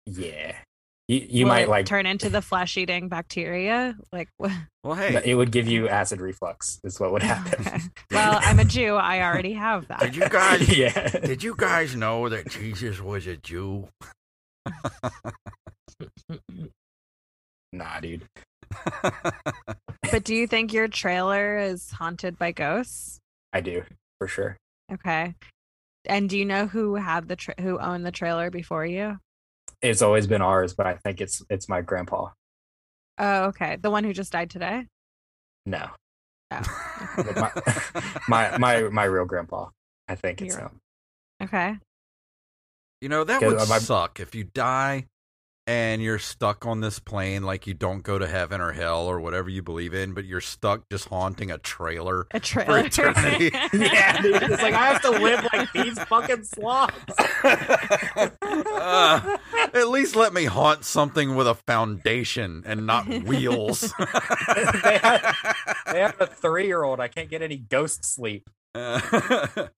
yeah, 0.07 0.55
you 1.07 1.25
you 1.29 1.45
will 1.45 1.53
might 1.53 1.63
it 1.63 1.69
like 1.69 1.85
turn 1.85 2.05
into 2.05 2.29
the 2.29 2.41
flesh 2.41 2.77
eating 2.77 3.07
bacteria? 3.09 3.95
Like 4.11 4.29
wh- 4.41 4.51
Well, 4.83 4.95
hey, 4.95 5.21
it 5.25 5.35
would 5.35 5.51
give 5.51 5.67
you 5.67 5.87
acid 5.89 6.21
reflux. 6.21 6.79
Is 6.83 6.99
what 6.99 7.11
would 7.11 7.23
happen. 7.33 7.65
Okay. 7.67 7.79
well, 8.11 8.39
I'm 8.41 8.59
a 8.59 8.65
Jew. 8.65 8.95
I 8.95 9.21
already 9.21 9.53
have 9.53 9.87
that. 9.89 9.99
did 9.99 10.15
you 10.15 10.27
guys 10.29 10.77
yeah. 10.77 11.07
did 11.19 11.43
you 11.43 11.55
guys 11.57 11.95
know 11.95 12.29
that 12.29 12.49
Jesus 12.49 13.01
was 13.01 13.27
a 13.27 13.37
Jew? 13.37 13.87
Nah, 17.73 17.99
dude. 17.99 18.23
But 20.11 20.23
do 20.23 20.33
you 20.35 20.47
think 20.47 20.73
your 20.73 20.87
trailer 20.87 21.57
is 21.57 21.91
haunted 21.91 22.37
by 22.37 22.51
ghosts? 22.53 23.19
I 23.53 23.61
do 23.61 23.83
for 24.19 24.27
sure. 24.27 24.57
Okay. 24.91 25.35
And 26.05 26.29
do 26.29 26.37
you 26.37 26.45
know 26.45 26.65
who 26.67 26.95
had 26.95 27.27
the 27.27 27.35
tra- 27.35 27.59
who 27.59 27.77
owned 27.79 28.05
the 28.05 28.11
trailer 28.11 28.49
before 28.49 28.85
you? 28.85 29.19
It's 29.81 30.01
always 30.01 30.27
been 30.27 30.41
ours, 30.41 30.73
but 30.73 30.87
I 30.87 30.95
think 30.95 31.21
it's 31.21 31.43
it's 31.49 31.69
my 31.69 31.81
grandpa. 31.81 32.29
Oh, 33.19 33.43
okay. 33.45 33.77
The 33.81 33.89
one 33.91 34.03
who 34.03 34.13
just 34.13 34.31
died 34.31 34.49
today? 34.49 34.85
No, 35.65 35.89
Oh. 36.51 36.61
my, 37.35 37.51
my 38.27 38.57
my 38.57 38.81
my 38.89 39.03
real 39.03 39.25
grandpa. 39.25 39.67
I 40.07 40.15
think 40.15 40.41
it's 40.41 40.55
Your- 40.55 40.63
him. 40.65 40.79
Okay. 41.43 41.75
You 43.01 43.09
know, 43.09 43.23
that 43.23 43.41
would 43.41 43.57
my- 43.69 43.79
suck 43.79 44.19
if 44.19 44.33
you 44.33 44.43
die 44.45 45.05
and 45.67 46.01
you're 46.01 46.17
stuck 46.19 46.65
on 46.65 46.79
this 46.79 46.97
plane, 46.97 47.43
like 47.43 47.67
you 47.67 47.73
don't 47.73 48.01
go 48.01 48.17
to 48.17 48.25
heaven 48.25 48.61
or 48.61 48.71
hell 48.71 49.05
or 49.05 49.19
whatever 49.19 49.49
you 49.49 49.61
believe 49.61 49.93
in, 49.93 50.13
but 50.13 50.23
you're 50.23 50.39
stuck 50.39 50.87
just 50.89 51.09
haunting 51.09 51.51
a 51.51 51.57
trailer. 51.57 52.25
A 52.31 52.39
trailer. 52.39 52.79
eternity. 52.85 53.51
Yeah, 53.73 54.21
dude. 54.21 54.41
It's 54.43 54.61
like 54.63 54.73
I 54.73 54.87
have 54.93 55.01
to 55.01 55.09
live 55.11 55.45
like 55.53 55.71
these 55.73 55.99
fucking 56.05 56.45
slobs. 56.45 56.93
Uh, 58.41 59.37
at 59.73 59.89
least 59.89 60.15
let 60.15 60.33
me 60.33 60.45
haunt 60.45 60.83
something 60.85 61.35
with 61.35 61.47
a 61.47 61.55
foundation 61.55 62.63
and 62.65 62.85
not 62.85 63.07
wheels. 63.07 63.81
they, 64.83 64.97
have, 64.97 65.35
they 65.91 65.99
have 65.99 66.15
a 66.19 66.27
three-year-old. 66.27 66.99
I 66.99 67.07
can't 67.07 67.29
get 67.29 67.41
any 67.41 67.57
ghost 67.57 68.03
sleep. 68.05 68.49
because 68.73 69.69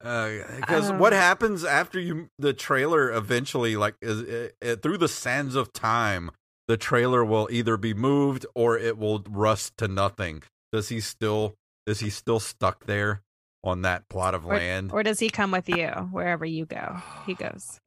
what 0.00 1.12
Um, 1.12 1.18
happens 1.18 1.64
after 1.64 2.00
you 2.00 2.28
the 2.38 2.52
trailer 2.54 3.12
eventually 3.12 3.76
like 3.76 3.94
is 4.00 4.20
it, 4.22 4.56
it- 4.60 4.82
through 4.82 4.96
the 4.98 5.08
sands 5.08 5.54
of 5.54 5.72
time 5.72 6.30
the 6.68 6.76
trailer 6.78 7.22
will 7.24 7.48
either 7.50 7.76
be 7.76 7.92
moved 7.92 8.46
or 8.54 8.78
it 8.78 8.96
will 8.96 9.22
rust 9.28 9.76
to 9.76 9.88
nothing 9.88 10.42
does 10.72 10.88
he 10.88 11.00
still 11.00 11.54
is 11.86 12.00
he 12.00 12.08
still 12.08 12.40
stuck 12.40 12.86
there 12.86 13.20
on 13.62 13.82
that 13.82 14.08
plot 14.08 14.34
of 14.34 14.46
land 14.46 14.90
Or 14.92 15.02
does 15.02 15.18
he 15.18 15.28
come 15.28 15.50
with 15.50 15.68
you 15.68 15.88
wherever 16.12 16.46
you 16.46 16.64
go? 16.64 16.96
He 17.26 17.34
goes. 17.34 17.78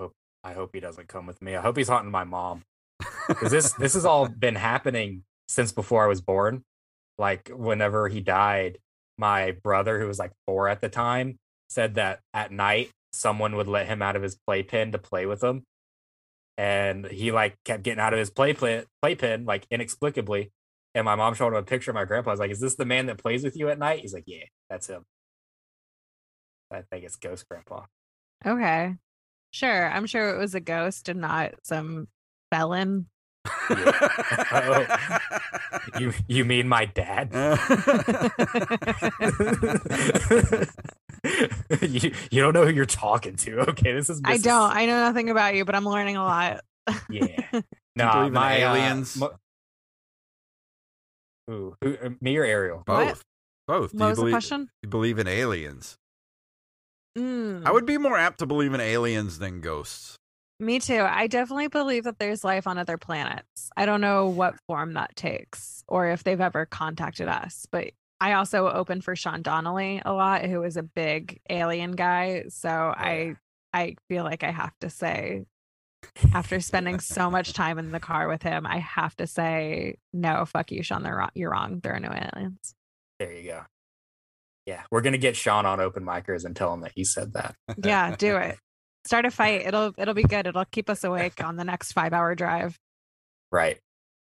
I 0.44 0.54
hope 0.54 0.72
he 0.74 0.80
doesn't 0.80 1.08
come 1.08 1.26
with 1.26 1.42
me. 1.42 1.56
I 1.56 1.62
hope 1.62 1.78
he's 1.78 1.88
haunting 1.88 2.12
my 2.12 2.24
mom. 2.24 2.64
Because 3.28 3.52
this 3.52 3.74
this 3.80 3.94
has 3.94 4.06
all 4.06 4.28
been 4.28 4.56
happening 4.56 5.24
since 5.48 5.72
before 5.72 6.04
I 6.04 6.08
was 6.08 6.22
born. 6.22 6.64
Like 7.18 7.50
whenever 7.54 8.08
he 8.08 8.22
died, 8.22 8.80
my 9.18 9.52
brother, 9.64 10.00
who 10.00 10.08
was 10.08 10.20
like 10.20 10.32
four 10.46 10.68
at 10.68 10.82
the 10.82 10.90
time, 10.90 11.38
said 11.70 11.96
that 11.96 12.20
at 12.34 12.52
night 12.52 12.90
someone 13.12 13.56
would 13.56 13.68
let 13.68 13.88
him 13.88 14.02
out 14.02 14.16
of 14.16 14.24
his 14.24 14.36
playpen 14.36 14.92
to 14.92 14.98
play 14.98 15.26
with 15.26 15.44
him. 15.44 15.64
And 16.58 17.06
he 17.06 17.32
like 17.32 17.56
kept 17.66 17.84
getting 17.84 18.00
out 18.00 18.14
of 18.14 18.20
his 18.20 18.30
playpen 18.30 18.86
playpen, 19.02 19.46
like 19.46 19.66
inexplicably. 19.72 20.52
And 20.96 21.06
my 21.06 21.16
mom 21.16 21.34
showed 21.34 21.48
him 21.48 21.56
a 21.56 21.64
picture 21.64 21.92
of 21.92 21.96
my 21.96 22.06
grandpa. 22.06 22.30
I 22.30 22.34
was 22.34 22.40
like, 22.40 22.52
Is 22.52 22.60
this 22.60 22.76
the 22.76 22.86
man 22.86 23.08
that 23.08 23.18
plays 23.18 23.44
with 23.44 23.58
you 23.58 23.70
at 23.70 23.80
night? 23.80 24.02
He's 24.02 24.14
like, 24.14 24.26
Yeah, 24.28 24.46
that's 24.70 24.88
him. 24.88 25.04
I 26.72 26.82
think 26.82 27.06
it's 27.06 27.16
Ghost 27.16 27.48
Grandpa. 27.48 27.86
Okay. 28.46 28.96
Sure. 29.54 29.90
I'm 29.92 30.06
sure 30.08 30.30
it 30.32 30.40
was 30.40 30.56
a 30.56 30.60
ghost 30.60 31.08
and 31.10 31.22
not 31.22 31.54
some 31.64 32.08
felon. 32.52 33.06
You 36.00 36.14
you 36.28 36.46
mean 36.46 36.68
my 36.70 36.86
dad? 36.86 37.30
you, 41.82 42.12
you 42.32 42.42
don't 42.42 42.54
know 42.54 42.66
who 42.66 42.72
you're 42.72 42.86
talking 42.86 43.36
to. 43.38 43.60
Okay, 43.72 43.94
this 43.94 44.10
is. 44.10 44.22
I 44.24 44.38
don't. 44.38 44.72
I 44.72 44.86
know 44.86 45.00
nothing 45.02 45.30
about 45.30 45.56
you, 45.56 45.66
but 45.66 45.76
I'm 45.76 45.86
learning 45.86 46.18
a 46.18 46.24
lot. 46.24 46.62
Yeah. 47.10 47.28
No, 47.96 48.12
believe 48.12 48.28
in 48.30 48.34
my 48.34 48.64
uh, 48.64 48.74
aliens? 48.76 49.18
mo- 49.18 49.34
Ooh, 51.52 51.76
who, 51.80 51.96
uh, 52.04 52.10
me 52.22 52.36
or 52.38 52.44
Ariel? 52.44 52.82
What? 52.88 53.08
both 53.08 53.24
both 53.68 53.92
do 53.92 53.98
What 54.00 54.04
you 54.06 54.10
was 54.10 54.18
the 54.20 54.30
question? 54.32 54.70
you 54.82 54.90
believe 54.90 55.20
in 55.20 55.28
aliens 55.28 56.00
Mm, 57.18 57.66
i 57.66 57.72
would 57.72 57.86
be 57.86 57.98
more 57.98 58.18
apt 58.18 58.40
to 58.40 58.46
believe 58.46 58.74
in 58.74 58.82
aliens 58.82 59.38
than 59.40 59.62
ghosts 59.62 60.18
me 60.60 60.80
too. 60.80 61.02
I 61.02 61.28
definitely 61.28 61.68
believe 61.68 62.06
that 62.06 62.20
there's 62.20 62.44
life 62.44 62.68
on 62.68 62.78
other 62.78 62.98
planets. 62.98 63.70
I 63.76 63.86
don't 63.86 64.02
know 64.02 64.28
what 64.28 64.56
form 64.68 64.94
that 64.94 65.16
takes 65.16 65.84
or 65.88 66.08
if 66.08 66.24
they've 66.24 66.40
ever 66.40 66.66
contacted 66.66 67.28
us, 67.28 67.68
but 67.72 67.92
I 68.22 68.34
also 68.34 68.70
open 68.70 69.02
for 69.02 69.16
Sean 69.16 69.42
Donnelly 69.42 70.02
a 70.06 70.14
lot, 70.14 70.46
who 70.46 70.64
is 70.64 70.78
a 70.78 70.84
big 70.84 71.42
alien 71.50 71.92
guy. 71.92 72.46
So 72.50 72.70
I 72.70 73.36
I 73.74 73.96
feel 74.08 74.24
like 74.24 74.44
I 74.44 74.52
have 74.52 74.74
to 74.82 74.90
say, 74.90 75.44
after 76.34 76.60
spending 76.62 77.00
so 77.00 77.30
much 77.30 77.54
time 77.54 77.80
in 77.80 77.92
the 77.92 78.00
car 78.00 78.28
with 78.28 78.44
him, 78.44 78.66
I 78.66 78.78
have 78.78 79.16
to 79.18 79.28
say, 79.28 79.98
no, 80.14 80.46
fuck 80.46 80.72
you, 80.72 80.84
Sean. 80.84 81.04
They're 81.04 81.18
wrong. 81.18 81.32
You're 81.34 81.52
wrong. 81.52 81.80
There 81.82 81.96
are 81.96 82.00
no 82.00 82.14
aliens. 82.14 82.76
There 83.20 83.34
you 83.34 83.44
go. 83.44 83.62
Yeah, 84.66 84.84
we're 84.92 85.02
gonna 85.02 85.18
get 85.18 85.36
Sean 85.36 85.66
on 85.66 85.80
open 85.80 86.04
micers 86.06 86.46
and 86.46 86.56
tell 86.56 86.74
him 86.74 86.82
that 86.82 86.94
he 86.96 87.04
said 87.04 87.34
that. 87.34 87.56
Yeah, 87.84 88.16
do 88.16 88.38
it. 88.38 88.58
Start 89.06 89.26
a 89.26 89.32
fight. 89.32 89.66
It'll 89.66 89.94
it'll 89.98 90.14
be 90.14 90.24
good. 90.24 90.48
It'll 90.48 90.64
keep 90.66 90.90
us 90.90 91.04
awake 91.04 91.44
on 91.44 91.58
the 91.58 91.66
next 91.66 91.92
five 91.92 92.14
hour 92.14 92.34
drive. 92.36 92.78
Right. 93.52 93.78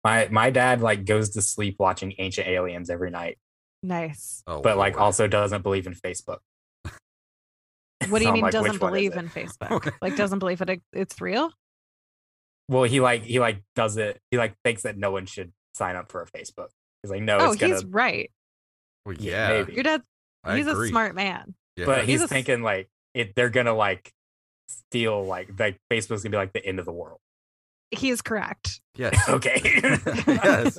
My 0.05 0.29
my 0.31 0.51
dad 0.51 0.81
like 0.81 1.05
goes 1.05 1.31
to 1.31 1.43
sleep 1.43 1.77
watching 1.81 2.15
Ancient 2.19 2.47
Aliens 2.47 2.89
every 2.89 3.11
night, 3.11 3.39
Nice. 3.83 4.45
oh, 4.47 4.61
but 4.63 4.77
like 4.79 4.95
Lord. 4.95 5.03
also 5.03 5.27
doesn't 5.27 5.63
believe 5.63 5.89
in 5.89 5.95
Facebook. 5.95 6.39
What 8.09 8.21
do 8.21 8.25
you 8.25 8.29
So 8.29 8.33
mean 8.33 8.43
like, 8.43 8.53
doesn't 8.53 8.73
which 8.75 8.81
one 8.81 8.95
is 8.97 9.11
believe 9.11 9.17
in 9.17 9.29
Facebook? 9.29 9.93
Like 10.01 10.17
doesn't 10.17 10.39
believe 10.39 10.61
it 10.63 10.81
it's 10.93 11.21
real? 11.21 11.51
Well, 12.69 12.85
he 12.85 13.01
like 13.01 13.25
he 13.25 13.41
like 13.41 13.63
does 13.75 13.97
it. 13.97 14.21
He 14.31 14.39
like 14.39 14.55
thinks 14.65 14.83
that 14.83 14.97
no 14.97 15.11
one 15.11 15.27
should 15.27 15.53
sign 15.75 15.97
up 15.97 16.13
for 16.13 16.23
a 16.23 16.27
Facebook. 16.27 16.69
He's 17.03 17.11
like, 17.11 17.23
no, 17.23 17.39
oh, 17.39 17.53
it's 17.53 17.61
gonna. 17.61 17.75
he's 17.75 17.85
right. 17.85 18.31
Well, 19.05 19.17
yeah, 19.19 19.49
yeah, 19.51 19.59
maybe. 19.59 19.75
Your 19.75 19.83
dad 19.83 20.03
I 20.45 20.57
he's 20.57 20.67
agree. 20.67 20.87
a 20.89 20.91
smart 20.91 21.15
man. 21.15 21.55
Yeah. 21.77 21.87
but 21.87 22.01
he's 22.01 22.07
he's, 22.07 22.21
a 22.23 22.25
s- 22.25 22.31
thinking 22.31 22.63
like 22.63 22.89
it. 23.15 23.35
They're 23.35 23.51
gonna 23.51 23.75
like 23.75 24.13
steal 24.69 25.25
like 25.25 25.51
like 25.59 25.79
Facebook's 25.91 26.23
gonna 26.23 26.31
be 26.33 26.37
like 26.37 26.53
the 26.53 26.65
end 26.65 26.79
of 26.79 26.85
the 26.85 26.93
world. 26.93 27.21
He 27.91 28.11
is 28.11 28.21
correct. 28.21 28.81
yes 28.97 29.17
Okay. 29.29 29.61
Yes. 30.27 30.77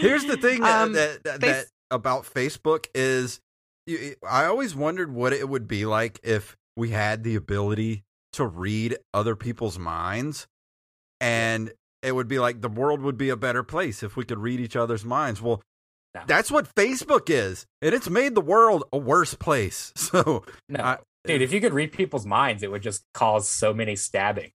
Here's 0.00 0.24
the 0.26 0.36
thing 0.36 0.60
that, 0.60 0.82
Um, 0.82 0.92
that, 0.92 1.24
that, 1.24 1.40
Face- 1.40 1.50
that 1.52 1.66
about 1.90 2.24
Facebook 2.24 2.86
is 2.94 3.40
you, 3.86 4.14
I 4.28 4.44
always 4.46 4.74
wondered 4.74 5.12
what 5.12 5.32
it 5.32 5.48
would 5.48 5.66
be 5.68 5.86
like 5.86 6.20
if 6.22 6.56
we 6.76 6.90
had 6.90 7.22
the 7.24 7.34
ability 7.36 8.02
to 8.34 8.46
read 8.46 8.96
other 9.14 9.36
people's 9.36 9.78
minds 9.78 10.46
and 11.20 11.72
it 12.02 12.12
would 12.12 12.28
be 12.28 12.38
like 12.38 12.60
the 12.60 12.68
world 12.68 13.00
would 13.00 13.16
be 13.16 13.30
a 13.30 13.36
better 13.36 13.62
place 13.62 14.02
if 14.02 14.16
we 14.16 14.24
could 14.24 14.38
read 14.38 14.60
each 14.60 14.76
other's 14.76 15.04
minds. 15.04 15.40
Well, 15.40 15.62
No. 16.14 16.22
that's 16.26 16.50
what 16.50 16.72
Facebook 16.76 17.28
is. 17.28 17.66
And 17.82 17.94
it's 17.94 18.08
made 18.08 18.34
the 18.36 18.40
world 18.40 18.84
a 18.92 18.98
worse 18.98 19.34
place. 19.34 19.92
So, 19.96 20.44
No, 20.68 20.82
I- 20.84 20.98
dude, 21.24 21.42
if 21.42 21.52
you 21.52 21.60
could 21.60 21.74
read 21.74 21.92
people's 21.92 22.24
minds, 22.26 22.62
it 22.62 22.70
would 22.70 22.82
just 22.82 23.02
cause 23.14 23.48
so 23.48 23.74
many 23.74 23.96
stabbing. 23.96 24.52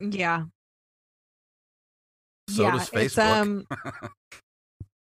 Yeah. 0.00 0.44
so 2.50 2.62
yeah. 2.64 2.70
does 2.72 2.90
It's, 2.92 3.14
Facebook. 3.14 3.40
um 3.40 3.66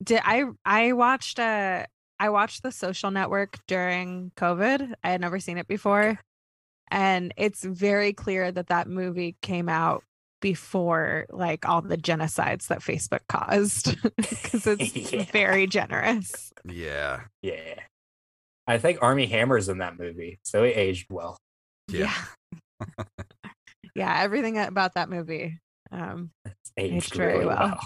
did 0.03 0.21
I 0.25 0.45
I 0.65 0.93
watched 0.93 1.39
uh 1.39 1.87
I 2.19 2.29
watched 2.31 2.63
the 2.63 2.71
social 2.73 3.11
network 3.11 3.59
during 3.67 4.33
COVID. 4.37 4.95
I 5.03 5.11
had 5.11 5.21
never 5.21 5.39
seen 5.41 5.59
it 5.59 5.67
before. 5.67 6.19
And 6.91 7.33
it's 7.37 7.65
very 7.65 8.13
clear 8.13 8.53
that 8.53 8.69
that 8.69 8.89
movie 8.89 9.37
came 9.43 9.69
out 9.69 10.05
before 10.45 11.25
like 11.31 11.67
all 11.67 11.81
the 11.81 11.97
genocides 11.97 12.67
that 12.67 12.81
Facebook 12.81 13.21
caused 13.31 13.97
because 14.17 14.67
it's 14.67 14.95
Yeah. 15.13 15.25
very 15.33 15.67
generous. 15.67 16.53
Yeah. 16.69 17.23
Yeah. 17.41 17.81
I 18.67 18.77
think 18.77 18.99
Armie 19.01 19.25
Hammer's 19.27 19.71
in 19.71 19.79
that 19.79 19.99
movie, 19.99 20.39
so 20.45 20.63
it 20.63 20.77
aged 20.77 21.07
well. 21.11 21.39
Yeah. 21.89 22.13
Yeah. 22.81 23.05
Yeah, 23.97 24.23
everything 24.23 24.59
about 24.59 24.95
that 24.95 25.09
movie. 25.09 25.61
Um, 25.93 26.31
It's 26.45 26.73
aged 26.77 26.95
Aged 26.95 27.15
very 27.15 27.33
really 27.35 27.47
well. 27.47 27.59
well. 27.59 27.81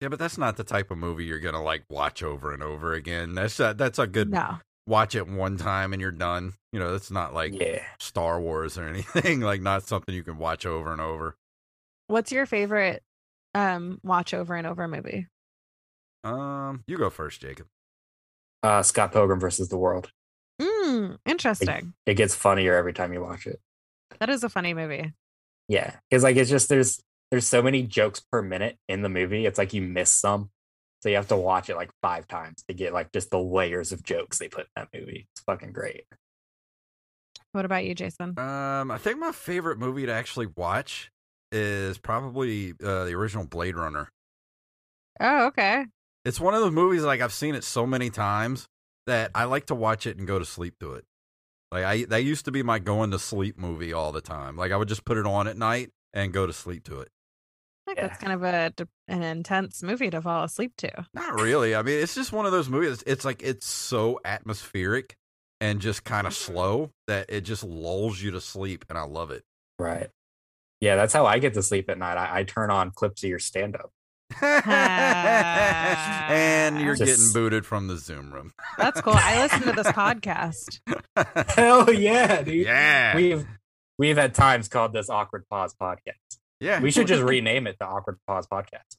Yeah, 0.00 0.08
but 0.08 0.18
that's 0.18 0.38
not 0.38 0.56
the 0.56 0.64
type 0.64 0.90
of 0.90 0.96
movie 0.98 1.26
you're 1.26 1.38
gonna 1.38 1.62
like 1.62 1.84
watch 1.90 2.22
over 2.22 2.52
and 2.52 2.62
over 2.62 2.94
again. 2.94 3.34
That's 3.34 3.60
a, 3.60 3.74
that's 3.76 3.98
a 3.98 4.06
good 4.06 4.30
no. 4.30 4.56
watch 4.86 5.14
it 5.14 5.28
one 5.28 5.58
time 5.58 5.92
and 5.92 6.00
you're 6.00 6.10
done. 6.12 6.54
You 6.72 6.80
know, 6.80 6.94
it's 6.94 7.10
not 7.10 7.34
like 7.34 7.52
Yeah. 7.54 7.82
Star 8.00 8.40
Wars 8.40 8.78
or 8.78 8.84
anything. 8.88 9.40
Like 9.40 9.60
not 9.60 9.82
something 9.82 10.14
you 10.14 10.24
can 10.24 10.38
watch 10.38 10.64
over 10.64 10.90
and 10.90 11.00
over. 11.00 11.36
What's 12.12 12.30
your 12.30 12.44
favorite 12.44 13.02
um 13.54 13.98
watch 14.02 14.34
over 14.34 14.54
and 14.54 14.66
over 14.66 14.86
movie? 14.86 15.28
Um, 16.22 16.84
you 16.86 16.98
go 16.98 17.08
first, 17.08 17.40
Jacob. 17.40 17.68
Uh, 18.62 18.82
Scott 18.82 19.12
Pilgrim 19.12 19.40
versus 19.40 19.70
the 19.70 19.78
World. 19.78 20.10
Mm, 20.60 21.16
interesting. 21.24 21.94
It 22.04 22.14
gets 22.14 22.34
funnier 22.34 22.74
every 22.76 22.92
time 22.92 23.14
you 23.14 23.22
watch 23.22 23.46
it. 23.46 23.60
That 24.20 24.28
is 24.28 24.44
a 24.44 24.50
funny 24.50 24.74
movie. 24.74 25.14
Yeah, 25.68 25.96
because 26.10 26.22
like 26.22 26.36
it's 26.36 26.50
just 26.50 26.68
there's 26.68 27.00
there's 27.30 27.46
so 27.46 27.62
many 27.62 27.82
jokes 27.82 28.20
per 28.20 28.42
minute 28.42 28.76
in 28.90 29.00
the 29.00 29.08
movie. 29.08 29.46
It's 29.46 29.56
like 29.56 29.72
you 29.72 29.80
miss 29.80 30.12
some, 30.12 30.50
so 31.00 31.08
you 31.08 31.16
have 31.16 31.28
to 31.28 31.36
watch 31.36 31.70
it 31.70 31.76
like 31.76 31.92
five 32.02 32.28
times 32.28 32.62
to 32.68 32.74
get 32.74 32.92
like 32.92 33.10
just 33.12 33.30
the 33.30 33.40
layers 33.40 33.90
of 33.90 34.02
jokes 34.02 34.38
they 34.38 34.48
put 34.48 34.66
in 34.66 34.70
that 34.76 34.88
movie. 34.92 35.28
It's 35.32 35.40
fucking 35.44 35.72
great. 35.72 36.04
What 37.52 37.64
about 37.64 37.86
you, 37.86 37.94
Jason? 37.94 38.38
Um, 38.38 38.90
I 38.90 38.98
think 38.98 39.18
my 39.18 39.32
favorite 39.32 39.78
movie 39.78 40.04
to 40.04 40.12
actually 40.12 40.48
watch 40.56 41.10
is 41.52 41.98
probably 41.98 42.72
uh, 42.82 43.04
the 43.04 43.12
original 43.14 43.44
Blade 43.46 43.76
Runner. 43.76 44.08
Oh, 45.20 45.46
okay. 45.46 45.84
It's 46.24 46.40
one 46.40 46.54
of 46.54 46.60
those 46.60 46.72
movies 46.72 47.02
like 47.02 47.20
I've 47.20 47.32
seen 47.32 47.54
it 47.54 47.64
so 47.64 47.86
many 47.86 48.10
times 48.10 48.66
that 49.06 49.30
I 49.34 49.44
like 49.44 49.66
to 49.66 49.74
watch 49.74 50.06
it 50.06 50.16
and 50.18 50.26
go 50.26 50.38
to 50.38 50.44
sleep 50.44 50.74
to 50.80 50.94
it. 50.94 51.04
Like 51.70 51.84
I 51.84 52.04
that 52.04 52.22
used 52.24 52.44
to 52.46 52.52
be 52.52 52.62
my 52.62 52.78
going 52.78 53.10
to 53.12 53.18
sleep 53.18 53.58
movie 53.58 53.92
all 53.92 54.12
the 54.12 54.20
time. 54.20 54.56
Like 54.56 54.72
I 54.72 54.76
would 54.76 54.88
just 54.88 55.04
put 55.04 55.16
it 55.18 55.26
on 55.26 55.46
at 55.48 55.56
night 55.56 55.90
and 56.12 56.32
go 56.32 56.46
to 56.46 56.52
sleep 56.52 56.84
to 56.84 57.00
it. 57.00 57.08
I 57.86 57.90
think 57.90 57.98
Yeah. 57.98 58.06
that's 58.08 58.20
kind 58.20 58.32
of 58.32 58.42
a 58.44 58.72
an 59.08 59.22
intense 59.22 59.82
movie 59.82 60.10
to 60.10 60.22
fall 60.22 60.44
asleep 60.44 60.72
to. 60.78 61.06
Not 61.14 61.34
really. 61.40 61.74
I 61.74 61.82
mean, 61.82 61.98
it's 62.00 62.14
just 62.14 62.32
one 62.32 62.46
of 62.46 62.52
those 62.52 62.68
movies. 62.68 63.02
It's 63.06 63.24
like 63.24 63.42
it's 63.42 63.66
so 63.66 64.20
atmospheric 64.24 65.16
and 65.60 65.80
just 65.80 66.04
kind 66.04 66.26
of 66.26 66.34
slow 66.34 66.90
that 67.08 67.26
it 67.28 67.40
just 67.42 67.64
lulls 67.64 68.20
you 68.20 68.30
to 68.32 68.40
sleep, 68.40 68.84
and 68.88 68.96
I 68.98 69.02
love 69.02 69.30
it. 69.30 69.42
Right. 69.78 70.10
Yeah, 70.82 70.96
that's 70.96 71.12
how 71.12 71.26
I 71.26 71.38
get 71.38 71.54
to 71.54 71.62
sleep 71.62 71.88
at 71.88 71.96
night. 71.96 72.16
I, 72.16 72.40
I 72.40 72.42
turn 72.42 72.68
on 72.70 72.90
clips 72.90 73.22
of 73.22 73.30
your 73.30 73.38
stand 73.38 73.76
up. 73.76 73.92
and 75.12 76.80
you're 76.80 76.96
Just- 76.96 77.06
getting 77.20 77.32
booted 77.32 77.64
from 77.66 77.86
the 77.86 77.96
Zoom 77.96 78.32
room. 78.32 78.52
That's 78.78 79.00
cool. 79.00 79.12
I 79.16 79.42
listened 79.42 79.64
to 79.64 79.72
this 79.72 79.86
podcast. 79.92 80.80
Hell 81.54 81.92
yeah, 81.92 82.42
dude. 82.42 82.66
Yeah. 82.66 83.14
We've 83.16 83.46
we've 83.98 84.16
had 84.16 84.34
times 84.34 84.68
called 84.68 84.92
this 84.92 85.08
awkward 85.08 85.48
pause 85.48 85.74
podcast. 85.80 86.38
yeah. 86.60 86.80
We 86.80 86.90
should 86.90 87.06
just 87.06 87.22
rename 87.22 87.66
it 87.66 87.76
the 87.78 87.86
awkward 87.86 88.18
pause 88.26 88.46
podcast. 88.46 88.96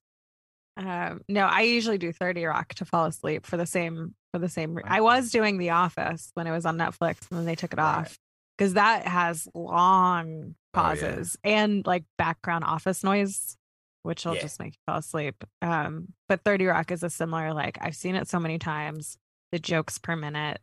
Um, 0.77 1.21
no, 1.27 1.41
I 1.45 1.61
usually 1.61 1.97
do 1.97 2.11
30 2.13 2.45
Rock 2.45 2.73
to 2.75 2.86
fall 2.86 3.05
asleep 3.05 3.45
for 3.45 3.57
the 3.57 3.65
same 3.65 4.15
for 4.31 4.39
the 4.39 4.49
same. 4.49 4.73
Re- 4.75 4.84
I 4.86 5.01
was 5.01 5.31
doing 5.31 5.57
The 5.57 5.71
Office 5.71 6.31
when 6.34 6.47
it 6.47 6.51
was 6.51 6.65
on 6.65 6.77
Netflix, 6.77 7.17
and 7.29 7.39
then 7.39 7.45
they 7.45 7.55
took 7.55 7.73
it 7.73 7.77
Right. 7.79 7.99
off 7.99 8.17
because 8.57 8.73
that 8.75 9.05
has 9.07 9.47
long 9.53 10.55
Oh, 10.76 10.82
yeah. 10.82 10.86
pauses 11.15 11.38
and 11.43 11.86
like 11.86 12.03
background 12.17 12.63
office 12.63 13.03
noise, 13.03 13.57
which 14.03 14.26
will 14.26 14.36
Yeah. 14.36 14.41
just 14.41 14.59
make 14.59 14.74
you 14.74 14.80
fall 14.88 14.97
asleep. 14.99 15.43
Um, 15.61 16.13
but 16.28 16.43
30 16.43 16.65
Rock 16.65 16.91
is 16.91 17.03
a 17.03 17.09
similar 17.09 17.53
like 17.53 17.78
I've 17.82 17.95
seen 17.95 18.15
it 18.15 18.28
so 18.28 18.39
many 18.39 18.57
times. 18.59 19.17
The 19.51 19.59
jokes 19.59 19.97
per 19.99 20.15
minute. 20.15 20.59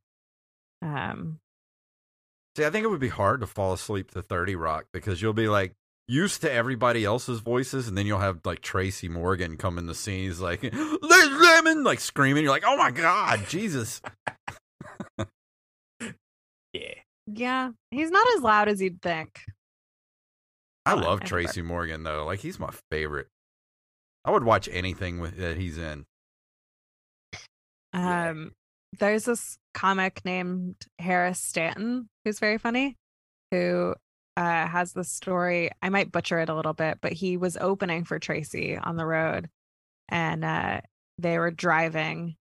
Um, 0.83 1.39
See, 2.57 2.65
I 2.65 2.71
think 2.71 2.85
it 2.85 2.89
would 2.89 2.99
be 3.01 3.09
hard 3.09 3.41
to 3.43 3.47
fall 3.47 3.73
asleep 3.73 4.11
to 4.11 4.23
30 4.23 4.57
Rock 4.57 4.87
because 4.93 5.23
you'll 5.23 5.33
be 5.33 5.47
like 5.49 5.75
used 6.09 6.41
to 6.41 6.53
everybody 6.53 7.05
else's 7.05 7.39
voices, 7.39 7.87
and 7.87 7.97
then 7.97 8.05
you'll 8.07 8.19
have 8.19 8.41
like 8.45 8.61
Tracy 8.63 9.09
Morgan 9.09 9.57
come 9.57 9.79
in 9.79 9.87
the 9.87 9.95
scene. 9.95 10.25
He's 10.25 10.41
like, 10.41 10.61
There's 10.63 11.41
lemon, 11.41 11.85
like 11.85 12.01
screaming. 12.01 12.43
You're 12.43 12.53
like, 12.53 12.65
oh 12.67 12.77
my 12.77 12.91
God, 12.91 13.45
Jesus. 13.49 14.01
Yeah. 16.73 16.95
yeah, 17.27 17.71
he's 17.91 18.11
not 18.11 18.27
as 18.37 18.43
loud 18.43 18.69
as 18.69 18.81
you'd 18.81 19.03
think. 19.03 19.41
I 20.91 20.95
love 20.95 21.21
Tracy 21.21 21.63
Morgan, 21.63 22.03
though. 22.03 22.25
Like, 22.25 22.41
he's 22.41 22.59
my 22.59 22.71
favorite. 22.91 23.29
I 24.25 24.31
would 24.31 24.45
watch 24.45 24.69
anything 24.71 25.19
with, 25.19 25.37
that 25.39 25.57
he's 25.57 25.79
in. 25.79 26.05
Yeah. 27.95 28.31
Um, 28.31 28.53
there's 28.99 29.25
this 29.25 29.57
comic 29.73 30.21
named 30.25 30.77
Harris 30.99 31.41
Stanton 31.41 32.09
who's 32.25 32.39
very 32.39 32.59
funny, 32.59 32.97
who 33.51 33.95
uh, 34.37 34.67
has 34.67 34.93
this 34.93 35.11
story. 35.11 35.71
I 35.83 35.89
might 35.89 36.13
butcher 36.13 36.39
it 36.41 36.49
a 36.49 36.55
little 36.55 36.73
bit, 36.73 36.99
but 37.01 37.13
he 37.13 37.37
was 37.37 37.57
opening 37.57 38.05
for 38.05 38.19
Tracy 38.19 38.77
on 38.77 38.97
the 38.97 39.07
road, 39.07 39.49
and 40.09 40.45
uh, 40.45 40.81
they 41.19 41.39
were 41.39 41.51
driving, 41.51 42.37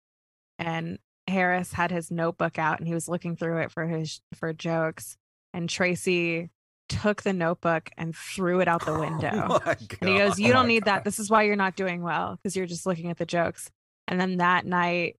and 0.58 1.00
Harris 1.28 1.74
had 1.74 1.92
his 1.92 2.12
notebook 2.12 2.58
out, 2.58 2.80
and 2.80 2.88
he 2.88 2.94
was 2.94 3.10
looking 3.10 3.36
through 3.36 3.60
it 3.60 3.72
for 3.72 3.86
his 3.86 4.22
for 4.34 4.54
jokes, 4.54 5.18
and 5.54 5.70
Tracy 5.70 6.50
took 6.90 7.24
the 7.24 7.34
notebook 7.34 7.90
and 7.98 8.16
threw 8.16 8.60
it 8.60 8.68
out 8.68 8.86
the 8.86 8.98
window. 9.00 9.32
Oh 9.34 9.74
And 10.02 10.10
he 10.10 10.18
goes, 10.18 10.40
You 10.40 10.50
Oh 10.50 10.54
don't 10.54 10.66
my 10.66 10.74
need 10.74 10.86
that. 10.86 11.04
This 11.04 11.20
is 11.20 11.30
why 11.30 11.44
you're 11.44 11.56
not 11.56 11.76
doing 11.76 12.02
well 12.02 12.36
because 12.36 12.56
you're 12.56 12.66
just 12.66 12.86
looking 12.86 13.10
at 13.10 13.18
the 13.18 13.26
jokes. 13.26 13.70
And 14.08 14.20
then 14.20 14.38
that 14.38 14.66
night, 14.66 15.18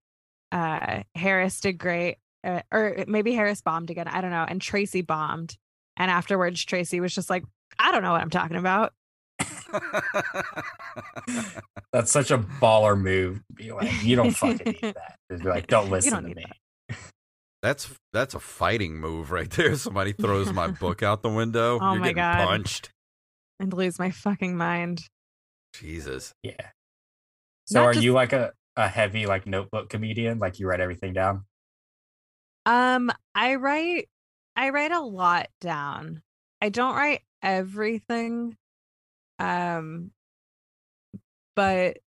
uh, 0.52 1.02
Harris 1.14 1.60
did 1.60 1.78
great. 1.78 2.16
Uh, 2.44 2.62
or 2.72 3.04
maybe 3.06 3.32
Harris 3.32 3.60
bombed 3.60 3.90
again. 3.90 4.08
I 4.08 4.20
don't 4.20 4.30
know. 4.30 4.46
And 4.48 4.60
Tracy 4.60 5.02
bombed. 5.02 5.56
And 5.96 6.10
afterwards, 6.10 6.64
Tracy 6.64 7.00
was 7.00 7.14
just 7.14 7.28
like, 7.28 7.44
I 7.78 7.90
don't 7.92 8.02
know 8.02 8.12
what 8.12 8.20
I'm 8.20 8.30
talking 8.30 8.56
about. 8.56 8.92
That's 11.92 12.10
such 12.10 12.30
a 12.30 12.38
baller 12.38 12.98
move. 12.98 13.42
Be 13.54 13.72
like, 13.72 14.02
you 14.02 14.16
don't 14.16 14.30
fucking 14.30 14.76
need 14.80 14.80
that. 14.94 15.16
Just 15.30 15.42
be 15.42 15.48
like, 15.48 15.66
don't 15.66 15.90
listen 15.90 16.12
don't 16.12 16.22
to 16.22 16.28
need 16.28 16.36
me. 16.36 16.44
That's 17.62 17.92
that's 18.12 18.34
a 18.34 18.40
fighting 18.40 18.98
move 18.98 19.30
right 19.30 19.50
there. 19.50 19.74
Somebody 19.76 20.12
throws 20.12 20.52
my 20.52 20.68
book 20.80 21.02
out 21.02 21.22
the 21.22 21.28
window. 21.28 21.78
Oh 21.80 21.92
You're 21.92 22.00
my 22.00 22.06
getting 22.08 22.16
God. 22.16 22.46
punched. 22.46 22.90
And 23.60 23.72
lose 23.72 23.98
my 23.98 24.10
fucking 24.12 24.56
mind. 24.56 25.02
Jesus. 25.74 26.32
Yeah. 26.42 26.52
So 27.66 27.80
Not 27.80 27.86
are 27.86 27.92
just- 27.94 28.04
you 28.04 28.12
like 28.12 28.32
a, 28.32 28.52
a 28.76 28.86
heavy 28.88 29.26
like 29.26 29.46
notebook 29.46 29.88
comedian? 29.90 30.38
Like 30.38 30.58
you 30.60 30.68
write 30.68 30.80
everything 30.80 31.12
down? 31.12 31.44
Um, 32.66 33.10
I 33.34 33.56
write 33.56 34.08
I 34.56 34.70
write 34.70 34.92
a 34.92 35.00
lot 35.00 35.48
down. 35.60 36.22
I 36.60 36.68
don't 36.68 36.94
write 36.94 37.22
everything. 37.42 38.56
Um 39.40 40.12
but 41.56 41.98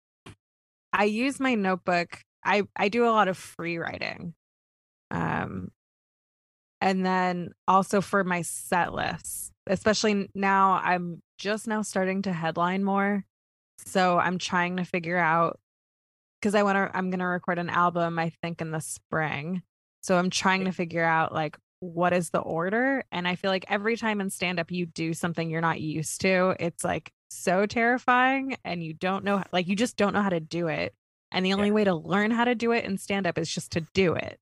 I 0.93 1.06
use 1.06 1.39
my 1.39 1.56
notebook. 1.56 2.20
I 2.43 2.64
I 2.76 2.88
do 2.89 3.06
a 3.06 3.12
lot 3.12 3.28
of 3.28 3.38
free 3.38 3.78
writing. 3.78 4.34
Um 5.12 5.72
and 6.80 7.05
then 7.05 7.51
also 7.68 8.01
for 8.01 8.24
my 8.24 8.41
set 8.41 8.93
lists, 8.93 9.51
especially 9.68 10.30
now 10.34 10.80
I'm 10.84 11.22
just 11.38 11.68
now 11.68 11.82
starting 11.84 12.24
to 12.24 12.34
headline 12.34 12.84
more. 12.84 13.24
So 13.86 14.18
I'm 14.20 14.38
trying 14.38 14.78
to 14.78 14.86
figure 14.86 15.18
out 15.18 15.59
because 16.39 16.55
I 16.55 16.64
want 16.64 16.76
to 16.78 16.97
I'm 16.97 17.09
going 17.09 17.20
to 17.20 17.26
record 17.26 17.59
an 17.59 17.70
album 17.70 18.18
I 18.20 18.32
think 18.41 18.62
in 18.62 18.72
the 18.72 18.80
spring. 18.82 19.62
So 20.01 20.18
I'm 20.18 20.30
trying 20.32 20.66
to 20.66 20.72
figure 20.72 21.03
out 21.03 21.34
like 21.34 21.57
what 21.82 22.14
is 22.14 22.30
the 22.30 22.39
order 22.39 23.03
and 23.12 23.28
I 23.28 23.36
feel 23.36 23.49
like 23.51 23.66
every 23.70 23.97
time 23.97 24.22
in 24.22 24.30
stand 24.30 24.59
up 24.59 24.72
you 24.72 24.86
do 24.86 25.14
something 25.14 25.49
you're 25.49 25.62
not 25.62 25.82
used 25.82 26.22
to, 26.22 26.55
it's 26.59 26.84
like 26.84 27.12
so 27.30 27.66
terrifying 27.66 28.57
and 28.66 28.84
you 28.84 28.93
don't 28.93 29.24
know 29.24 29.43
like 29.51 29.68
you 29.68 29.76
just 29.76 29.97
don't 29.97 30.14
know 30.14 30.22
how 30.22 30.30
to 30.30 30.39
do 30.39 30.68
it. 30.68 30.93
And 31.32 31.45
the 31.45 31.53
only 31.53 31.70
Yeah. 31.70 31.74
way 31.76 31.84
to 31.86 31.95
learn 31.95 32.32
how 32.32 32.45
to 32.45 32.55
do 32.55 32.72
it 32.72 32.86
in 32.86 32.97
stand 32.97 33.26
up 33.28 33.38
is 33.38 33.51
just 33.53 33.72
to 33.74 33.82
do 33.93 34.14
it. 34.16 34.39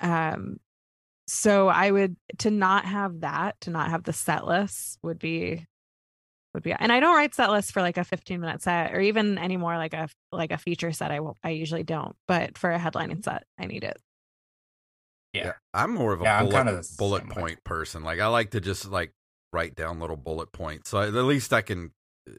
Um 0.00 0.58
so 1.28 1.68
I 1.68 1.90
would 1.90 2.16
to 2.40 2.50
not 2.50 2.86
have 2.86 3.20
that, 3.22 3.60
to 3.62 3.70
not 3.70 3.90
have 3.90 4.04
the 4.04 4.12
set 4.14 4.46
list 4.46 4.98
would 5.02 5.18
be 5.18 5.66
would 6.54 6.62
be 6.64 6.72
and 6.72 6.92
I 6.92 7.00
don't 7.00 7.16
write 7.16 7.34
set 7.34 7.50
lists 7.50 7.70
for 7.72 7.82
like 7.82 7.98
a 7.98 8.04
15 8.04 8.40
minute 8.40 8.62
set 8.62 8.94
or 8.94 9.00
even 9.00 9.38
anymore 9.38 9.76
like 9.78 9.94
a 9.94 10.08
like 10.32 10.52
a 10.52 10.58
feature 10.58 10.92
set 10.92 11.10
I 11.12 11.20
will 11.20 11.38
I 11.44 11.50
usually 11.50 11.84
don't 11.84 12.16
but 12.28 12.58
for 12.58 12.72
a 12.72 12.78
headlining 12.78 13.24
set 13.24 13.46
I 13.58 13.66
need 13.66 13.84
it 13.84 13.98
Yeah. 15.32 15.54
I'm 15.72 15.92
more 15.94 16.12
of 16.12 16.20
a 16.20 16.26
Yeah, 16.26 16.38
bullet, 16.38 16.64
kinda 16.64 16.82
bullet 16.96 17.28
same 17.28 17.32
way. 17.34 17.44
point 17.44 17.64
person. 17.64 18.02
Like 18.02 18.20
I 18.20 18.26
like 18.28 18.50
to 18.52 18.60
just 18.60 18.86
like 18.86 19.12
write 19.52 19.74
down 19.74 20.00
little 20.00 20.16
bullet 20.16 20.52
points. 20.52 20.90
So 20.90 21.00
at 21.00 21.12
least 21.12 21.52
I 21.52 21.62
can 21.62 21.92
uh, 22.28 22.32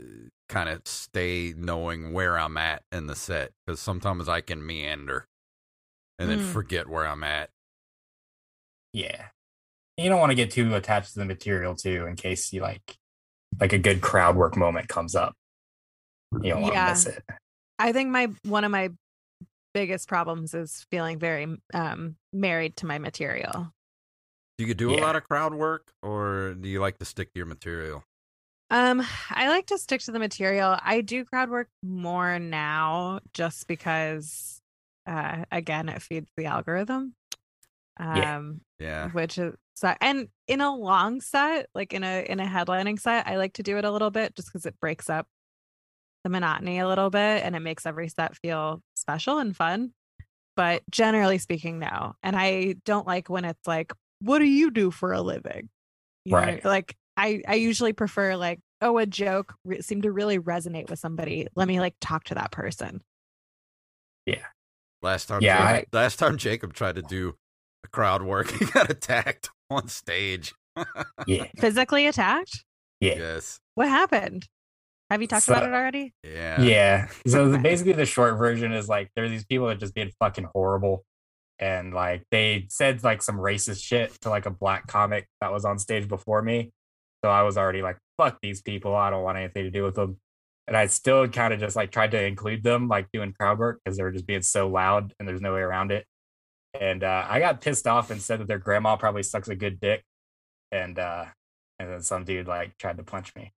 kind 0.49 0.69
of 0.69 0.81
stay 0.87 1.53
knowing 1.55 2.13
where 2.13 2.37
I'm 2.37 2.57
at 2.57 2.83
in 2.91 3.07
the 3.07 3.15
set 3.15 3.51
because 3.65 3.79
sometimes 3.79 4.29
I 4.29 4.41
can 4.41 4.65
meander 4.65 5.27
and 6.19 6.29
then 6.29 6.39
Mm. 6.39 6.51
forget 6.53 6.87
where 6.87 7.05
I'm 7.05 7.23
at. 7.23 7.49
Yeah. 8.93 9.27
You 9.97 10.09
don't 10.09 10.19
want 10.19 10.31
to 10.31 10.35
get 10.35 10.51
too 10.51 10.73
attached 10.75 11.13
to 11.13 11.19
the 11.19 11.25
material 11.25 11.75
too, 11.75 12.05
in 12.05 12.15
case 12.15 12.51
you 12.53 12.61
like 12.61 12.97
like 13.59 13.71
a 13.73 13.77
good 13.77 14.01
crowd 14.01 14.35
work 14.35 14.57
moment 14.57 14.89
comes 14.89 15.15
up, 15.15 15.33
you 16.33 16.49
don't 16.49 16.61
want 16.63 16.73
to 16.73 16.85
miss 16.89 17.05
it. 17.05 17.23
I 17.79 17.91
think 17.93 18.09
my 18.09 18.27
one 18.43 18.63
of 18.65 18.71
my 18.71 18.89
biggest 19.73 20.07
problems 20.07 20.53
is 20.53 20.85
feeling 20.91 21.19
very 21.19 21.47
um 21.73 22.15
married 22.33 22.77
to 22.77 22.85
my 22.85 22.97
material. 22.99 23.71
Do 24.57 24.65
you 24.65 24.73
do 24.73 24.93
a 24.93 24.99
lot 25.01 25.17
of 25.17 25.23
crowd 25.25 25.53
work, 25.53 25.91
or 26.01 26.53
do 26.53 26.69
you 26.69 26.79
like 26.79 26.97
to 26.99 27.05
stick 27.05 27.33
to 27.33 27.39
your 27.39 27.45
material? 27.45 28.03
Um, 28.69 29.05
I 29.29 29.49
like 29.49 29.67
to 29.67 29.77
stick 29.77 30.01
to 30.01 30.11
the 30.11 30.19
material. 30.19 30.77
I 30.81 31.01
do 31.01 31.23
crowd 31.25 31.49
work 31.49 31.67
more 31.83 32.39
now 32.39 33.19
just 33.33 33.67
because 33.67 34.61
uh 35.07 35.45
again 35.51 35.89
it 35.89 36.01
feeds 36.01 36.31
the 36.37 36.45
algorithm. 36.45 37.15
Yeah. 38.11 38.31
Um 38.35 38.61
Yeah, 38.79 39.11
which 39.11 39.37
is 39.37 39.55
so 39.75 39.93
and 40.01 40.29
in 40.47 40.61
a 40.61 40.75
long 40.75 41.21
set, 41.21 41.69
like 41.75 41.93
in 41.93 42.03
a 42.03 42.25
in 42.29 42.39
a 42.39 42.45
headlining 42.45 42.99
set, 42.99 43.27
I 43.27 43.37
like 43.37 43.53
to 43.55 43.63
do 43.63 43.77
it 43.77 43.85
a 43.85 43.91
little 43.91 44.11
bit 44.11 44.35
just 44.35 44.49
because 44.49 44.65
it 44.65 44.79
breaks 44.79 45.09
up 45.09 45.27
the 46.23 46.29
monotony 46.29 46.79
a 46.79 46.87
little 46.87 47.09
bit 47.09 47.43
and 47.43 47.55
it 47.55 47.59
makes 47.59 47.85
every 47.85 48.09
set 48.09 48.35
feel 48.37 48.81
special 48.95 49.37
and 49.39 49.55
fun. 49.55 49.93
But 50.55 50.83
generally 50.91 51.37
speaking, 51.39 51.79
no. 51.79 52.15
And 52.23 52.35
I 52.37 52.75
don't 52.85 53.07
like 53.07 53.29
when 53.29 53.45
it's 53.45 53.67
like, 53.67 53.93
what 54.21 54.39
do 54.39 54.45
you 54.45 54.71
do 54.71 54.91
for 54.91 55.13
a 55.13 55.21
living? 55.21 55.69
You 56.25 56.37
know, 56.37 56.37
Right. 56.37 56.65
like 56.65 56.97
I 57.17 57.43
I 57.47 57.55
usually 57.55 57.93
prefer 57.93 58.35
like, 58.37 58.61
oh, 58.81 58.97
a 58.99 59.05
joke 59.05 59.55
re- 59.65 59.81
seemed 59.81 60.03
to 60.03 60.11
really 60.11 60.39
resonate 60.39 60.89
with 60.89 60.99
somebody. 60.99 61.47
Let 61.55 61.67
me 61.67 61.79
like 61.81 61.95
talk 62.01 62.25
to 62.25 62.35
that 62.35 62.51
person. 62.51 63.01
Last 65.05 65.27
time. 65.27 65.41
Yeah, 65.41 65.73
Jacob, 65.77 65.89
last 65.93 66.19
time 66.19 66.37
Jacob 66.37 66.73
tried 66.73 66.95
to 66.95 67.01
do 67.01 67.35
a 67.83 67.87
crowd 67.87 68.21
work, 68.23 68.51
he 68.59 68.65
got 68.65 68.89
attacked 68.89 69.49
on 69.69 69.87
stage. 69.87 70.53
Yeah. 71.25 71.45
Physically 71.57 72.05
attacked? 72.07 72.65
Yeah. 72.99 73.15
Yes. 73.15 73.59
What 73.75 73.87
happened? 73.87 74.45
Have 75.09 75.21
you 75.21 75.27
talked 75.27 75.43
So- 75.45 75.53
about 75.53 75.69
it 75.69 75.73
already? 75.73 76.13
Yeah. 76.23 76.59
Yeah. 76.61 77.07
So 77.27 77.49
the, 77.49 77.59
basically, 77.59 77.93
the 77.93 78.05
short 78.05 78.37
version 78.37 78.73
is 78.73 78.89
like 78.89 79.09
there 79.15 79.23
are 79.23 79.29
these 79.29 79.45
people 79.45 79.67
that 79.67 79.79
just 79.79 79.93
being 79.95 80.11
fucking 80.19 80.47
horrible, 80.53 81.05
and 81.59 81.93
like 81.93 82.23
they 82.31 82.65
said 82.69 83.03
like 83.03 83.21
some 83.21 83.37
racist 83.37 83.81
shit 83.83 84.11
to 84.21 84.29
like 84.29 84.45
a 84.45 84.49
black 84.51 84.87
comic 84.87 85.27
that 85.41 85.51
was 85.53 85.63
on 85.63 85.79
stage 85.79 86.07
before 86.07 86.41
me. 86.41 86.71
So 87.23 87.29
I 87.31 87.43
was 87.43 87.57
already 87.57 87.81
like, 87.81 87.97
fuck 88.17 88.39
these 88.41 88.61
people. 88.61 88.95
I 88.95 89.09
don't 89.09 89.23
want 89.23 89.37
anything 89.37 89.63
to 89.63 89.71
do 89.71 89.83
with 89.83 89.95
them. 89.95 90.17
And 90.67 90.75
I 90.75 90.87
still 90.87 91.27
kind 91.27 91.53
of 91.53 91.59
just 91.59 91.75
like 91.75 91.91
tried 91.91 92.11
to 92.11 92.23
include 92.25 92.63
them, 92.63 92.87
like 92.87 93.07
doing 93.13 93.33
crowd 93.33 93.59
work 93.59 93.79
because 93.83 93.97
they 93.97 94.03
were 94.03 94.11
just 94.11 94.25
being 94.25 94.41
so 94.41 94.67
loud 94.67 95.13
and 95.19 95.27
there's 95.27 95.41
no 95.41 95.53
way 95.53 95.61
around 95.61 95.91
it. 95.91 96.05
And 96.79 97.03
uh, 97.03 97.25
I 97.29 97.39
got 97.39 97.61
pissed 97.61 97.85
off 97.87 98.09
and 98.11 98.21
said 98.21 98.39
that 98.39 98.47
their 98.47 98.57
grandma 98.59 98.95
probably 98.97 99.23
sucks 99.23 99.47
a 99.47 99.55
good 99.55 99.79
dick. 99.79 100.03
And 100.71 100.97
uh, 100.97 101.25
and 101.79 101.89
then 101.91 102.01
some 102.01 102.23
dude 102.23 102.47
like 102.47 102.77
tried 102.77 102.97
to 102.97 103.03
punch 103.03 103.35
me. 103.35 103.53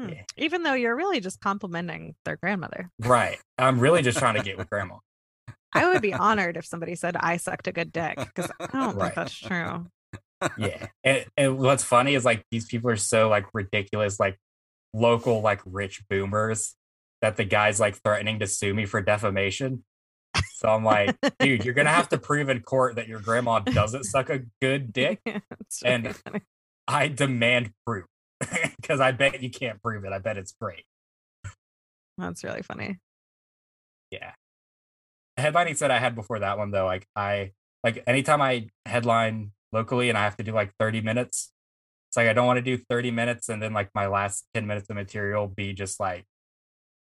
Hmm. 0.00 0.10
Yeah. 0.10 0.22
Even 0.36 0.62
though 0.62 0.74
you're 0.74 0.96
really 0.96 1.20
just 1.20 1.40
complimenting 1.40 2.14
their 2.24 2.36
grandmother. 2.36 2.90
Right. 2.98 3.38
I'm 3.58 3.80
really 3.80 4.02
just 4.02 4.18
trying 4.18 4.34
to 4.36 4.42
get 4.42 4.58
with 4.58 4.68
grandma. 4.70 4.96
I 5.72 5.88
would 5.88 6.02
be 6.02 6.12
honored 6.14 6.56
if 6.56 6.66
somebody 6.66 6.94
said 6.94 7.16
I 7.18 7.38
sucked 7.38 7.66
a 7.66 7.72
good 7.72 7.92
dick 7.92 8.18
because 8.18 8.50
I 8.60 8.66
don't 8.66 8.94
Right. 8.96 9.04
think 9.06 9.14
that's 9.14 9.38
true. 9.38 9.86
yeah 10.58 10.88
and, 11.04 11.24
and 11.36 11.56
what's 11.58 11.84
funny 11.84 12.14
is 12.16 12.24
like 12.24 12.44
these 12.50 12.66
people 12.66 12.90
are 12.90 12.96
so 12.96 13.28
like 13.28 13.46
ridiculous 13.54 14.18
like 14.18 14.36
local 14.94 15.40
like 15.40 15.60
rich 15.64 16.02
boomers 16.08 16.74
that 17.20 17.36
the 17.36 17.44
guy's 17.44 17.78
like 17.80 17.96
threatening 18.02 18.38
to 18.40 18.46
sue 18.46 18.74
me 18.74 18.84
for 18.84 19.00
defamation 19.00 19.84
so 20.54 20.68
i'm 20.68 20.84
like 20.84 21.16
dude 21.38 21.64
you're 21.64 21.74
gonna 21.74 21.88
have 21.90 22.08
to 22.08 22.18
prove 22.28 22.48
in 22.48 22.60
court 22.60 22.96
that 22.96 23.08
your 23.08 23.20
grandma 23.20 23.58
doesn't 23.60 24.04
suck 24.04 24.28
a 24.30 24.40
good 24.60 24.92
dick 24.94 25.20
It's 25.60 25.82
And- 25.82 26.14
funny. 26.16 26.40
i 26.88 27.08
demand 27.08 27.72
proof 27.86 28.06
because 28.80 29.00
i 29.00 29.12
bet 29.12 29.42
you 29.42 29.50
can't 29.50 29.80
prove 29.82 30.04
it 30.04 30.12
i 30.12 30.18
bet 30.18 30.36
it's 30.36 30.52
great 30.60 30.84
That's 32.18 32.44
really 32.44 32.62
funny. 32.62 32.98
yeah 34.10 34.32
headlining 35.38 35.76
said 35.76 35.90
i 35.90 35.98
had 35.98 36.14
before 36.14 36.40
that 36.40 36.58
one 36.58 36.70
though 36.70 36.84
like 36.86 37.06
i 37.16 37.52
like 37.84 38.02
anytime 38.06 38.42
i 38.42 38.68
headline 38.84 39.52
locally 39.72 40.08
and 40.08 40.18
i 40.18 40.22
have 40.22 40.36
to 40.36 40.42
do 40.44 40.52
like 40.52 40.72
30 40.78 41.00
minutes 41.02 41.51
it's 42.12 42.16
like 42.18 42.28
i 42.28 42.34
don't 42.34 42.46
want 42.46 42.58
to 42.58 42.62
do 42.62 42.76
30 42.76 43.10
minutes 43.10 43.48
and 43.48 43.62
then 43.62 43.72
like 43.72 43.88
my 43.94 44.06
last 44.06 44.44
10 44.52 44.66
minutes 44.66 44.90
of 44.90 44.96
material 44.96 45.48
be 45.48 45.72
just 45.72 45.98
like 45.98 46.26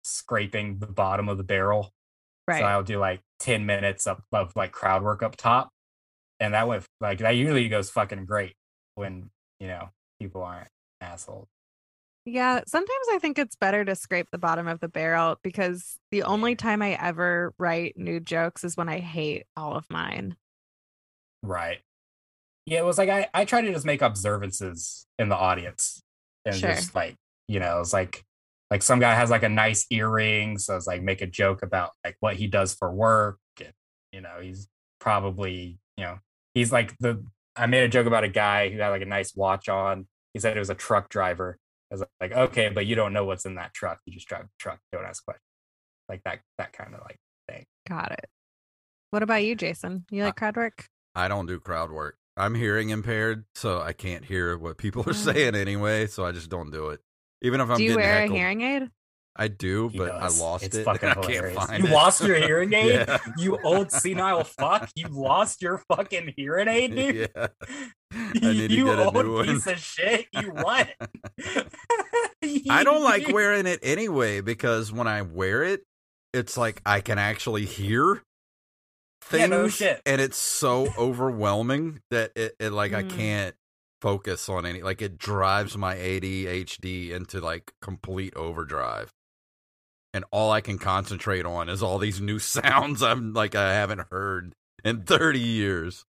scraping 0.06 0.80
the 0.80 0.88
bottom 0.88 1.28
of 1.28 1.38
the 1.38 1.44
barrel 1.44 1.92
Right. 2.48 2.60
so 2.60 2.66
i'll 2.66 2.82
do 2.84 2.98
like 2.98 3.20
10 3.40 3.66
minutes 3.66 4.08
of, 4.08 4.22
of 4.32 4.56
like 4.56 4.72
crowd 4.72 5.04
work 5.04 5.22
up 5.22 5.36
top 5.36 5.70
and 6.40 6.54
that 6.54 6.66
went 6.66 6.86
like 7.02 7.20
that 7.20 7.32
usually 7.32 7.68
goes 7.68 7.90
fucking 7.90 8.24
great 8.26 8.54
when 8.94 9.30
you 9.60 9.68
know 9.68 9.90
people 10.18 10.42
aren't 10.44 10.70
assholes 11.02 11.50
Yeah, 12.26 12.62
sometimes 12.66 13.08
I 13.12 13.20
think 13.20 13.38
it's 13.38 13.56
better 13.56 13.84
to 13.86 13.96
scrape 13.96 14.32
the 14.32 14.38
bottom 14.40 14.68
of 14.68 14.80
the 14.80 14.88
barrel 14.88 15.38
because 15.44 16.00
the 16.10 16.24
only 16.24 16.56
time 16.56 16.82
I 16.82 16.94
ever 16.94 17.54
write 17.60 17.98
new 17.98 18.20
jokes 18.20 18.64
is 18.64 18.76
when 18.78 18.90
I 18.90 19.00
hate 19.00 19.46
all 19.56 19.76
of 19.76 19.86
mine. 19.92 20.36
Right. 21.44 21.80
Yeah, 22.66 22.80
it 22.80 22.86
was 22.86 22.98
like 22.98 23.10
I, 23.10 23.28
I 23.34 23.46
try 23.46 23.62
to 23.62 23.72
just 23.72 23.86
make 23.86 24.02
observances 24.02 25.06
in 25.20 25.30
the 25.30 25.36
audience. 25.36 26.02
And 26.46 26.56
Sure. 26.56 26.72
just 26.74 26.94
like, 26.96 27.16
you 27.48 27.60
know, 27.60 27.80
it's 27.82 27.94
like 27.94 28.24
like 28.72 28.82
some 28.82 29.00
guy 29.00 29.14
has 29.14 29.30
like 29.30 29.44
a 29.44 29.50
nice 29.50 29.86
earring. 29.92 30.58
So 30.58 30.76
it's 30.76 30.88
like 30.88 31.02
make 31.04 31.22
a 31.22 31.28
joke 31.28 31.62
about 31.64 31.92
like 32.04 32.18
what 32.20 32.36
he 32.36 32.48
does 32.48 32.74
for 32.74 32.92
work. 32.92 33.38
And, 33.60 33.74
you 34.12 34.22
know, 34.22 34.40
he's 34.42 34.68
probably, 35.00 35.78
you 35.98 36.04
know, 36.04 36.20
he's 36.54 36.72
like 36.72 36.96
the 37.00 37.24
I 37.56 37.68
made 37.68 37.84
a 37.84 37.88
joke 37.88 38.08
about 38.08 38.24
a 38.24 38.28
guy 38.30 38.70
who 38.70 38.80
had 38.80 38.90
like 38.90 39.02
a 39.02 39.06
nice 39.06 39.36
watch 39.36 39.70
on. 39.70 40.08
He 40.34 40.40
said 40.40 40.56
it 40.58 40.60
was 40.60 40.70
a 40.70 40.76
truck 40.76 41.10
driver. 41.10 41.58
I 41.92 41.96
was 41.96 42.04
like, 42.20 42.32
okay, 42.34 42.70
but 42.70 42.86
you 42.88 42.96
don't 42.96 43.14
know 43.14 43.24
what's 43.26 43.46
in 43.46 43.56
that 43.56 43.74
truck. 43.74 44.00
You 44.06 44.14
just 44.14 44.28
drive 44.28 44.44
the 44.44 44.50
truck. 44.60 44.80
Don't 44.92 45.06
ask 45.06 45.24
questions. 45.24 45.42
Like 46.10 46.22
that 46.26 46.40
that 46.58 46.74
kind 46.74 46.94
of 46.94 47.02
like 47.02 47.18
thing. 47.48 47.66
Got 47.88 48.12
it. 48.12 48.26
What 49.12 49.24
about 49.24 49.44
you, 49.46 49.56
Jason? 49.56 50.06
You 50.12 50.24
Uh, 50.24 50.26
like 50.28 50.36
crowd 50.36 50.58
work? 50.58 50.88
I 51.16 51.28
don't 51.28 51.46
do 51.46 51.60
crowd 51.60 51.92
work. 51.92 52.18
I'm 52.38 52.54
hearing 52.56 52.90
impaired, 52.90 53.46
so 53.56 53.82
I 53.82 53.94
can't 53.94 54.26
hear 54.26 54.58
what 54.58 54.78
people 54.78 55.04
are 55.04 55.10
Oh. 55.10 55.14
saying 55.14 55.56
anyway. 55.56 56.08
So 56.08 56.26
I 56.26 56.32
just 56.32 56.50
don't 56.50 56.72
do 56.72 56.90
it. 56.90 57.00
Even 57.42 57.62
if 57.62 57.70
I'm 57.70 57.78
Do 57.78 57.84
you 57.84 57.90
getting 57.92 58.04
wear 58.04 58.14
heckled, 58.22 58.36
a 58.36 58.40
hearing 58.40 58.62
aid? 58.62 58.90
I 59.38 59.50
do, 59.50 59.90
He 59.90 59.98
but 59.98 60.08
does. 60.20 60.42
I 60.42 60.44
lost 60.44 60.64
It's 60.64 60.78
it. 60.78 60.84
fucking 60.86 61.10
I 61.10 61.14
can't 61.16 61.26
hilarious. 61.28 61.56
find 61.66 61.84
You 61.84 61.90
it. 61.90 61.94
lost 61.94 62.24
your 62.24 62.38
hearing 62.38 62.74
aid? 62.74 63.06
Yeah. 63.08 63.18
You 63.38 63.60
old 63.64 63.92
senile 63.92 64.44
fuck. 64.46 64.90
You 64.96 65.08
lost 65.10 65.62
your 65.62 65.82
fucking 65.90 66.34
hearing 66.38 66.68
aid, 66.70 66.96
dude. 66.96 67.30
yeah. 67.36 67.48
I 68.14 68.32
need 68.34 68.70
to 68.70 68.74
you 68.76 68.86
get 68.86 69.00
a 69.00 69.04
old 69.06 69.14
new 69.16 69.34
one. 69.36 69.46
piece 69.46 69.68
of 69.68 69.78
shit. 69.78 70.28
You 70.32 70.52
what? 70.52 70.90
I 72.70 72.84
don't 72.84 73.04
like 73.04 73.28
wearing 73.30 73.66
it 73.66 73.80
anyway 73.84 74.42
because 74.42 74.92
when 74.92 75.08
I 75.08 75.22
wear 75.24 75.64
it, 75.64 75.82
it's 76.34 76.56
like 76.58 76.82
I 76.86 77.02
can 77.02 77.18
actually 77.18 77.66
hear 77.66 78.22
things, 79.26 79.42
Yeah, 79.42 79.48
no 79.48 79.68
shit. 79.68 80.02
and 80.06 80.22
it's 80.22 80.38
so 80.38 80.94
overwhelming 80.98 82.02
that 82.12 82.32
it, 82.36 82.56
it 82.60 82.72
like 82.72 82.94
I 82.94 83.04
Mm. 83.04 83.10
can't 83.10 83.56
focus 84.02 84.50
on 84.50 84.66
any. 84.66 84.82
Like 84.82 85.02
it 85.02 85.18
drives 85.18 85.78
my 85.78 85.96
ADHD 85.96 87.12
into 87.12 87.40
like 87.42 87.74
complete 87.82 88.36
overdrive, 88.36 89.12
and 90.14 90.26
all 90.32 90.52
I 90.52 90.62
can 90.62 90.78
concentrate 90.78 91.46
on 91.46 91.70
is 91.70 91.82
all 91.84 91.98
these 91.98 92.22
new 92.22 92.40
sounds 92.40 93.02
I'm 93.02 93.34
like 93.34 93.56
I 93.56 93.74
haven't 93.74 94.08
heard 94.12 94.54
in 94.84 95.04
thirty 95.04 95.40
years. 95.40 96.06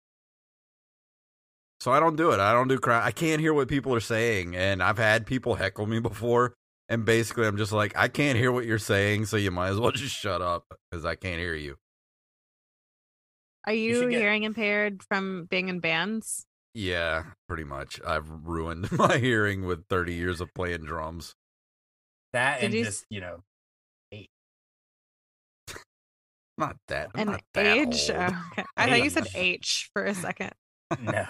So 1.79 1.91
I 1.91 1.99
don't 1.99 2.15
do 2.15 2.31
it. 2.31 2.39
I 2.39 2.53
don't 2.53 2.69
do 2.69 2.79
crowd. 2.79 3.03
I 3.03 3.11
can't 3.11 3.41
hear 3.41 3.53
what 3.53 3.67
people 3.67 3.93
are 3.93 3.99
saying, 3.99 4.55
and 4.55 4.81
I've 4.81 4.97
had 4.97 5.25
people 5.25 5.55
heckle 5.55 5.85
me 5.85 5.99
before, 5.99 6.53
and 6.87 7.03
basically 7.03 7.45
I'm 7.45 7.57
just 7.57 7.73
like, 7.73 7.91
I 7.97 8.07
can't 8.07 8.37
hear 8.37 8.53
what 8.53 8.65
you're 8.65 8.79
saying, 8.79 9.25
so 9.25 9.35
you 9.35 9.51
might 9.51 9.69
as 9.69 9.79
well 9.79 9.91
just 9.91 10.15
shut 10.15 10.41
up 10.41 10.63
because 10.89 11.03
I 11.03 11.15
can't 11.15 11.39
hear 11.39 11.55
you. 11.55 11.75
Are 13.65 13.73
You 13.73 14.01
you, 14.03 14.09
get- 14.09 14.19
hearing 14.21 14.43
impaired 14.43 15.03
from 15.03 15.45
being 15.49 15.69
in 15.69 15.79
bands? 15.79 16.45
Yeah, 16.75 17.23
pretty 17.47 17.63
much. 17.63 17.99
I've 18.05 18.27
ruined 18.29 18.91
my 18.97 19.17
hearing 19.19 19.65
with 19.65 19.85
30 19.89 20.13
years 20.15 20.41
of 20.41 20.53
playing 20.53 20.85
drums. 20.85 21.33
that 22.33 22.59
Did 22.61 22.65
and 22.65 22.73
you 22.73 22.83
just 22.85 23.05
you 23.09 23.21
know 23.21 23.43
Not 26.57 26.75
that. 26.87 27.09
I'm 27.15 27.21
An 27.21 27.27
not 27.31 27.41
that 27.55 27.65
age? 27.65 28.09
old. 28.11 28.19
Oh, 28.19 28.45
okay. 28.51 28.63
I 28.77 28.87
thought 28.89 29.03
you 29.03 29.09
said 29.09 29.27
Age. 29.35 29.35
H 29.35 29.89
for 29.93 30.05
a 30.05 30.13
second. 30.13 30.51
no 31.01 31.25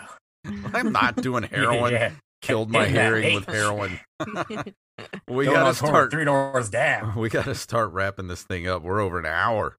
I'm 0.73 0.91
not 0.91 1.15
doing 1.17 1.43
heroin. 1.51 1.93
Yeah. 1.93 2.11
Killed 2.41 2.69
my 2.69 2.85
Yeah, 2.87 2.91
hearing 3.09 3.35
with 3.35 3.45
heroin. 3.45 3.99
We 5.27 5.45
gotta 5.45 5.73
start. 5.73 6.11
three 6.11 6.25
doors 6.25 6.69
down. 6.69 7.15
We 7.15 7.27
gotta 7.29 7.55
start 7.55 7.91
wrapping 7.93 8.27
this 8.27 8.43
thing 8.43 8.67
up. 8.67 8.83
We're 8.83 8.99
over 9.01 9.17
an 9.17 9.25
hour 9.25 9.77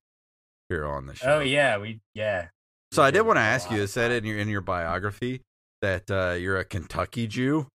here 0.74 0.86
on 0.86 1.06
the 1.06 1.14
show. 1.14 1.36
Oh 1.36 1.40
yeah, 1.40 1.78
we 1.78 2.00
yeah. 2.14 2.48
So 2.92 3.02
I 3.02 3.10
did 3.10 3.22
want 3.22 3.36
to 3.36 3.42
ask 3.42 3.70
you. 3.70 3.78
lot 3.78 3.84
It 3.84 3.88
said 3.88 4.10
in 4.10 4.24
your 4.24 4.38
in 4.38 4.48
your 4.48 4.60
biography 4.60 5.42
that 5.82 6.10
uh, 6.10 6.32
you're 6.32 6.58
a 6.58 6.64
Kentucky 6.64 7.26
Jew, 7.26 7.68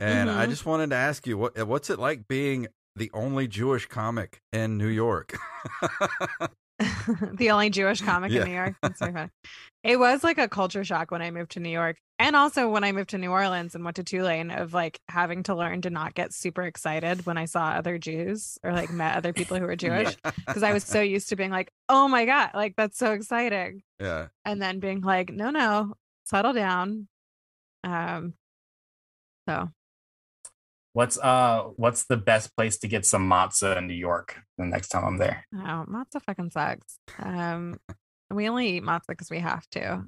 and 0.00 0.30
I 0.30 0.46
Mhm. 0.46 0.50
just 0.50 0.66
wanted 0.66 0.90
to 0.90 0.96
ask 0.96 1.26
you 1.26 1.38
what 1.38 1.56
what's 1.66 1.90
it 1.90 1.98
like 1.98 2.26
being 2.28 2.68
the 2.96 3.10
only 3.14 3.46
Jewish 3.48 3.86
comic 3.86 4.40
in 4.52 4.76
New 4.78 4.88
York? 4.88 5.36
the 7.34 7.50
only 7.50 7.70
Jewish 7.70 8.00
comic 8.00 8.32
Yeah. 8.32 8.42
in 8.42 8.48
New 8.48 8.54
York. 8.54 8.74
That's 8.82 8.98
so 8.98 9.12
funny. 9.12 9.30
It 9.82 9.98
was 9.98 10.22
like 10.24 10.38
a 10.38 10.48
culture 10.48 10.84
shock 10.84 11.10
when 11.10 11.22
I 11.22 11.30
moved 11.30 11.52
to 11.52 11.60
New 11.60 11.70
York, 11.70 11.96
and 12.18 12.36
also 12.36 12.68
when 12.68 12.84
I 12.84 12.92
moved 12.92 13.10
to 13.10 13.18
New 13.18 13.30
Orleans 13.30 13.74
and 13.74 13.82
went 13.84 13.96
to 13.96 14.04
Tulane, 14.04 14.50
of 14.50 14.74
like 14.74 15.00
having 15.08 15.42
to 15.44 15.54
learn 15.54 15.80
to 15.82 15.90
not 15.90 16.14
get 16.14 16.34
super 16.34 16.62
excited 16.62 17.24
when 17.24 17.38
I 17.38 17.46
saw 17.46 17.68
other 17.68 17.96
Jews 17.98 18.58
or 18.62 18.72
like 18.72 18.90
met 18.90 19.16
other 19.16 19.32
people 19.32 19.56
who 19.58 19.64
were 19.64 19.76
Jewish, 19.86 20.16
because 20.46 20.62
I 20.62 20.72
was 20.72 20.84
so 20.84 21.00
used 21.00 21.30
to 21.30 21.36
being 21.36 21.50
like, 21.50 21.70
"Oh 21.88 22.08
my 22.08 22.26
god, 22.26 22.50
like 22.54 22.74
that's 22.76 22.98
so 22.98 23.12
exciting," 23.12 23.82
yeah. 23.98 24.26
and 24.44 24.60
then 24.60 24.80
being 24.80 25.00
like, 25.00 25.30
"No, 25.32 25.50
no, 25.50 25.94
settle 26.24 26.52
down." 26.52 27.08
Um. 27.84 28.34
So 29.48 29.70
What's 30.92 31.18
uh 31.18 31.64
what's 31.76 32.04
the 32.06 32.16
best 32.16 32.56
place 32.56 32.78
to 32.78 32.88
get 32.88 33.06
some 33.06 33.28
matzah 33.28 33.76
in 33.78 33.86
New 33.86 33.94
York 33.94 34.40
the 34.58 34.66
next 34.66 34.88
time 34.88 35.04
I'm 35.04 35.18
there? 35.18 35.44
oh, 35.54 35.84
matzah 35.88 36.22
fucking 36.26 36.50
sucks. 36.50 36.98
Um, 37.18 37.78
we 38.30 38.48
only 38.48 38.76
eat 38.76 38.82
matzah 38.82 39.08
because 39.08 39.30
we 39.30 39.38
have 39.38 39.68
to. 39.70 40.04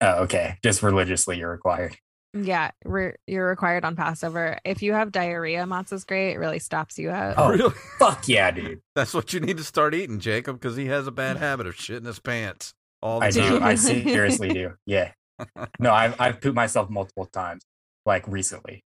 Oh, 0.00 0.22
okay. 0.22 0.56
Just 0.62 0.82
religiously 0.82 1.38
you're 1.38 1.50
required. 1.50 1.96
Yeah, 2.34 2.70
re- 2.84 3.14
you're 3.26 3.46
required 3.46 3.84
on 3.84 3.94
Passover. 3.94 4.58
If 4.64 4.80
you 4.82 4.94
have 4.94 5.12
diarrhea, 5.12 5.64
matzah's 5.64 6.04
great. 6.04 6.32
It 6.32 6.38
really 6.38 6.60
stops 6.60 6.98
you 6.98 7.10
out. 7.10 7.34
Oh. 7.36 7.50
really? 7.50 7.74
Fuck 7.98 8.26
yeah, 8.26 8.50
dude. 8.50 8.80
That's 8.94 9.12
what 9.12 9.32
you 9.32 9.40
need 9.40 9.58
to 9.58 9.64
start 9.64 9.94
eating, 9.94 10.18
Jacob, 10.18 10.58
because 10.58 10.76
he 10.76 10.86
has 10.86 11.06
a 11.06 11.12
bad 11.12 11.36
habit 11.36 11.66
of 11.66 11.74
shitting 11.76 12.06
his 12.06 12.18
pants 12.20 12.72
all 13.02 13.20
the 13.20 13.26
I 13.26 13.30
Do 13.32 13.40
do. 13.42 13.56
I 13.58 13.70
really? 13.72 13.76
seriously 13.76 14.48
do. 14.48 14.72
Yeah. 14.86 15.12
No, 15.80 15.92
I've 15.92 16.20
I've 16.20 16.40
pooped 16.40 16.54
myself 16.54 16.88
multiple 16.88 17.26
times, 17.26 17.64
like 18.06 18.26
recently. 18.28 18.84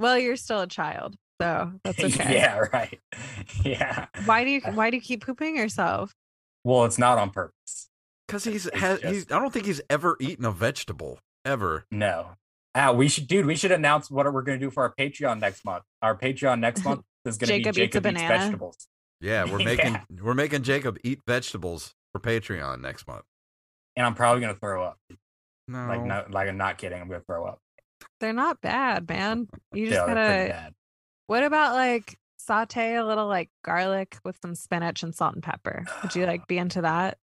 Well, 0.00 0.18
you're 0.18 0.36
still 0.36 0.60
a 0.60 0.66
child, 0.66 1.16
so 1.40 1.72
that's 1.84 1.98
okay. 2.02 2.34
yeah, 2.34 2.58
right. 2.72 2.98
Yeah. 3.64 4.06
Why 4.24 4.44
do 4.44 4.50
you 4.50 4.60
why 4.74 4.90
do 4.90 4.96
you 4.96 5.02
keep 5.02 5.24
pooping 5.24 5.56
yourself? 5.56 6.14
Well, 6.64 6.84
it's 6.84 6.98
not 6.98 7.18
on 7.18 7.30
purpose. 7.30 7.88
Because 8.26 8.44
he's, 8.44 8.66
It's 8.66 8.78
has, 8.78 9.00
just- 9.00 9.14
he's, 9.14 9.32
I 9.32 9.38
don't 9.38 9.52
think 9.52 9.66
he's 9.66 9.80
ever 9.88 10.16
eaten 10.20 10.44
a 10.44 10.50
vegetable 10.52 11.18
ever. 11.44 11.84
No. 11.92 12.30
Ah, 12.74 12.92
we 12.92 13.08
should, 13.08 13.26
dude. 13.28 13.46
We 13.46 13.54
should 13.56 13.70
announce 13.72 14.10
what 14.10 14.30
we're 14.32 14.42
going 14.42 14.58
to 14.60 14.66
do 14.66 14.70
for 14.70 14.82
our 14.82 14.92
Patreon 14.98 15.40
next 15.40 15.64
month. 15.64 15.84
Our 16.02 16.16
Patreon 16.16 16.58
next 16.60 16.84
month 16.84 17.02
is 17.24 17.38
going 17.38 17.48
to 17.48 17.70
be 17.70 17.72
Jacob 17.72 18.04
eats 18.06 18.16
eats 18.16 18.22
vegetables. 18.28 18.76
Yeah, 19.20 19.44
we're 19.50 19.58
making 19.58 19.92
Yeah. 19.94 20.02
we're 20.22 20.34
making 20.34 20.62
Jacob 20.62 20.98
eat 21.04 21.20
vegetables 21.26 21.94
for 22.12 22.20
Patreon 22.20 22.80
next 22.82 23.06
month. 23.06 23.22
and 23.96 24.04
I'm 24.04 24.14
probably 24.14 24.42
going 24.42 24.52
to 24.54 24.60
throw 24.60 24.82
up. 24.84 24.98
No, 25.68 25.86
Like, 25.86 26.02
no, 26.04 26.24
like 26.30 26.48
I'm 26.48 26.58
not 26.58 26.76
kidding. 26.78 27.00
I'm 27.00 27.08
going 27.08 27.20
to 27.20 27.24
throw 27.24 27.46
up. 27.46 27.58
They're 28.20 28.32
not 28.32 28.60
bad, 28.60 29.08
man. 29.08 29.48
You 29.72 29.86
just 29.86 29.94
yeah, 29.94 30.06
gotta. 30.06 30.14
bad. 30.14 30.74
What 31.26 31.42
about 31.42 31.74
like 31.74 32.16
saute 32.38 32.94
a 32.94 33.04
little 33.04 33.26
like 33.26 33.50
garlic 33.64 34.16
with 34.24 34.38
some 34.40 34.54
spinach 34.54 35.02
and 35.02 35.14
salt 35.14 35.34
and 35.34 35.42
pepper? 35.42 35.84
Would 36.02 36.14
you 36.14 36.26
like 36.26 36.46
be 36.48 36.58
into 36.58 36.82
that? 36.82 37.18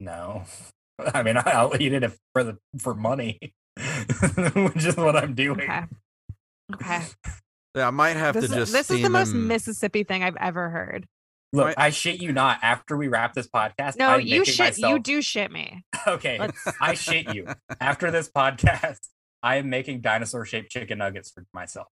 No, 0.00 0.44
I 1.14 1.22
mean 1.22 1.36
I'll 1.46 1.80
eat 1.80 1.92
it 1.92 2.02
if, 2.02 2.18
for 2.32 2.44
the 2.44 2.58
for 2.78 2.94
money, 2.94 3.38
which 3.76 4.84
is 4.84 4.96
what 4.96 5.16
I'm 5.16 5.34
doing. 5.34 5.60
Okay. 5.60 5.84
Okay. 6.74 7.00
yeah, 7.76 7.86
I 7.86 7.90
might 7.90 8.16
have 8.16 8.34
This, 8.34 8.48
to 8.50 8.54
just. 8.56 8.72
this 8.72 8.90
is 8.90 9.00
the 9.00 9.08
most 9.08 9.30
him- 9.32 9.46
Mississippi 9.46 10.02
thing 10.02 10.22
I've 10.24 10.36
ever 10.36 10.68
heard. 10.68 11.06
Look, 11.52 11.74
I 11.78 11.90
shit 11.90 12.20
you 12.20 12.32
not. 12.32 12.58
After 12.60 12.96
we 12.96 13.06
wrap 13.08 13.32
this 13.32 13.46
podcast, 13.48 13.96
No, 13.96 14.08
I'm 14.08 14.20
you 14.20 14.40
making 14.40 14.52
shit. 14.54 14.78
You 14.78 14.98
do 14.98 15.22
shit 15.22 15.50
me. 15.52 15.84
Okay, 16.06 16.38
Let's- 16.40 16.60
I 16.80 16.94
shit 16.94 17.32
you. 17.34 17.46
After 17.80 18.10
this 18.10 18.28
podcast, 18.28 18.98
I 19.46 19.56
am 19.56 19.70
making 19.70 20.00
dinosaur 20.00 20.44
shaped 20.44 20.70
chicken 20.70 20.98
nuggets 20.98 21.30
for 21.30 21.44
myself, 21.54 21.86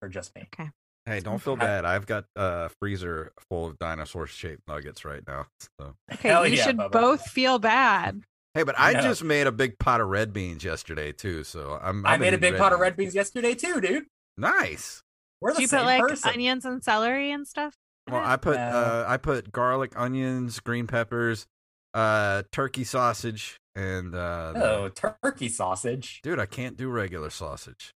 for 0.00 0.08
just 0.08 0.34
me. 0.36 0.48
Okay. 0.54 0.70
Hey, 1.06 1.18
don't 1.20 1.40
feel 1.40 1.56
bad. 1.56 1.84
I've 1.84 2.06
got 2.06 2.26
a 2.36 2.68
freezer 2.80 3.32
full 3.48 3.66
of 3.66 3.78
dinosaur 3.78 4.26
shaped 4.28 4.62
nuggets 4.68 5.04
right 5.04 5.22
now. 5.26 5.46
So. 5.80 5.94
Okay, 6.12 6.28
Hell 6.28 6.46
you 6.46 6.56
yeah, 6.56 6.64
should 6.64 6.76
Bubba. 6.76 6.92
both 6.92 7.22
feel 7.22 7.58
bad. 7.58 8.22
Hey, 8.54 8.62
but 8.64 8.74
I 8.78 8.92
No. 8.92 9.00
just 9.00 9.24
made 9.24 9.46
a 9.46 9.52
big 9.52 9.78
pot 9.78 10.00
of 10.00 10.08
red 10.08 10.32
beans 10.32 10.62
yesterday 10.62 11.10
too. 11.12 11.42
So 11.42 11.78
I'm. 11.82 12.04
I 12.06 12.14
I've 12.14 12.20
made 12.20 12.34
a 12.34 12.38
big 12.38 12.50
eating 12.50 12.60
pot 12.60 12.72
of 12.72 12.80
red 12.80 12.96
beans 12.96 13.14
yesterday 13.14 13.54
too, 13.54 13.80
dude. 13.80 14.04
Nice. 14.36 15.02
We're 15.40 15.50
the 15.52 15.56
Do 15.56 15.62
you 15.62 15.68
same 15.68 15.80
put 15.80 15.86
like 15.86 16.00
person. 16.02 16.30
onions 16.30 16.64
and 16.64 16.84
celery 16.84 17.32
and 17.32 17.46
stuff? 17.48 17.74
Well. 18.08 18.22
I 18.24 18.36
put 18.36 18.56
No. 18.56 18.62
uh, 18.62 19.04
I 19.08 19.16
put 19.16 19.50
garlic, 19.52 19.92
onions, 19.96 20.60
green 20.60 20.86
peppers, 20.86 21.46
uh, 21.94 22.42
turkey 22.52 22.84
sausage, 22.84 23.58
and 23.74 24.14
uh, 24.14 24.52
the- 24.52 24.64
Oh, 24.64 24.88
turkey 25.22 25.48
sausage. 25.48 26.20
dude, 26.22 26.38
I 26.38 26.46
can't 26.46 26.76
do 26.76 26.88
regular 26.88 27.30
sausage. 27.30 27.90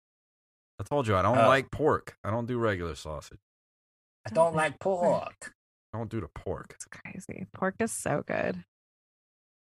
I 0.80 0.82
told 0.84 1.06
you 1.06 1.14
I 1.16 1.22
don't 1.22 1.38
Oh. 1.38 1.46
like 1.48 1.70
pork. 1.70 2.16
I 2.24 2.30
don't 2.30 2.46
do 2.46 2.58
regular 2.58 2.94
sausage. 2.96 3.38
I 4.26 4.30
don't 4.30 4.54
like 4.56 4.80
pork. 4.80 5.52
I 5.92 5.98
don't 5.98 6.10
do 6.10 6.20
the 6.20 6.28
pork. 6.34 6.72
It's 6.74 6.86
crazy. 6.86 7.46
Pork 7.54 7.76
is 7.78 7.92
so 7.92 8.24
good. 8.26 8.64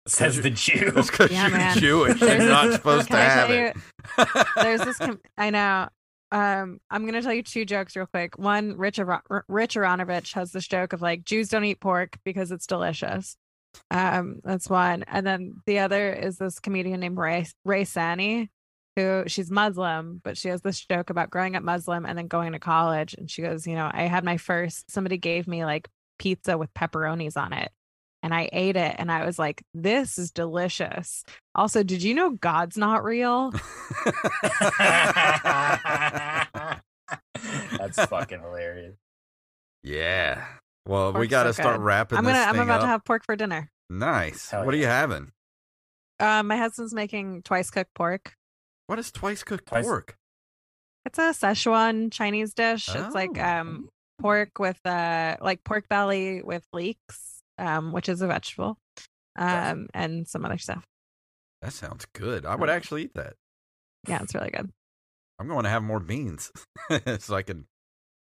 Says 0.06 0.40
the 0.42 0.50
Jew. 0.50 0.90
That's 0.90 1.10
because 1.10 1.30
Yeah, 1.32 1.48
you're 1.48 1.56
man. 1.58 1.78
Jewish. 1.78 2.20
You're 2.20 2.28
There's- 2.30 2.48
not 2.48 2.72
supposed 2.72 3.08
to 3.10 3.16
have 3.16 3.48
tell 3.48 3.56
it. 3.56 3.76
you? 3.76 4.44
There's 4.62 4.80
this. 4.82 4.98
Com- 4.98 5.20
I 5.38 5.50
know. 5.50 5.88
Um, 6.32 6.80
I'm 6.90 7.04
gonna 7.04 7.22
tell 7.22 7.32
you 7.34 7.42
two 7.42 7.64
jokes 7.64 7.94
real 7.94 8.06
quick. 8.06 8.38
One, 8.38 8.76
Rich 8.76 8.98
Ar- 8.98 9.44
Rich 9.48 9.74
Aronovich 9.74 10.32
has 10.34 10.50
this 10.52 10.66
joke 10.66 10.92
of 10.92 11.02
like 11.02 11.24
Jews 11.24 11.48
don't 11.50 11.64
eat 11.64 11.80
pork 11.80 12.16
because 12.24 12.50
it's 12.52 12.66
delicious. 12.66 13.36
Um, 13.90 14.40
that's 14.44 14.68
one. 14.68 15.04
And 15.06 15.26
then 15.26 15.54
the 15.66 15.80
other 15.80 16.12
is 16.12 16.38
this 16.38 16.60
comedian 16.60 17.00
named 17.00 17.16
Ray 17.18 17.46
Ray 17.64 17.84
Sani, 17.84 18.50
who 18.96 19.24
she's 19.26 19.50
Muslim, 19.50 20.20
but 20.22 20.36
she 20.36 20.48
has 20.48 20.62
this 20.62 20.80
joke 20.84 21.10
about 21.10 21.30
growing 21.30 21.56
up 21.56 21.62
Muslim 21.62 22.04
and 22.06 22.16
then 22.16 22.26
going 22.28 22.52
to 22.52 22.58
college. 22.58 23.14
And 23.14 23.30
she 23.30 23.42
goes, 23.42 23.66
you 23.66 23.74
know, 23.74 23.90
I 23.92 24.02
had 24.02 24.24
my 24.24 24.36
first. 24.36 24.90
Somebody 24.90 25.18
gave 25.18 25.46
me 25.46 25.64
like 25.64 25.88
pizza 26.18 26.56
with 26.58 26.72
pepperonis 26.74 27.36
on 27.36 27.52
it. 27.52 27.70
And 28.24 28.32
I 28.32 28.48
ate 28.52 28.76
it 28.76 28.94
and 28.98 29.10
I 29.10 29.26
was 29.26 29.36
like, 29.36 29.64
this 29.74 30.16
is 30.16 30.30
delicious. 30.30 31.24
Also, 31.56 31.82
did 31.82 32.04
you 32.04 32.14
know 32.14 32.30
God's 32.30 32.76
not 32.76 33.02
real? 33.02 33.50
That's 37.78 38.04
fucking 38.06 38.40
hilarious. 38.40 38.94
yeah. 39.82 40.46
Well, 40.86 41.12
we 41.12 41.28
got 41.28 41.44
to 41.44 41.52
so 41.52 41.62
start 41.62 41.76
good. 41.78 41.84
wrapping 41.84 42.18
I'm 42.18 42.24
gonna 42.24 42.38
this 42.38 42.46
I'm 42.48 42.54
thing 42.54 42.62
about 42.64 42.76
up. 42.80 42.82
to 42.82 42.86
have 42.88 43.04
pork 43.04 43.24
for 43.24 43.36
dinner. 43.36 43.70
nice. 43.90 44.50
Hell 44.50 44.64
what 44.64 44.74
are 44.74 44.78
you 44.78 44.86
having? 44.86 45.32
Uh, 46.18 46.42
my 46.42 46.56
husband's 46.56 46.94
making 46.94 47.42
twice 47.42 47.70
cooked 47.70 47.94
pork. 47.94 48.34
What 48.86 48.98
is 48.98 49.10
twice 49.12 49.42
cooked 49.44 49.66
Twice- 49.66 49.84
pork? 49.84 50.16
It's 51.04 51.18
a 51.18 51.30
Szechuan 51.32 52.12
Chinese 52.12 52.54
dish. 52.54 52.88
It's 52.94 53.14
like 53.14 53.36
Oh. 53.36 53.42
um 53.42 53.88
pork 54.20 54.58
with 54.60 54.78
uh 54.86 55.36
like 55.40 55.64
pork 55.64 55.88
belly 55.88 56.42
with 56.42 56.64
leeks, 56.72 57.42
um, 57.58 57.90
which 57.92 58.08
is 58.08 58.22
a 58.22 58.26
vegetable, 58.28 58.78
um, 59.36 59.88
and 59.94 60.28
some 60.28 60.44
other 60.44 60.58
stuff. 60.58 60.84
That 61.60 61.72
sounds 61.72 62.06
good. 62.14 62.44
I 62.46 62.54
would 62.54 62.68
Oh. 62.68 62.72
actually 62.72 63.04
eat 63.04 63.14
that. 63.14 63.34
Yeah, 64.08 64.22
it's 64.22 64.34
really 64.34 64.50
good. 64.50 64.70
I'm 65.40 65.48
going 65.48 65.64
to 65.64 65.70
have 65.70 65.82
more 65.82 65.98
beans 66.00 66.52
so 67.18 67.34
I 67.34 67.42
can 67.42 67.66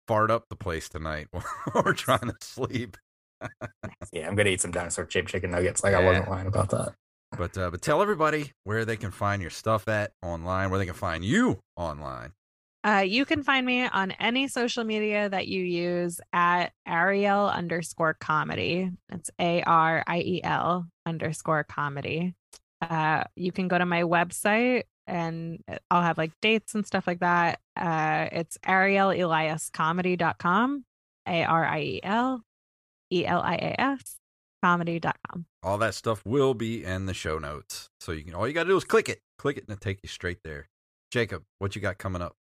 fart 0.07 0.31
up 0.31 0.45
the 0.49 0.55
place 0.55 0.89
tonight 0.89 1.27
while 1.31 1.43
we're 1.85 1.93
trying 1.93 2.19
to 2.19 2.35
sleep. 2.41 2.97
Yeah, 4.13 4.27
I'm 4.27 4.35
gonna 4.35 4.51
eat 4.51 4.61
some 4.61 4.71
dinosaur 4.71 5.09
shaped 5.09 5.29
chicken 5.29 5.51
nuggets. 5.51 5.83
Like 5.83 5.93
I 5.93 6.03
wasn't 6.03 6.29
lying 6.29 6.47
about 6.47 6.69
that. 6.69 6.93
But 7.37 7.57
uh, 7.57 7.71
but 7.71 7.81
tell 7.81 8.01
everybody 8.01 8.51
where 8.63 8.85
they 8.85 8.95
can 8.95 9.11
find 9.11 9.41
your 9.41 9.51
stuff 9.51 9.87
at 9.87 10.11
online, 10.21 10.69
where 10.69 10.79
they 10.79 10.85
can 10.85 10.93
find 10.93 11.25
you 11.25 11.59
online. 11.75 12.31
Uh, 12.85 13.03
you 13.05 13.25
can 13.25 13.43
find 13.43 13.65
me 13.65 13.85
on 13.85 14.11
any 14.11 14.47
social 14.47 14.83
media 14.83 15.29
that 15.29 15.47
you 15.47 15.61
use 15.63 16.19
at 16.33 16.73
Ariel 16.87 17.47
underscore 17.47 18.13
comedy. 18.13 18.91
It's 19.09 19.31
A 19.39 19.63
R 19.63 20.03
I 20.05 20.19
E 20.19 20.41
L 20.43 20.87
underscore 21.05 21.63
comedy. 21.63 22.35
Uh, 22.81 23.23
you 23.35 23.51
can 23.51 23.69
go 23.69 23.77
to 23.77 23.85
my 23.85 24.03
website 24.03 24.83
and 25.07 25.59
I'll 25.89 26.01
have 26.01 26.17
like 26.17 26.31
dates 26.41 26.75
and 26.75 26.85
stuff 26.85 27.07
like 27.07 27.19
that. 27.19 27.59
Uh, 27.75 28.27
it's 28.31 28.57
arieleliascomedy.com. 28.65 30.85
A 31.25 31.43
R 31.43 31.65
I 31.65 31.81
E 31.81 31.99
L 32.03 32.43
E 33.11 33.25
L 33.25 33.41
I 33.41 33.55
A 33.55 33.79
S 33.79 34.17
comedy.com. 34.63 35.45
All 35.61 35.77
that 35.77 35.93
stuff 35.93 36.25
will 36.25 36.53
be 36.53 36.83
in 36.83 37.05
the 37.05 37.13
show 37.13 37.37
notes. 37.37 37.89
So 37.99 38.11
you 38.11 38.23
can 38.23 38.33
all 38.33 38.47
you 38.47 38.53
got 38.53 38.63
to 38.63 38.69
do 38.69 38.77
is 38.77 38.83
click 38.83 39.09
it, 39.09 39.19
click 39.37 39.57
it, 39.57 39.65
and 39.67 39.73
it'll 39.73 39.81
take 39.81 39.99
you 40.03 40.09
straight 40.09 40.39
there. 40.43 40.69
Jacob, 41.11 41.43
what 41.59 41.75
you 41.75 41.81
got 41.81 41.97
coming 41.97 42.21
up? 42.21 42.35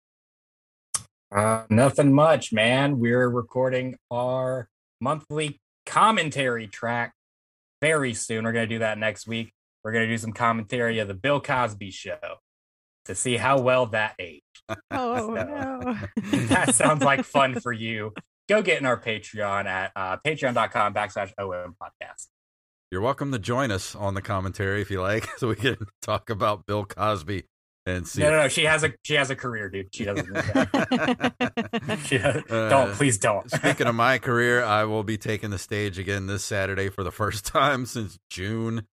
Uh, 1.32 1.64
nothing 1.70 2.14
much, 2.14 2.54
man. 2.54 3.00
We're 3.00 3.30
recording 3.30 3.96
our 4.10 4.70
monthly 5.00 5.60
commentary 5.86 6.68
track 6.68 7.14
very 7.82 8.14
soon. 8.14 8.46
We're 8.46 8.52
gonna 8.52 8.68
do 8.68 8.80
that 8.80 8.98
next 8.98 9.28
week. 9.28 9.52
We're 9.84 9.92
gonna 9.92 10.08
do 10.08 10.18
some 10.18 10.34
commentary 10.34 11.00
of 11.00 11.08
the 11.08 11.14
Bill 11.14 11.42
Cosby 11.42 11.92
Show 11.92 12.18
to 13.06 13.16
see 13.16 13.38
how 13.38 13.60
well 13.60 13.88
that 13.88 14.16
aged. 14.20 14.44
Oh, 14.92 15.36
So, 15.36 15.44
no. 15.44 15.98
that 16.48 16.76
sounds 16.76 17.04
like 17.04 17.24
fun 17.26 17.60
for 17.60 17.72
you. 17.74 18.14
Go 18.50 18.62
get 18.62 18.80
in 18.80 18.86
our 18.86 19.00
Patreon 19.00 19.66
at 19.66 19.92
uh, 19.96 20.18
patreon.com 20.26 20.94
backslash 20.94 21.32
OM 21.38 21.76
podcast. 21.82 22.28
You're 22.92 23.02
welcome 23.02 23.32
to 23.32 23.40
join 23.40 23.72
us 23.72 23.96
on 23.96 24.14
the 24.16 24.22
commentary 24.22 24.82
if 24.82 24.92
you 24.92 25.02
like, 25.02 25.26
so 25.38 25.48
we 25.48 25.56
can 25.56 25.78
talk 26.02 26.30
about 26.30 26.66
Bill 26.66 26.86
Cosby 26.86 27.44
and 27.86 28.06
see. 28.08 28.22
No, 28.22 28.28
if- 28.28 28.32
no, 28.34 28.42
no. 28.44 28.48
She 28.50 28.66
has 28.66 28.84
a 28.84 28.94
she 29.04 29.14
has 29.16 29.30
a 29.30 29.36
career, 29.36 29.70
dude. 29.70 29.96
She 29.96 30.04
doesn't. 30.04 30.30
need. 30.30 32.00
She 32.06 32.18
does- 32.18 32.44
Uh, 32.50 32.70
don't 32.70 32.94
please 32.94 33.18
don't. 33.18 33.50
Speaking 33.50 33.88
of 33.88 33.96
my 33.96 34.18
career, 34.18 34.64
I 34.64 34.84
will 34.84 35.04
be 35.04 35.18
taking 35.18 35.50
the 35.52 35.58
stage 35.58 35.98
again 35.98 36.28
this 36.28 36.44
Saturday 36.44 36.90
for 36.90 37.04
the 37.04 37.12
first 37.12 37.46
time 37.46 37.86
since 37.86 38.18
June. 38.30 38.86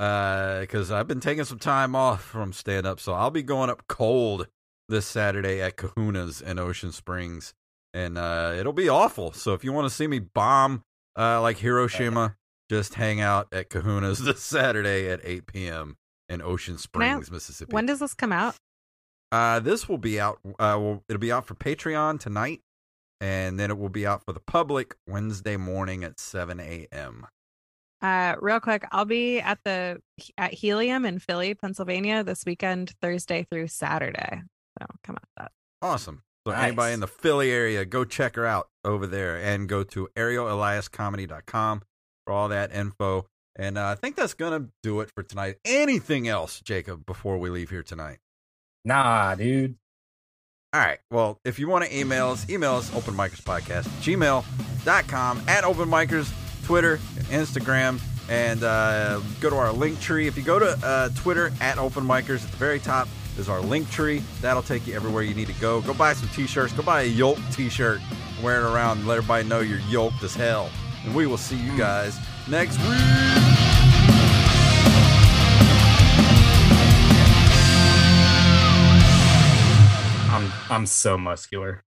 Because 0.00 0.90
I've 0.90 1.06
been 1.06 1.20
taking 1.20 1.44
some 1.44 1.58
time 1.58 1.94
off 1.94 2.24
from 2.24 2.54
stand 2.54 2.86
up. 2.86 3.00
So 3.00 3.12
I'll 3.12 3.30
be 3.30 3.42
going 3.42 3.68
up 3.68 3.82
cold 3.86 4.46
this 4.88 5.04
Saturday 5.04 5.60
at 5.60 5.76
Kahuna's 5.76 6.40
in 6.40 6.58
Ocean 6.58 6.90
Springs. 6.90 7.52
And 7.92 8.16
uh, 8.16 8.54
it'll 8.58 8.72
be 8.72 8.88
awful. 8.88 9.32
So 9.32 9.52
if 9.52 9.62
you 9.62 9.74
want 9.74 9.88
to 9.90 9.94
see 9.94 10.06
me 10.06 10.18
bomb 10.18 10.84
uh, 11.18 11.42
like 11.42 11.58
Hiroshima, 11.58 12.36
just 12.70 12.94
hang 12.94 13.20
out 13.20 13.48
at 13.52 13.68
Kahuna's 13.68 14.18
this 14.24 14.40
Saturday 14.42 15.10
at 15.10 15.20
8 15.22 15.46
p.m. 15.46 15.98
in 16.30 16.40
Ocean 16.40 16.74
I- 16.74 16.78
Springs, 16.78 17.30
Mississippi. 17.30 17.74
when 17.74 17.84
does 17.84 17.98
this 17.98 18.14
come 18.14 18.32
out? 18.32 18.54
Uh, 19.32 19.60
this 19.60 19.86
will 19.86 19.98
be 19.98 20.18
out. 20.18 20.38
Uh, 20.46 20.78
well, 20.80 21.04
it'll 21.10 21.20
be 21.20 21.30
out 21.30 21.46
for 21.46 21.54
Patreon 21.54 22.18
tonight, 22.18 22.62
and 23.20 23.60
then 23.60 23.70
it 23.70 23.78
will 23.78 23.88
be 23.90 24.06
out 24.06 24.24
for 24.24 24.32
the 24.32 24.40
public 24.40 24.96
Wednesday 25.06 25.56
morning 25.58 26.02
at 26.04 26.18
7 26.18 26.58
a.m. 26.58 27.26
Uh, 28.02 28.34
real 28.40 28.60
quick, 28.60 28.84
I'll 28.92 29.04
be 29.04 29.40
at 29.40 29.58
the 29.64 30.00
at 30.38 30.52
Helium 30.54 31.04
in 31.04 31.18
Philly, 31.18 31.54
Pennsylvania 31.54 32.24
this 32.24 32.44
weekend, 32.46 32.92
Thursday 33.02 33.46
through 33.50 33.68
Saturday. 33.68 34.42
So 34.80 34.86
come 35.04 35.16
out 35.16 35.24
that. 35.36 35.52
Awesome. 35.82 36.22
So 36.46 36.52
Nice. 36.52 36.68
anybody 36.68 36.94
in 36.94 37.00
the 37.00 37.06
Philly 37.06 37.50
area, 37.50 37.84
go 37.84 38.04
check 38.04 38.36
her 38.36 38.46
out 38.46 38.68
over 38.84 39.06
there, 39.06 39.36
and 39.36 39.68
go 39.68 39.82
to 39.84 40.08
arieleliascomedy.com 40.16 41.82
for 42.26 42.32
all 42.32 42.48
that 42.48 42.72
info. 42.72 43.26
And 43.56 43.76
uh, 43.76 43.88
I 43.88 43.94
think 43.96 44.16
that's 44.16 44.34
gonna 44.34 44.68
do 44.82 45.00
it 45.00 45.10
for 45.14 45.22
tonight. 45.22 45.56
Anything 45.66 46.28
else, 46.28 46.60
Jacob, 46.62 47.04
before 47.04 47.36
we 47.38 47.50
leave 47.50 47.68
here 47.70 47.82
tonight? 47.82 48.18
Nah, 48.84 49.34
dude. 49.34 49.76
All 50.72 50.80
right. 50.80 51.00
Well, 51.10 51.38
if 51.44 51.58
you 51.58 51.68
want 51.68 51.84
to 51.84 51.94
email 51.94 52.28
us, 52.28 52.48
email 52.48 52.76
us 52.76 52.88
openmicerspodcast 52.90 53.84
gmail.com 54.00 55.42
at 55.48 55.64
openmicers, 55.64 56.32
Twitter, 56.70 56.98
Instagram, 57.30 58.00
and 58.28 58.62
uh, 58.62 59.18
go 59.40 59.50
to 59.50 59.56
our 59.56 59.72
link 59.72 60.00
tree. 60.00 60.28
If 60.28 60.36
you 60.36 60.44
go 60.44 60.60
to 60.60 60.78
uh, 60.84 61.08
Twitter 61.16 61.52
at 61.60 61.78
Open 61.78 62.04
openmicers, 62.04 62.44
at 62.44 62.50
the 62.52 62.56
very 62.58 62.78
top 62.78 63.08
is 63.38 63.48
our 63.48 63.60
link 63.60 63.90
tree. 63.90 64.22
That'll 64.40 64.62
take 64.62 64.86
you 64.86 64.94
everywhere 64.94 65.24
you 65.24 65.34
need 65.34 65.48
to 65.48 65.60
go. 65.60 65.80
Go 65.80 65.94
buy 65.94 66.12
some 66.12 66.28
t-shirts. 66.28 66.72
Go 66.74 66.84
buy 66.84 67.02
a 67.02 67.06
Yolk 67.06 67.40
t-shirt. 67.50 68.00
Wear 68.40 68.60
it 68.60 68.72
around 68.72 68.98
and 68.98 69.08
let 69.08 69.16
everybody 69.16 69.48
know 69.48 69.58
you're 69.58 69.80
yoked 69.88 70.22
as 70.22 70.36
hell. 70.36 70.70
And 71.04 71.12
we 71.12 71.26
will 71.26 71.38
see 71.38 71.56
you 71.56 71.76
guys 71.76 72.16
next 72.48 72.78
week. 72.78 72.86
I'm 80.30 80.52
I'm 80.70 80.86
so 80.86 81.18
muscular. 81.18 81.82